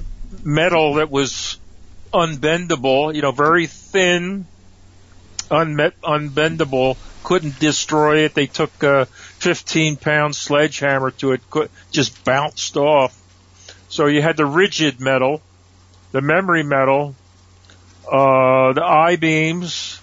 metal 0.43 0.95
that 0.95 1.11
was 1.11 1.59
unbendable. 2.13 3.15
You 3.15 3.23
know, 3.23 3.33
very 3.33 3.67
thin, 3.67 4.47
unmet, 5.51 6.01
unbendable. 6.03 6.97
Couldn't 7.23 7.59
destroy 7.59 8.25
it. 8.25 8.35
They 8.35 8.47
took 8.47 8.83
a 8.83 9.07
15 9.07 9.97
pound 9.97 10.35
sledgehammer 10.35 11.11
to 11.13 11.33
it. 11.33 11.51
Could, 11.51 11.71
just 11.91 12.25
bounced 12.25 12.77
off. 12.77 13.17
So 13.89 14.07
you 14.07 14.23
had 14.23 14.37
the 14.37 14.47
rigid 14.47 15.01
metal, 15.01 15.43
the 16.13 16.21
memory 16.21 16.63
metal, 16.63 17.15
uh, 18.11 18.73
the 18.73 18.83
I 18.85 19.17
beams, 19.17 20.01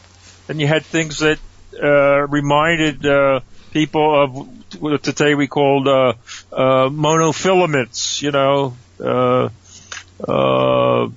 and 0.48 0.60
you 0.60 0.68
had 0.68 0.86
things 0.86 1.20
that 1.20 1.40
uh, 1.82 2.28
reminded 2.28 3.06
uh, 3.06 3.40
people 3.72 4.24
of 4.24 4.82
what 4.82 5.04
today 5.04 5.36
we 5.36 5.48
called 5.48 5.88
uh, 5.88 6.14
uh, 6.52 6.90
monofilaments. 6.90 8.22
You 8.22 8.32
know, 8.32 8.76
uh, 9.00 9.50
uh, 10.28 11.10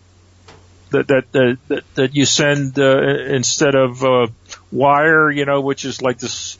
that, 0.91 1.09
that 1.09 1.59
that 1.69 1.85
that 1.95 2.15
you 2.15 2.25
send 2.25 2.79
uh, 2.79 3.01
instead 3.01 3.75
of 3.75 4.03
uh, 4.05 4.27
wire. 4.71 5.31
You 5.31 5.45
know, 5.45 5.61
which 5.61 5.85
is 5.85 6.01
like 6.03 6.19
this. 6.19 6.59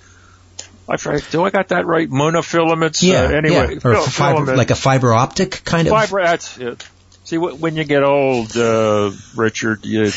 I 0.89 0.99
forget, 0.99 1.27
do 1.33 1.43
I 1.43 1.51
got 1.51 1.69
that 1.69 1.85
right? 1.85 2.09
Monofilaments. 2.09 3.03
Yeah. 3.03 3.25
Uh, 3.25 3.31
anyway, 3.31 3.75
yeah. 3.75 3.77
Or 3.77 3.95
fil- 3.95 4.03
fiber, 4.03 4.57
like 4.57 4.71
a 4.71 4.77
fiber 4.77 5.13
optic 5.13 5.63
kind 5.65 5.89
of. 5.89 5.93
Fiber, 5.93 6.23
that's 6.23 6.59
it. 6.59 6.87
See, 7.27 7.39
when 7.39 7.75
you 7.75 7.83
get 7.83 8.05
old, 8.05 8.57
uh, 8.57 9.11
Richard, 9.35 9.85
you 9.85 10.13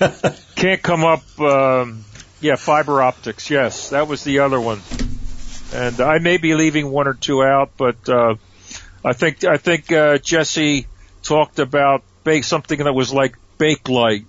can't 0.54 0.80
come 0.80 1.04
up. 1.04 1.22
Um, 1.40 2.04
yeah, 2.40 2.54
fiber 2.54 3.02
optics. 3.02 3.50
Yes, 3.50 3.90
that 3.90 4.06
was 4.06 4.22
the 4.22 4.38
other 4.38 4.60
one. 4.60 4.80
And 5.74 6.00
I 6.00 6.18
may 6.20 6.36
be 6.36 6.54
leaving 6.54 6.90
one 6.92 7.08
or 7.08 7.14
two 7.14 7.42
out, 7.42 7.72
but 7.76 8.08
uh, 8.08 8.36
I 9.04 9.14
think 9.14 9.42
I 9.42 9.56
think 9.56 9.90
uh, 9.90 10.18
Jesse 10.18 10.86
talked 11.24 11.58
about 11.58 12.04
bake 12.22 12.44
something 12.44 12.78
that 12.84 12.92
was 12.92 13.12
like 13.12 13.36
Bakelite, 13.58 14.26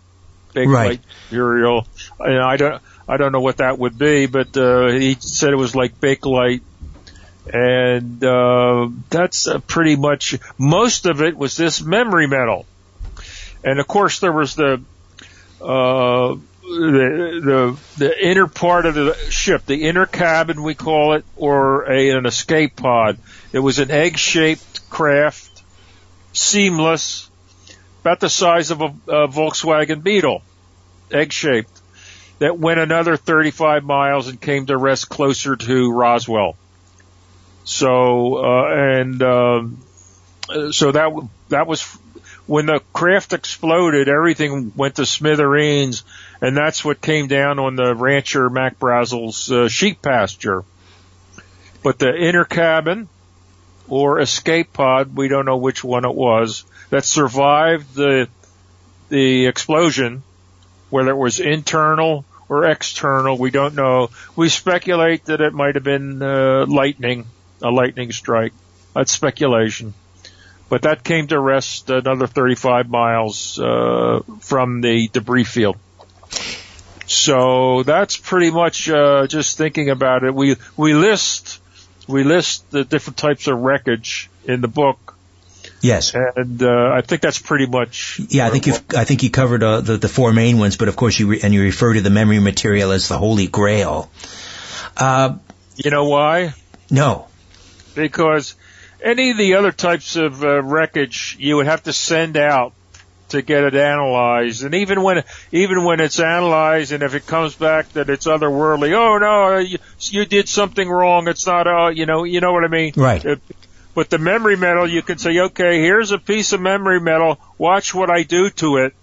Bakelite 0.55 0.73
Right. 0.73 0.99
material. 1.29 1.85
And 2.19 2.41
I 2.41 2.57
don't 2.57 2.81
I 3.07 3.17
don't 3.17 3.33
know 3.33 3.41
what 3.41 3.57
that 3.57 3.77
would 3.77 3.99
be, 3.99 4.25
but 4.25 4.57
uh, 4.57 4.87
he 4.87 5.15
said 5.19 5.53
it 5.53 5.57
was 5.57 5.75
like 5.75 5.99
Bakelite 5.99 6.61
and 7.51 8.23
uh, 8.23 8.89
that's 9.09 9.47
uh, 9.47 9.59
pretty 9.59 9.95
much 9.95 10.37
most 10.57 11.05
of 11.05 11.21
it 11.21 11.37
was 11.37 11.55
this 11.55 11.81
memory 11.81 12.27
metal, 12.27 12.65
and 13.63 13.79
of 13.79 13.87
course 13.87 14.19
there 14.19 14.31
was 14.31 14.55
the 14.55 14.81
uh, 15.61 16.35
the 16.63 17.41
the 17.43 17.79
the 17.97 18.27
inner 18.27 18.47
part 18.47 18.85
of 18.85 18.95
the 18.95 19.15
ship, 19.29 19.65
the 19.65 19.83
inner 19.83 20.05
cabin 20.05 20.63
we 20.63 20.73
call 20.73 21.13
it, 21.13 21.25
or 21.35 21.83
a, 21.91 22.09
an 22.11 22.25
escape 22.25 22.75
pod. 22.75 23.17
It 23.53 23.59
was 23.59 23.79
an 23.79 23.91
egg-shaped 23.91 24.89
craft, 24.89 25.63
seamless, 26.33 27.29
about 28.01 28.19
the 28.19 28.29
size 28.29 28.71
of 28.71 28.81
a, 28.81 28.85
a 29.07 29.27
Volkswagen 29.27 30.03
Beetle, 30.03 30.41
egg-shaped, 31.11 31.81
that 32.39 32.57
went 32.57 32.79
another 32.79 33.15
35 33.15 33.83
miles 33.83 34.27
and 34.27 34.41
came 34.41 34.65
to 34.65 34.75
rest 34.75 35.09
closer 35.09 35.55
to 35.55 35.91
Roswell. 35.91 36.57
So 37.65 38.37
uh, 38.37 38.67
and 38.69 39.21
uh, 39.21 39.63
so 40.71 40.91
that 40.91 41.11
that 41.49 41.67
was 41.67 41.83
when 42.47 42.67
the 42.67 42.79
craft 42.93 43.33
exploded. 43.33 44.07
Everything 44.07 44.71
went 44.75 44.95
to 44.95 45.05
smithereens, 45.05 46.03
and 46.41 46.55
that's 46.55 46.85
what 46.85 47.01
came 47.01 47.27
down 47.27 47.59
on 47.59 47.75
the 47.75 47.95
rancher 47.95 48.49
Mac 48.49 48.79
Brazel's 48.79 49.51
uh, 49.51 49.67
sheep 49.67 50.01
pasture. 50.01 50.63
But 51.83 51.99
the 51.99 52.15
inner 52.15 52.45
cabin 52.45 53.09
or 53.87 54.19
escape 54.19 54.73
pod, 54.73 55.15
we 55.15 55.27
don't 55.27 55.45
know 55.45 55.57
which 55.57 55.83
one 55.83 56.05
it 56.05 56.15
was, 56.15 56.65
that 56.91 57.03
survived 57.03 57.95
the 57.95 58.29
the 59.09 59.47
explosion, 59.47 60.23
whether 60.89 61.11
it 61.11 61.17
was 61.17 61.39
internal 61.39 62.25
or 62.47 62.65
external, 62.65 63.37
we 63.37 63.49
don't 63.49 63.73
know. 63.73 64.09
We 64.35 64.49
speculate 64.49 65.25
that 65.25 65.41
it 65.41 65.53
might 65.53 65.75
have 65.75 65.83
been 65.83 66.21
uh, 66.21 66.65
lightning, 66.67 67.25
a 67.61 67.69
lightning 67.69 68.11
strike. 68.11 68.53
That's 68.93 69.11
speculation. 69.11 69.93
But 70.69 70.81
that 70.83 71.03
came 71.03 71.27
to 71.27 71.39
rest 71.39 71.89
another 71.89 72.25
35 72.27 72.89
miles 72.89 73.59
uh, 73.59 74.21
from 74.39 74.81
the 74.81 75.07
debris 75.09 75.43
field. 75.43 75.77
So 77.07 77.83
that's 77.83 78.17
pretty 78.17 78.49
much 78.51 78.89
uh, 78.89 79.27
just 79.27 79.57
thinking 79.57 79.89
about 79.89 80.23
it. 80.23 80.33
We 80.33 80.55
we 80.75 80.93
list 80.93 81.59
we 82.07 82.23
list 82.23 82.69
the 82.71 82.83
different 82.83 83.17
types 83.17 83.47
of 83.47 83.59
wreckage 83.59 84.29
in 84.45 84.61
the 84.61 84.67
book, 84.67 85.15
Yes. 85.81 86.15
and 86.15 86.61
uh, 86.63 86.91
I 86.93 87.01
think 87.01 87.21
that's 87.21 87.37
pretty 87.39 87.67
much. 87.67 88.19
Yeah, 88.29 88.47
I 88.47 88.49
think 88.49 88.65
you've, 88.65 88.83
I 88.97 89.03
think 89.03 89.21
you 89.21 89.29
covered 89.29 89.61
uh, 89.61 89.81
the 89.81 89.97
the 89.97 90.07
four 90.09 90.33
main 90.33 90.57
ones, 90.57 90.77
but 90.77 90.87
of 90.87 90.95
course 90.95 91.19
you 91.19 91.27
re- 91.27 91.41
and 91.43 91.53
you 91.53 91.61
refer 91.61 91.93
to 91.93 92.01
the 92.01 92.09
memory 92.09 92.39
material 92.39 92.91
as 92.91 93.07
the 93.07 93.17
Holy 93.19 93.47
Grail. 93.47 94.09
Uh, 94.97 95.37
You 95.75 95.91
know 95.91 96.05
why? 96.05 96.53
no. 96.89 97.27
Because 97.95 98.55
any 99.01 99.31
of 99.31 99.37
the 99.37 99.55
other 99.55 99.71
types 99.71 100.15
of 100.15 100.43
uh, 100.43 100.61
wreckage 100.61 101.37
you 101.39 101.57
would 101.57 101.67
have 101.67 101.83
to 101.83 101.93
send 101.93 102.37
out 102.37 102.73
to 103.29 103.41
get 103.41 103.63
it 103.63 103.75
analyzed. 103.75 104.63
And 104.63 104.75
even 104.75 105.01
when 105.01 105.23
even 105.51 105.83
when 105.83 105.99
it's 105.99 106.19
analyzed 106.19 106.91
and 106.91 107.03
if 107.03 107.15
it 107.15 107.25
comes 107.25 107.55
back 107.55 107.89
that 107.93 108.09
it's 108.09 108.27
otherworldly 108.27 108.93
oh 108.93 109.17
no 109.17 109.57
you, 109.57 109.77
you 109.99 110.25
did 110.25 110.47
something 110.47 110.87
wrong. 110.87 111.27
It's 111.27 111.45
not 111.45 111.67
uh 111.67 111.87
you 111.89 112.05
know 112.05 112.23
you 112.23 112.39
know 112.39 112.53
what 112.53 112.63
i 112.63 112.67
mean? 112.67 112.93
Right. 112.95 113.25
Uh, 113.25 113.35
but 113.93 114.09
the 114.09 114.17
memory 114.17 114.57
metal 114.57 114.89
you 114.89 115.01
can 115.01 115.17
say 115.17 115.39
okay 115.39 115.79
here's 115.79 116.11
a 116.11 116.17
piece 116.17 116.53
of 116.53 116.61
memory 116.61 116.99
metal. 116.99 117.39
Watch 117.57 117.93
what 117.93 118.09
i 118.09 118.23
do 118.23 118.49
to 118.51 118.77
it. 118.77 118.93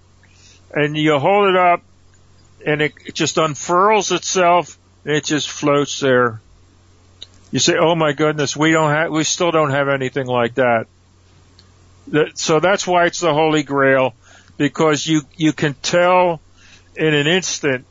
And 0.72 0.97
you 0.97 1.18
hold 1.18 1.49
it 1.49 1.57
up 1.57 1.82
and 2.64 2.80
it, 2.80 2.95
it 3.05 3.14
just 3.14 3.38
unfurls 3.38 4.12
itself 4.12 4.78
and 5.05 5.14
it 5.16 5.24
just 5.24 5.51
floats 5.51 6.01
there 6.01 6.40
you 7.53 7.61
say, 7.61 7.76
"Oh 7.78 7.94
my 7.94 8.12
goodness, 8.12 8.57
we 8.57 8.72
don't 8.72 8.90
have, 8.90 9.11
we 9.12 9.22
still 9.22 9.53
don't 9.53 9.70
have 9.70 9.88
anything 9.88 10.26
like 10.26 10.55
that." 10.55 10.86
That- 12.09 12.36
So 12.38 12.59
that's 12.59 12.86
why 12.86 13.07
it's 13.07 13.20
the 13.20 13.32
Holy 13.32 13.62
Grail, 13.62 14.14
because 14.57 15.07
you 15.07 15.22
you 15.36 15.53
can 15.53 15.74
tell 15.74 16.40
in 16.96 17.14
an 17.14 17.26
instant 17.28 17.84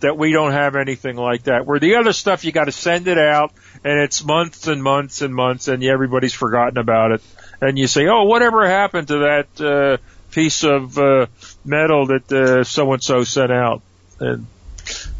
that 0.00 0.16
we 0.16 0.30
don't 0.30 0.52
have 0.52 0.76
anything 0.76 1.16
like 1.16 1.42
that. 1.44 1.66
Where 1.66 1.80
the 1.80 1.96
other 1.96 2.12
stuff, 2.12 2.44
you 2.44 2.52
got 2.52 2.66
to 2.66 2.72
send 2.72 3.08
it 3.08 3.18
out, 3.18 3.52
and 3.82 3.98
it's 3.98 4.24
months 4.24 4.68
and 4.68 4.80
months 4.82 5.22
and 5.22 5.34
months, 5.34 5.66
and 5.66 5.82
everybody's 5.82 6.34
forgotten 6.34 6.78
about 6.78 7.10
it. 7.12 7.22
And 7.60 7.76
you 7.76 7.88
say, 7.88 8.06
"Oh, 8.06 8.22
whatever 8.24 8.66
happened 8.68 9.08
to 9.08 9.18
that 9.18 9.60
uh, 9.60 9.96
piece 10.30 10.62
of 10.62 10.96
uh, 10.98 11.26
metal 11.64 12.06
that 12.06 12.64
so 12.64 12.92
and 12.92 13.02
so 13.02 13.24
sent 13.24 13.50
out?" 13.50 13.82
And 14.20 14.46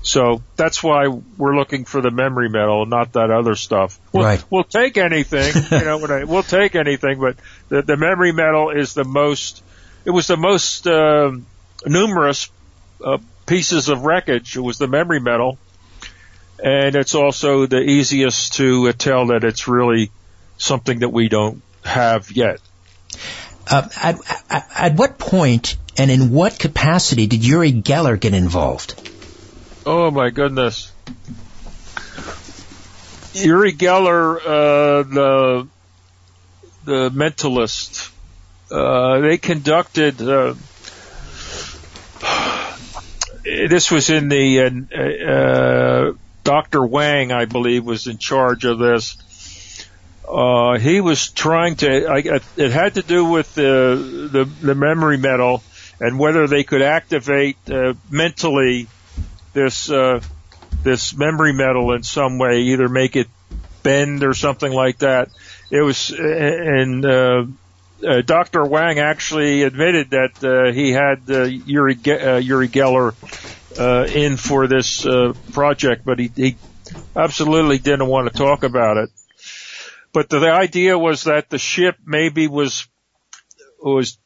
so 0.08 0.42
that's 0.56 0.82
why 0.82 1.06
we're 1.06 1.54
looking 1.54 1.84
for 1.84 2.00
the 2.00 2.10
memory 2.10 2.48
metal, 2.48 2.86
not 2.86 3.12
that 3.12 3.30
other 3.30 3.54
stuff. 3.54 4.00
We'll, 4.12 4.24
Right. 4.24 4.42
we'll 4.50 4.64
take 4.64 4.96
anything, 4.96 5.52
you 5.70 5.84
know, 5.84 6.04
I, 6.06 6.24
we'll 6.24 6.42
take 6.42 6.74
anything, 6.74 7.20
but 7.20 7.36
the, 7.68 7.82
the 7.82 7.96
memory 7.96 8.32
metal 8.32 8.70
is 8.70 8.94
the 8.94 9.04
most, 9.04 9.62
it 10.06 10.10
was 10.10 10.26
the 10.26 10.36
most, 10.38 10.86
um 10.86 11.46
numerous, 11.86 12.50
uh, 13.04 13.18
pieces 13.46 13.88
of 13.88 14.04
wreckage. 14.04 14.56
It 14.56 14.60
was 14.60 14.78
the 14.78 14.88
memory 14.88 15.20
metal. 15.20 15.58
And 16.62 16.96
it's 16.96 17.14
also 17.14 17.66
the 17.66 17.80
easiest 17.80 18.54
to 18.54 18.88
uh, 18.88 18.92
tell 18.92 19.26
that 19.26 19.44
it's 19.44 19.68
really 19.68 20.10
something 20.56 21.00
that 21.00 21.10
we 21.10 21.28
don't 21.28 21.62
have 21.84 22.32
yet. 22.32 22.60
Uh, 23.70 23.88
at, 23.96 24.16
at, 24.50 24.68
at 24.74 24.94
what 24.96 25.18
point 25.18 25.76
and 25.96 26.10
in 26.10 26.30
what 26.30 26.58
capacity 26.58 27.26
did 27.26 27.44
Uri 27.44 27.72
Geller 27.72 28.18
get 28.18 28.34
involved? 28.34 28.94
Oh 29.90 30.10
my 30.10 30.28
goodness. 30.28 30.92
Uri 33.32 33.72
Geller, 33.72 34.36
uh, 34.36 35.02
the 35.04 35.68
the 36.84 37.10
mentalist, 37.10 38.10
uh, 38.70 39.20
they 39.20 39.38
conducted. 39.38 40.20
Uh, 40.20 40.56
this 43.42 43.90
was 43.90 44.10
in 44.10 44.28
the 44.28 44.60
uh, 44.60 45.00
uh, 45.00 46.12
Dr. 46.44 46.84
Wang, 46.84 47.32
I 47.32 47.46
believe, 47.46 47.86
was 47.86 48.08
in 48.08 48.18
charge 48.18 48.66
of 48.66 48.78
this. 48.78 49.16
Uh, 50.28 50.78
he 50.78 51.00
was 51.00 51.30
trying 51.30 51.76
to. 51.76 52.08
I, 52.08 52.40
it 52.58 52.72
had 52.72 52.96
to 52.96 53.02
do 53.02 53.24
with 53.24 53.54
the 53.54 54.28
the, 54.30 54.44
the 54.44 54.74
memory 54.74 55.16
metal 55.16 55.62
and 55.98 56.18
whether 56.18 56.46
they 56.46 56.62
could 56.62 56.82
activate 56.82 57.56
mentally 58.10 58.86
this 59.52 59.90
uh, 59.90 60.20
this 60.82 61.16
memory 61.16 61.52
metal 61.52 61.92
in 61.92 62.02
some 62.02 62.38
way, 62.38 62.60
either 62.60 62.88
make 62.88 63.16
it 63.16 63.28
bend 63.82 64.22
or 64.22 64.34
something 64.34 64.72
like 64.72 64.98
that. 64.98 65.28
It 65.70 65.82
was, 65.82 66.10
and 66.10 67.04
uh, 67.04 67.44
uh, 68.06 68.22
Dr. 68.22 68.64
Wang 68.64 68.98
actually 68.98 69.62
admitted 69.62 70.10
that 70.10 70.44
uh, 70.44 70.72
he 70.72 70.92
had 70.92 71.22
uh, 71.28 71.44
Uri 71.44 71.94
Ge- 71.94 72.08
uh, 72.08 72.40
Geller 72.40 73.14
uh, 73.78 74.06
in 74.06 74.36
for 74.36 74.66
this 74.66 75.04
uh, 75.04 75.34
project, 75.52 76.04
but 76.04 76.18
he, 76.18 76.30
he 76.34 76.56
absolutely 77.14 77.78
didn't 77.78 78.06
want 78.06 78.30
to 78.30 78.36
talk 78.38 78.62
about 78.62 78.96
it. 78.96 79.10
But 80.12 80.28
the, 80.28 80.38
the 80.38 80.52
idea 80.52 80.98
was 80.98 81.24
that 81.24 81.50
the 81.50 81.58
ship 81.58 81.96
maybe 82.04 82.48
was 82.48 82.86
was 83.80 84.18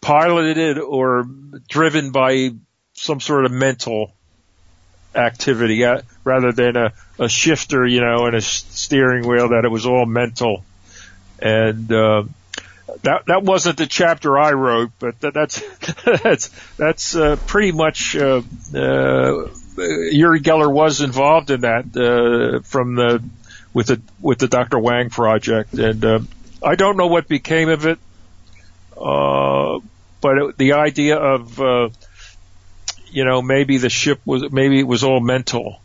piloted 0.00 0.78
or 0.78 1.24
driven 1.68 2.12
by 2.12 2.50
some 2.94 3.20
sort 3.20 3.44
of 3.44 3.52
mental 3.52 4.15
activity 5.16 5.84
uh, 5.84 6.02
rather 6.24 6.52
than 6.52 6.76
a, 6.76 6.92
a 7.18 7.28
shifter, 7.28 7.86
you 7.86 8.00
know, 8.00 8.26
and 8.26 8.36
a 8.36 8.40
steering 8.40 9.26
wheel, 9.26 9.50
that 9.50 9.64
it 9.64 9.70
was 9.70 9.86
all 9.86 10.06
mental. 10.06 10.64
And, 11.40 11.90
uh, 11.90 12.24
that 13.02 13.26
that 13.26 13.42
wasn't 13.42 13.78
the 13.78 13.86
chapter 13.86 14.38
I 14.38 14.52
wrote, 14.52 14.90
but 14.98 15.20
that, 15.20 15.34
that's 15.34 15.62
that's 16.22 16.50
that's 16.76 17.16
uh, 17.16 17.36
pretty 17.46 17.72
much 17.72 18.16
uh, 18.16 18.42
uh, 18.74 19.48
Uri 19.76 20.40
Geller 20.40 20.72
was 20.72 21.00
involved 21.00 21.50
in 21.50 21.62
that 21.62 21.84
uh, 21.96 22.60
from 22.60 22.94
the 22.94 23.22
with 23.72 23.88
the 23.88 24.00
with 24.20 24.38
the 24.38 24.48
Dr. 24.48 24.78
Wang 24.78 25.10
project, 25.10 25.74
and 25.74 26.04
uh, 26.04 26.20
I 26.62 26.76
don't 26.76 26.96
know 26.96 27.08
what 27.08 27.28
became 27.28 27.68
of 27.68 27.86
it, 27.86 27.98
uh, 28.96 29.78
but 30.20 30.38
it, 30.38 30.58
the 30.58 30.72
idea 30.74 31.16
of 31.16 31.60
uh, 31.60 31.88
you 33.10 33.24
know 33.24 33.42
maybe 33.42 33.78
the 33.78 33.90
ship 33.90 34.20
was 34.24 34.50
maybe 34.50 34.78
it 34.78 34.86
was 34.86 35.04
all 35.04 35.20
mental 35.20 35.80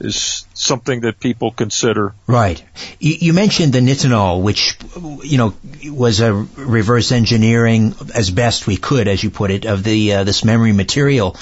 is 0.00 0.46
something 0.62 1.00
that 1.00 1.18
people 1.18 1.50
consider. 1.50 2.14
Right. 2.26 2.62
You, 3.00 3.32
mentioned 3.32 3.72
the 3.72 3.80
nitinol, 3.80 4.42
which, 4.42 4.76
you 5.24 5.38
know, 5.38 5.54
was 5.84 6.20
a 6.20 6.32
reverse 6.32 7.12
engineering 7.12 7.94
as 8.14 8.30
best 8.30 8.66
we 8.66 8.76
could, 8.76 9.08
as 9.08 9.22
you 9.22 9.30
put 9.30 9.50
it, 9.50 9.64
of 9.64 9.82
the 9.82 10.12
uh, 10.12 10.24
this 10.24 10.44
memory 10.44 10.72
material. 10.72 11.36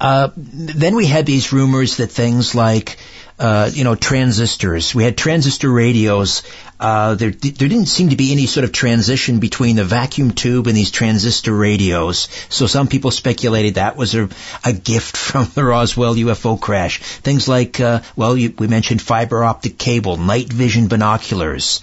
Uh, 0.00 0.30
then 0.36 0.94
we 0.94 1.06
had 1.06 1.26
these 1.26 1.52
rumors 1.52 1.98
that 1.98 2.08
things 2.08 2.54
like 2.54 2.98
uh, 3.42 3.70
you 3.72 3.82
know, 3.82 3.96
transistors. 3.96 4.94
We 4.94 5.02
had 5.02 5.16
transistor 5.16 5.68
radios. 5.68 6.42
Uh, 6.78 7.14
there, 7.14 7.30
there 7.30 7.68
didn't 7.68 7.86
seem 7.86 8.10
to 8.10 8.16
be 8.16 8.30
any 8.30 8.46
sort 8.46 8.62
of 8.62 8.72
transition 8.72 9.40
between 9.40 9.74
the 9.74 9.84
vacuum 9.84 10.30
tube 10.30 10.66
and 10.66 10.76
these 10.76 10.92
transistor 10.92 11.52
radios. 11.52 12.28
So 12.50 12.66
some 12.68 12.86
people 12.86 13.10
speculated 13.10 13.74
that 13.74 13.96
was 13.96 14.14
a, 14.14 14.28
a 14.64 14.72
gift 14.72 15.16
from 15.28 15.46
the 15.54 15.64
Roswell 15.64 16.14
UFO 16.14 16.60
crash. 16.60 17.00
Things 17.00 17.48
like, 17.48 17.80
uh, 17.80 18.02
well, 18.14 18.36
you, 18.36 18.54
we 18.62 18.68
mentioned 18.68 19.02
fiber 19.02 19.42
optic 19.42 19.76
cable, 19.76 20.16
night 20.16 20.52
vision 20.52 20.86
binoculars. 20.86 21.82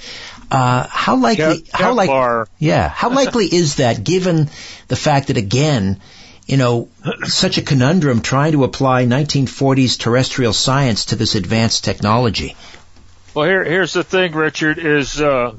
Uh, 0.49 0.87
how 0.89 1.17
likely, 1.17 1.65
how 1.73 1.93
likely, 1.93 2.49
yeah, 2.57 2.87
how 2.87 3.09
likely 3.09 3.45
is 3.53 3.75
that 3.75 4.05
given 4.05 4.49
the 4.87 4.95
fact 4.95 5.27
that 5.27 5.35
again, 5.35 5.99
you 6.47 6.55
know, 6.55 6.87
such 7.25 7.57
a 7.57 7.61
conundrum 7.61 8.21
trying 8.21 8.53
to 8.53 8.63
apply 8.63 9.05
1940s 9.05 9.99
terrestrial 9.99 10.53
science 10.53 11.05
to 11.07 11.17
this 11.17 11.35
advanced 11.35 11.83
technology. 11.83 12.55
Well, 13.33 13.45
here, 13.45 13.65
here's 13.65 13.91
the 13.91 14.05
thing, 14.05 14.31
Richard, 14.31 14.79
is, 14.79 15.19
uh, 15.19 15.53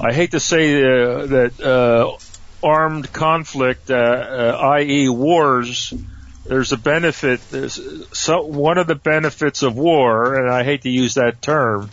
I 0.00 0.12
hate 0.14 0.30
to 0.30 0.40
say 0.40 0.82
uh, 0.82 1.26
that, 1.26 1.60
uh, 1.60 2.16
armed 2.66 3.12
conflict, 3.12 3.90
uh, 3.90 3.94
uh, 3.94 4.58
i.e. 4.78 5.10
wars, 5.10 5.92
there's 6.48 6.72
a 6.72 6.78
benefit, 6.78 7.40
there's 7.50 7.78
so, 8.16 8.42
one 8.42 8.78
of 8.78 8.86
the 8.86 8.94
benefits 8.94 9.62
of 9.62 9.76
war, 9.76 10.34
and 10.34 10.50
I 10.50 10.64
hate 10.64 10.82
to 10.82 10.88
use 10.88 11.14
that 11.14 11.42
term, 11.42 11.90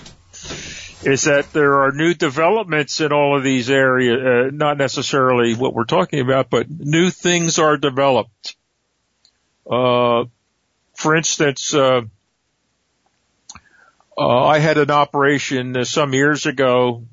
is 1.04 1.24
that 1.24 1.52
there 1.52 1.82
are 1.82 1.92
new 1.92 2.14
developments 2.14 3.02
in 3.02 3.12
all 3.12 3.38
of 3.38 3.44
these 3.44 3.70
areas, 3.70 4.18
uh, 4.18 4.56
not 4.56 4.78
necessarily 4.78 5.56
what 5.56 5.74
we're 5.74 5.84
talking 5.84 6.22
about, 6.22 6.50
but 6.50 6.70
new 6.70 7.10
things 7.10 7.60
are 7.60 7.76
developed. 7.76 8.56
Uh, 9.70 10.26
for 10.94 11.16
instance, 11.16 11.74
uh, 11.74 12.02
uh 14.18 14.46
I 14.46 14.60
had 14.60 14.78
an 14.78 14.90
operation 14.90 15.76
uh, 15.76 15.84
some 15.84 16.14
years 16.14 16.46
ago 16.46 17.04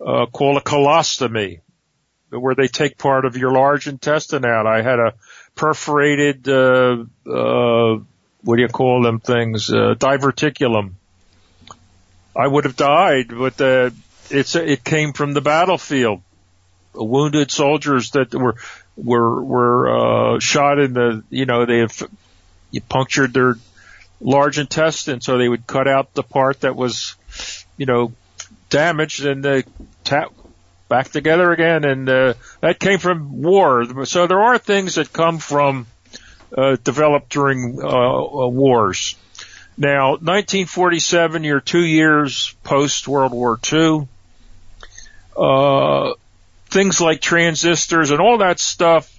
uh, 0.00 0.24
called 0.26 0.56
a 0.56 0.60
colostomy, 0.60 1.60
where 2.30 2.54
they 2.54 2.68
take 2.68 2.96
part 2.96 3.26
of 3.26 3.36
your 3.36 3.52
large 3.52 3.86
intestine 3.86 4.46
out. 4.46 4.66
I 4.66 4.80
had 4.80 4.98
a 4.98 5.14
perforated, 5.58 6.48
uh, 6.48 7.04
uh, 7.30 7.98
what 8.42 8.56
do 8.56 8.62
you 8.62 8.68
call 8.68 9.02
them 9.02 9.20
things, 9.20 9.68
Uh, 9.68 9.94
diverticulum 9.94 10.94
I 12.38 12.46
would 12.46 12.64
have 12.64 12.76
died, 12.76 13.28
but 13.28 13.60
uh, 13.60 13.90
it's 14.30 14.54
it 14.54 14.84
came 14.84 15.12
from 15.12 15.34
the 15.34 15.40
battlefield. 15.40 16.22
Wounded 16.94 17.50
soldiers 17.50 18.12
that 18.12 18.32
were 18.32 18.54
were 18.96 19.42
were 19.42 20.36
uh, 20.36 20.38
shot 20.38 20.78
in 20.78 20.92
the 20.92 21.24
you 21.30 21.46
know 21.46 21.66
they 21.66 21.78
have 21.78 22.08
you 22.70 22.80
punctured 22.80 23.34
their 23.34 23.56
large 24.20 24.60
intestine, 24.60 25.20
so 25.20 25.36
they 25.36 25.48
would 25.48 25.66
cut 25.66 25.88
out 25.88 26.14
the 26.14 26.22
part 26.22 26.60
that 26.60 26.76
was 26.76 27.16
you 27.76 27.86
know 27.86 28.12
damaged 28.70 29.24
and 29.24 29.44
they 29.44 29.64
tap 30.04 30.32
back 30.88 31.08
together 31.08 31.52
again, 31.52 31.84
and 31.84 32.08
uh, 32.08 32.34
that 32.60 32.80
came 32.80 32.98
from 32.98 33.42
war. 33.42 34.04
So 34.06 34.26
there 34.26 34.40
are 34.40 34.58
things 34.58 34.96
that 34.96 35.12
come 35.12 35.38
from 35.38 35.86
uh, 36.56 36.76
developed 36.82 37.30
during 37.30 37.78
uh, 37.82 37.86
uh 37.86 38.48
wars. 38.48 39.16
Now, 39.76 40.12
1947, 40.12 41.44
you're 41.44 41.60
two 41.60 41.84
years 41.84 42.54
post 42.64 43.06
World 43.06 43.32
War 43.32 43.60
II. 43.72 44.08
Uh, 45.36 46.14
things 46.68 47.00
like 47.00 47.20
transistors 47.20 48.10
and 48.10 48.20
all 48.20 48.38
that 48.38 48.58
stuff. 48.58 49.14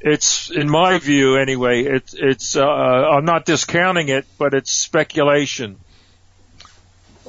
It's, 0.00 0.50
in 0.50 0.68
my 0.68 0.98
view 0.98 1.36
anyway, 1.36 1.84
it's, 1.84 2.12
it's, 2.12 2.56
uh, 2.56 2.66
I'm 2.66 3.24
not 3.24 3.44
discounting 3.44 4.08
it, 4.08 4.26
but 4.36 4.52
it's 4.52 4.72
speculation. 4.72 5.78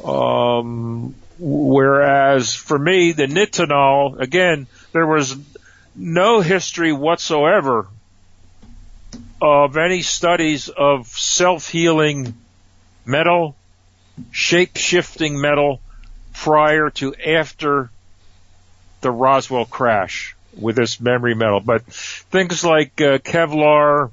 Um, 0.03 1.13
whereas 1.39 2.53
for 2.53 2.77
me, 2.77 3.11
the 3.11 3.27
nitinol, 3.27 4.19
again, 4.19 4.67
there 4.91 5.05
was 5.05 5.35
no 5.95 6.41
history 6.41 6.91
whatsoever 6.91 7.87
of 9.41 9.77
any 9.77 10.01
studies 10.01 10.69
of 10.69 11.07
self-healing 11.07 12.33
metal, 13.05 13.55
shape-shifting 14.31 15.39
metal 15.39 15.81
prior 16.33 16.89
to 16.89 17.13
after 17.15 17.89
the 19.01 19.11
Roswell 19.11 19.65
crash 19.65 20.35
with 20.57 20.75
this 20.75 20.99
memory 20.99 21.35
metal. 21.35 21.59
But 21.59 21.83
things 21.85 22.63
like 22.63 23.01
uh, 23.01 23.17
Kevlar, 23.17 24.11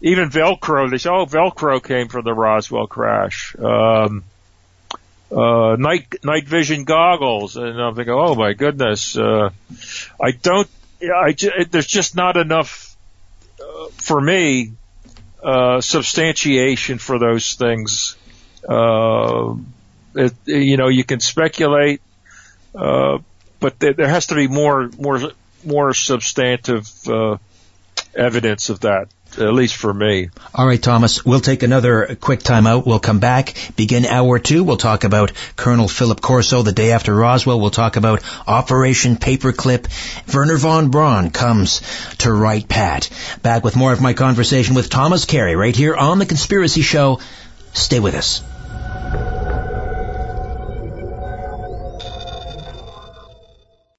even 0.00 0.30
Velcro, 0.30 0.90
they 0.90 0.98
say, 0.98 1.10
oh, 1.10 1.26
Velcro 1.26 1.82
came 1.82 2.08
from 2.08 2.24
the 2.24 2.34
Roswell 2.34 2.86
crash. 2.86 3.54
Um, 3.56 4.24
uh, 5.30 5.76
night, 5.78 6.24
night 6.24 6.46
vision 6.46 6.84
goggles. 6.84 7.56
And 7.56 7.80
I'm 7.80 7.94
thinking, 7.94 8.14
oh 8.14 8.34
my 8.34 8.52
goodness, 8.52 9.16
uh, 9.16 9.50
I 10.20 10.30
don't, 10.30 10.68
I, 11.02 11.34
there's 11.70 11.86
just 11.86 12.16
not 12.16 12.36
enough 12.36 12.96
uh, 13.60 13.86
for 13.88 14.20
me, 14.20 14.72
uh, 15.42 15.80
substantiation 15.80 16.98
for 16.98 17.18
those 17.18 17.54
things. 17.54 18.16
Uh, 18.68 19.56
it, 20.14 20.32
you 20.46 20.76
know, 20.76 20.88
you 20.88 21.04
can 21.04 21.20
speculate, 21.20 22.00
uh, 22.74 23.18
but 23.60 23.78
there, 23.78 23.92
there 23.92 24.08
has 24.08 24.28
to 24.28 24.34
be 24.34 24.48
more, 24.48 24.90
more, 24.98 25.20
more 25.64 25.92
substantive, 25.92 26.90
uh, 27.08 27.36
evidence 28.14 28.70
of 28.70 28.80
that 28.80 29.08
at 29.38 29.52
least 29.52 29.76
for 29.76 29.92
me. 29.92 30.30
All 30.54 30.66
right, 30.66 30.82
Thomas. 30.82 31.24
We'll 31.24 31.40
take 31.40 31.62
another 31.62 32.16
quick 32.20 32.40
time 32.40 32.66
out. 32.66 32.86
We'll 32.86 32.98
come 32.98 33.18
back, 33.18 33.54
begin 33.76 34.06
hour 34.06 34.38
two. 34.38 34.64
We'll 34.64 34.76
talk 34.76 35.04
about 35.04 35.32
Colonel 35.56 35.88
Philip 35.88 36.20
Corso 36.20 36.62
the 36.62 36.72
day 36.72 36.92
after 36.92 37.14
Roswell. 37.14 37.60
We'll 37.60 37.70
talk 37.70 37.96
about 37.96 38.22
Operation 38.46 39.16
Paperclip. 39.16 39.86
Wernher 40.32 40.56
von 40.56 40.90
Braun 40.90 41.30
comes 41.30 41.80
to 42.18 42.32
Wright 42.32 42.66
Pat. 42.66 43.10
Back 43.42 43.64
with 43.64 43.76
more 43.76 43.92
of 43.92 44.00
my 44.00 44.12
conversation 44.12 44.74
with 44.74 44.90
Thomas 44.90 45.24
Carey 45.24 45.56
right 45.56 45.76
here 45.76 45.94
on 45.94 46.18
The 46.18 46.26
Conspiracy 46.26 46.82
Show. 46.82 47.20
Stay 47.72 48.00
with 48.00 48.14
us. 48.14 48.42